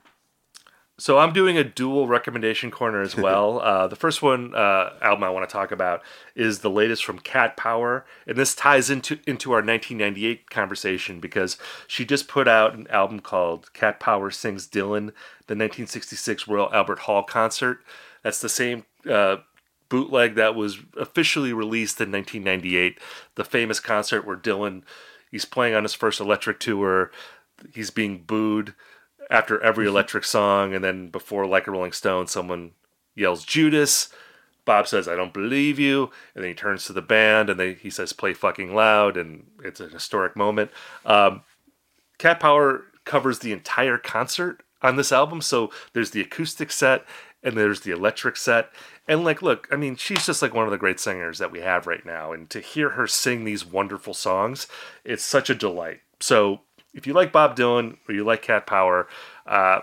So 0.98 1.18
I'm 1.18 1.34
doing 1.34 1.58
a 1.58 1.64
dual 1.64 2.08
recommendation 2.08 2.70
corner 2.70 3.02
as 3.02 3.18
well. 3.18 3.60
uh, 3.60 3.88
the 3.88 3.96
first 3.96 4.22
one 4.22 4.54
uh, 4.54 4.94
album 5.02 5.24
I 5.24 5.32
want 5.32 5.50
to 5.50 5.52
talk 5.52 5.72
about 5.72 6.04
is 6.36 6.60
the 6.60 6.70
latest 6.70 7.04
from 7.04 7.18
Cat 7.18 7.58
Power, 7.58 8.06
and 8.28 8.38
this 8.38 8.54
ties 8.54 8.92
into 8.92 9.18
into 9.26 9.52
our 9.52 9.64
1998 9.64 10.52
conversation 10.52 11.20
because 11.20 11.58
she 11.88 12.06
just 12.06 12.28
put 12.28 12.48
out 12.48 12.76
an 12.76 12.86
album 12.92 13.20
called 13.20 13.74
Cat 13.74 14.00
Power 14.00 14.30
Sings 14.30 14.68
Dylan, 14.68 15.08
the 15.48 15.58
1966 15.58 16.48
Royal 16.48 16.72
Albert 16.72 17.00
Hall 17.00 17.24
concert. 17.24 17.80
That's 18.22 18.40
the 18.40 18.50
same 18.50 18.86
uh, 19.10 19.38
bootleg 19.90 20.36
that 20.36 20.54
was 20.54 20.78
officially 20.98 21.52
released 21.52 22.00
in 22.00 22.12
1998. 22.12 23.00
The 23.34 23.44
famous 23.44 23.80
concert 23.80 24.26
where 24.26 24.38
Dylan 24.38 24.84
he's 25.32 25.46
playing 25.46 25.74
on 25.74 25.84
his 25.84 25.94
first 25.94 26.20
electric 26.20 26.60
tour. 26.60 27.12
He's 27.74 27.90
being 27.90 28.24
booed 28.24 28.76
after 29.30 29.62
every 29.64 29.86
mm-hmm. 29.86 29.94
electric 29.94 30.26
song, 30.26 30.74
and 30.74 30.84
then 30.84 31.10
before 31.10 31.48
like 31.48 31.68
a 31.68 31.72
Rolling 31.72 31.94
Stone, 31.94 32.28
someone 32.28 32.72
yells 33.16 33.46
Judas. 33.46 34.10
Bob 34.66 34.88
says, 34.88 35.08
"I 35.08 35.16
don't 35.16 35.34
believe 35.34 35.80
you," 35.80 36.12
and 36.36 36.44
then 36.44 36.52
he 36.52 36.56
turns 36.56 36.86
to 36.86 36.94
the 36.94 37.02
band 37.02 37.50
and 37.50 37.60
they, 37.60 37.74
he 37.74 37.90
says, 37.90 38.14
"Play 38.14 38.34
fucking 38.34 38.76
loud," 38.76 39.18
and 39.18 39.48
it's 39.64 39.80
a 39.80 39.88
historic 39.88 40.36
moment. 40.36 40.72
Um, 41.06 41.42
Cat 42.20 42.40
Power 42.40 42.84
covers 43.06 43.40
the 43.40 43.52
entire 43.52 43.98
concert 43.98 44.62
on 44.82 44.96
this 44.96 45.12
album, 45.12 45.42
so 45.42 45.72
there's 45.94 46.12
the 46.12 46.22
acoustic 46.22 46.72
set 46.72 47.06
and 47.44 47.58
there's 47.58 47.82
the 47.82 47.92
electric 47.92 48.38
set 48.38 48.72
And 49.12 49.26
like, 49.26 49.42
look, 49.42 49.68
I 49.70 49.76
mean, 49.76 49.98
she's 49.98 50.26
just 50.26 50.42
like 50.42 50.54
one 50.54 50.64
of 50.64 50.72
the 50.72 50.78
great 50.78 50.98
singers 50.98 51.38
that 51.40 51.52
we 51.52 51.60
have 51.60 51.86
right 51.86 52.06
now, 52.06 52.32
and 52.32 52.50
to 52.50 52.62
hear 52.62 52.92
her 52.92 53.08
sing 53.08 53.44
these 53.44 53.66
wonderful 53.66 54.14
songs, 54.14 54.68
it's 55.04 55.22
such 55.22 55.50
a 55.50 55.54
delight. 55.54 56.00
So 56.22 56.62
if 56.94 57.06
you 57.06 57.12
like 57.12 57.34
Bob 57.34 57.58
Dylan 57.58 57.98
or 58.08 58.16
you 58.16 58.24
like 58.24 58.42
Cat 58.42 58.66
Power, 58.66 59.10
uh, 59.46 59.82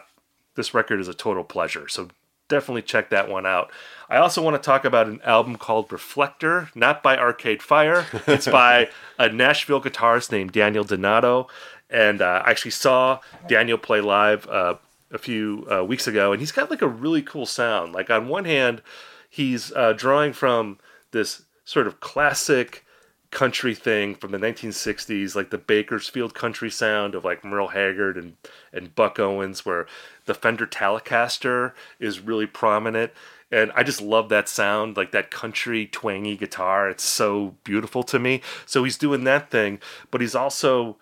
this 0.54 0.72
record 0.72 0.98
is 0.98 1.08
a 1.08 1.14
total 1.14 1.44
pleasure. 1.44 1.88
So 1.88 2.08
definitely 2.48 2.80
check 2.80 3.10
that 3.10 3.28
one 3.28 3.44
out. 3.44 3.70
I 4.08 4.16
also 4.16 4.42
want 4.42 4.56
to 4.56 4.66
talk 4.66 4.86
about 4.86 5.08
an 5.08 5.20
album 5.22 5.56
called 5.56 5.92
Reflector, 5.92 6.70
not 6.74 7.02
by 7.02 7.18
Arcade 7.18 7.62
Fire. 7.62 8.06
It's 8.26 8.46
by 8.50 8.88
a 9.18 9.28
Nashville 9.28 9.82
guitarist 9.82 10.32
named 10.32 10.52
Daniel 10.52 10.84
Donato. 10.84 11.48
And 11.90 12.22
uh, 12.22 12.40
I 12.46 12.50
actually 12.50 12.70
saw 12.70 13.20
Daniel 13.46 13.76
play 13.76 14.00
live 14.00 14.48
uh, 14.48 14.76
a 15.10 15.18
few 15.18 15.66
uh, 15.70 15.84
weeks 15.84 16.06
ago, 16.06 16.32
and 16.32 16.40
he's 16.40 16.52
got 16.52 16.70
like 16.70 16.80
a 16.80 16.88
really 16.88 17.20
cool 17.20 17.44
sound. 17.44 17.92
Like, 17.92 18.08
on 18.08 18.28
one 18.28 18.46
hand, 18.46 18.80
he's 19.28 19.72
uh, 19.72 19.92
drawing 19.92 20.32
from 20.32 20.78
this 21.10 21.42
sort 21.64 21.86
of 21.86 22.00
classic 22.00 22.84
country 23.30 23.74
thing 23.74 24.14
from 24.14 24.30
the 24.30 24.38
1960s, 24.38 25.34
like 25.34 25.50
the 25.50 25.58
Bakersfield 25.58 26.34
country 26.34 26.70
sound 26.70 27.14
of 27.14 27.24
like 27.24 27.44
Merle 27.44 27.68
Haggard 27.68 28.16
and, 28.16 28.36
and 28.72 28.94
Buck 28.94 29.18
Owens, 29.18 29.66
where 29.66 29.86
the 30.24 30.34
Fender 30.34 30.66
Telecaster 30.66 31.72
is 31.98 32.20
really 32.20 32.46
prominent. 32.46 33.12
And 33.50 33.70
I 33.74 33.82
just 33.82 34.00
love 34.00 34.28
that 34.30 34.48
sound, 34.48 34.96
like 34.96 35.12
that 35.12 35.30
country 35.30 35.86
twangy 35.86 36.36
guitar. 36.36 36.88
It's 36.88 37.04
so 37.04 37.54
beautiful 37.64 38.02
to 38.04 38.18
me. 38.18 38.42
So 38.66 38.84
he's 38.84 38.98
doing 38.98 39.24
that 39.24 39.50
thing, 39.50 39.80
but 40.10 40.20
he's 40.20 40.34
also 40.34 40.96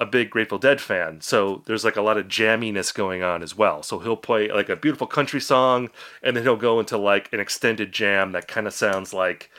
a 0.00 0.06
big 0.06 0.30
Grateful 0.30 0.58
Dead 0.58 0.80
fan. 0.80 1.20
So 1.20 1.62
there's 1.66 1.84
like 1.84 1.96
a 1.96 2.02
lot 2.02 2.18
of 2.18 2.28
jamminess 2.28 2.94
going 2.94 3.22
on 3.22 3.42
as 3.42 3.56
well. 3.56 3.82
So 3.82 3.98
he'll 3.98 4.16
play 4.16 4.48
like 4.48 4.68
a 4.68 4.76
beautiful 4.76 5.06
country 5.06 5.40
song 5.40 5.90
and 6.22 6.36
then 6.36 6.44
he'll 6.44 6.56
go 6.56 6.78
into 6.78 6.96
like 6.96 7.32
an 7.32 7.40
extended 7.40 7.92
jam 7.92 8.32
that 8.32 8.46
kind 8.46 8.66
of 8.66 8.72
sounds 8.72 9.12
like 9.12 9.50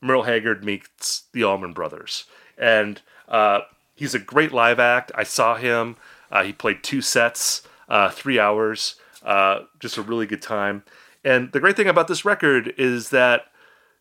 Merle 0.00 0.22
Haggard 0.22 0.64
meets 0.64 1.24
the 1.32 1.44
Allman 1.44 1.72
Brothers. 1.72 2.24
And 2.56 3.02
uh, 3.28 3.60
he's 3.94 4.14
a 4.14 4.18
great 4.18 4.52
live 4.52 4.80
act. 4.80 5.12
I 5.14 5.24
saw 5.24 5.56
him. 5.56 5.96
Uh, 6.30 6.42
he 6.44 6.52
played 6.52 6.82
two 6.82 7.02
sets, 7.02 7.62
uh, 7.88 8.08
three 8.08 8.38
hours, 8.38 8.96
uh, 9.22 9.60
just 9.78 9.98
a 9.98 10.02
really 10.02 10.26
good 10.26 10.42
time. 10.42 10.84
And 11.24 11.52
the 11.52 11.60
great 11.60 11.76
thing 11.76 11.86
about 11.86 12.08
this 12.08 12.24
record 12.24 12.72
is 12.78 13.10
that, 13.10 13.44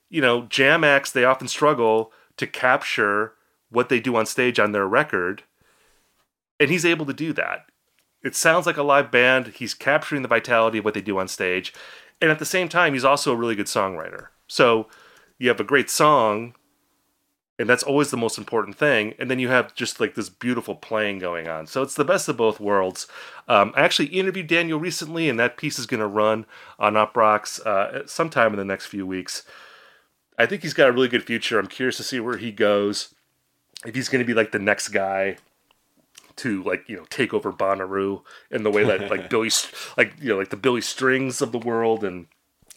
you 0.10 0.22
know, 0.22 0.44
jam 0.44 0.84
acts, 0.84 1.12
they 1.12 1.26
often 1.26 1.48
struggle 1.48 2.12
to 2.38 2.48
capture 2.48 3.34
what 3.70 3.90
they 3.90 4.00
do 4.00 4.16
on 4.16 4.26
stage 4.26 4.60
on 4.60 4.72
their 4.72 4.88
record. 4.88 5.44
And 6.62 6.70
he's 6.70 6.86
able 6.86 7.08
to 7.08 7.14
do 7.14 7.34
that. 7.34 7.66
It 8.24 8.36
sounds 8.36 8.68
like 8.68 8.78
a 8.78 8.84
live 8.84 9.10
band. 9.10 9.48
He's 9.48 9.74
capturing 9.74 10.22
the 10.22 10.28
vitality 10.28 10.78
of 10.78 10.86
what 10.86 10.94
they 10.94 11.02
do 11.02 11.18
on 11.18 11.28
stage. 11.28 11.74
And 12.22 12.30
at 12.30 12.38
the 12.38 12.46
same 12.46 12.70
time, 12.70 12.94
he's 12.94 13.04
also 13.04 13.34
a 13.34 13.36
really 13.36 13.56
good 13.56 13.66
songwriter. 13.66 14.28
So 14.48 14.88
you 15.40 15.50
have 15.50 15.60
a 15.60 15.64
great 15.64 15.90
song, 15.90 16.54
and 17.58 17.68
that's 17.68 17.82
always 17.82 18.12
the 18.12 18.18
most 18.18 18.38
important 18.38 18.78
thing. 18.78 19.16
And 19.18 19.32
then 19.32 19.40
you 19.40 19.50
have 19.50 19.74
just 19.74 20.00
like 20.00 20.14
this 20.14 20.30
beautiful 20.30 20.76
playing 20.76 21.18
going 21.18 21.48
on. 21.48 21.66
So 21.66 21.82
it's 21.82 21.96
the 21.96 22.06
best 22.06 22.30
of 22.30 22.38
both 22.38 22.60
worlds. 22.60 23.08
Um, 23.48 23.74
I 23.76 23.82
actually 23.82 24.10
interviewed 24.10 24.46
Daniel 24.46 24.80
recently, 24.80 25.30
and 25.30 25.40
that 25.40 25.58
piece 25.58 25.80
is 25.80 25.88
going 25.88 26.00
to 26.00 26.06
run 26.06 26.46
on 26.78 26.94
Uproxx 26.94 27.66
uh, 27.66 28.06
sometime 28.06 28.54
in 28.54 28.60
the 28.60 28.66
next 28.66 28.86
few 28.86 29.08
weeks. 29.08 29.42
I 30.38 30.46
think 30.46 30.62
he's 30.62 30.76
got 30.76 30.90
a 30.90 30.92
really 30.92 31.08
good 31.08 31.26
future. 31.26 31.58
I'm 31.58 31.66
curious 31.66 31.98
to 31.98 32.04
see 32.04 32.20
where 32.20 32.38
he 32.38 32.52
goes. 32.52 33.16
If 33.84 33.96
he's 33.96 34.10
going 34.10 34.24
to 34.24 34.28
be 34.28 34.36
like 34.36 34.52
the 34.52 34.60
next 34.60 34.90
guy 34.90 35.38
to 36.42 36.64
like 36.64 36.90
you 36.90 36.98
know 36.98 37.06
take 37.10 37.34
over 37.34 37.52
Bonnaroo 37.52 38.24
in 38.50 38.64
the 38.64 38.72
way 38.72 38.84
that 38.84 39.12
like 39.12 39.30
Billy 39.30 39.52
like 39.96 40.14
you 40.20 40.30
know 40.30 40.40
like 40.40 40.50
the 40.50 40.58
Billy 40.58 40.82
Strings 40.82 41.42
of 41.42 41.52
the 41.52 41.60
world 41.60 42.04
and 42.04 42.28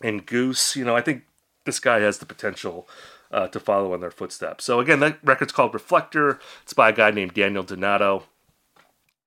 and 0.02 0.26
Goose. 0.26 0.76
You 0.76 0.84
know, 0.84 0.94
I 0.94 1.00
think 1.00 1.22
this 1.64 1.80
guy 1.80 2.00
has 2.00 2.18
the 2.18 2.26
potential 2.26 2.86
uh, 3.30 3.48
to 3.48 3.58
follow 3.58 3.94
in 3.94 4.00
their 4.00 4.10
footsteps. 4.10 4.64
So 4.64 4.80
again, 4.80 5.00
that 5.00 5.18
record's 5.24 5.52
called 5.52 5.72
Reflector. 5.72 6.38
It's 6.62 6.74
by 6.74 6.90
a 6.90 6.92
guy 6.92 7.10
named 7.10 7.34
Daniel 7.34 7.62
Donato. 7.62 8.24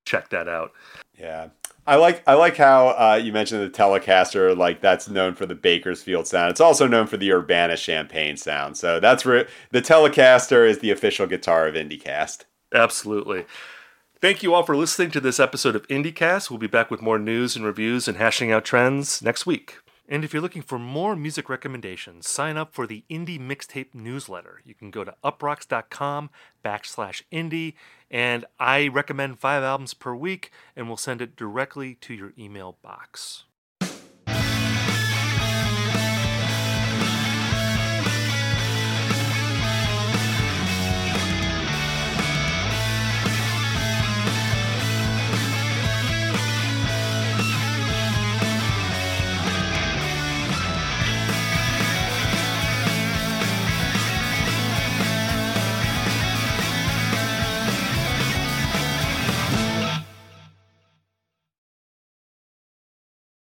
Check 0.04 0.30
that 0.30 0.48
out. 0.48 0.72
Yeah. 1.18 1.48
I 1.84 1.96
like 1.96 2.22
I 2.26 2.34
like 2.34 2.56
how 2.56 2.88
uh, 2.88 3.20
you 3.20 3.32
mentioned 3.32 3.62
the 3.62 3.76
Telecaster. 3.76 4.56
Like 4.56 4.82
that's 4.82 5.08
known 5.08 5.34
for 5.34 5.46
the 5.46 5.54
Bakersfield 5.54 6.26
sound. 6.26 6.50
It's 6.50 6.60
also 6.60 6.86
known 6.86 7.06
for 7.06 7.16
the 7.16 7.32
Urbana 7.32 7.76
Champaign 7.76 8.36
sound. 8.36 8.76
So 8.76 9.00
that's 9.00 9.24
where 9.24 9.48
the 9.70 9.80
Telecaster 9.80 10.68
is 10.68 10.78
the 10.78 10.90
official 10.90 11.26
guitar 11.26 11.66
of 11.66 11.74
IndieCast. 11.74 12.44
Absolutely. 12.74 13.46
Thank 14.20 14.42
you 14.42 14.52
all 14.52 14.64
for 14.64 14.76
listening 14.76 15.12
to 15.12 15.20
this 15.20 15.38
episode 15.38 15.76
of 15.76 15.86
IndieCast. 15.86 16.50
We'll 16.50 16.58
be 16.58 16.66
back 16.66 16.90
with 16.90 17.00
more 17.00 17.20
news 17.20 17.54
and 17.54 17.64
reviews 17.64 18.08
and 18.08 18.16
hashing 18.16 18.50
out 18.50 18.64
trends 18.64 19.22
next 19.22 19.46
week. 19.46 19.78
And 20.08 20.24
if 20.24 20.32
you're 20.32 20.42
looking 20.42 20.62
for 20.62 20.76
more 20.76 21.14
music 21.14 21.48
recommendations, 21.48 22.28
sign 22.28 22.56
up 22.56 22.74
for 22.74 22.84
the 22.84 23.04
Indie 23.08 23.38
Mixtape 23.38 23.94
newsletter. 23.94 24.60
You 24.64 24.74
can 24.74 24.90
go 24.90 25.04
to 25.04 25.14
uproxx.com 25.22 26.30
backslash 26.64 27.22
indie, 27.30 27.74
and 28.10 28.44
I 28.58 28.88
recommend 28.88 29.38
five 29.38 29.62
albums 29.62 29.94
per 29.94 30.16
week, 30.16 30.50
and 30.74 30.88
we'll 30.88 30.96
send 30.96 31.22
it 31.22 31.36
directly 31.36 31.94
to 32.00 32.12
your 32.12 32.32
email 32.36 32.76
box. 32.82 33.44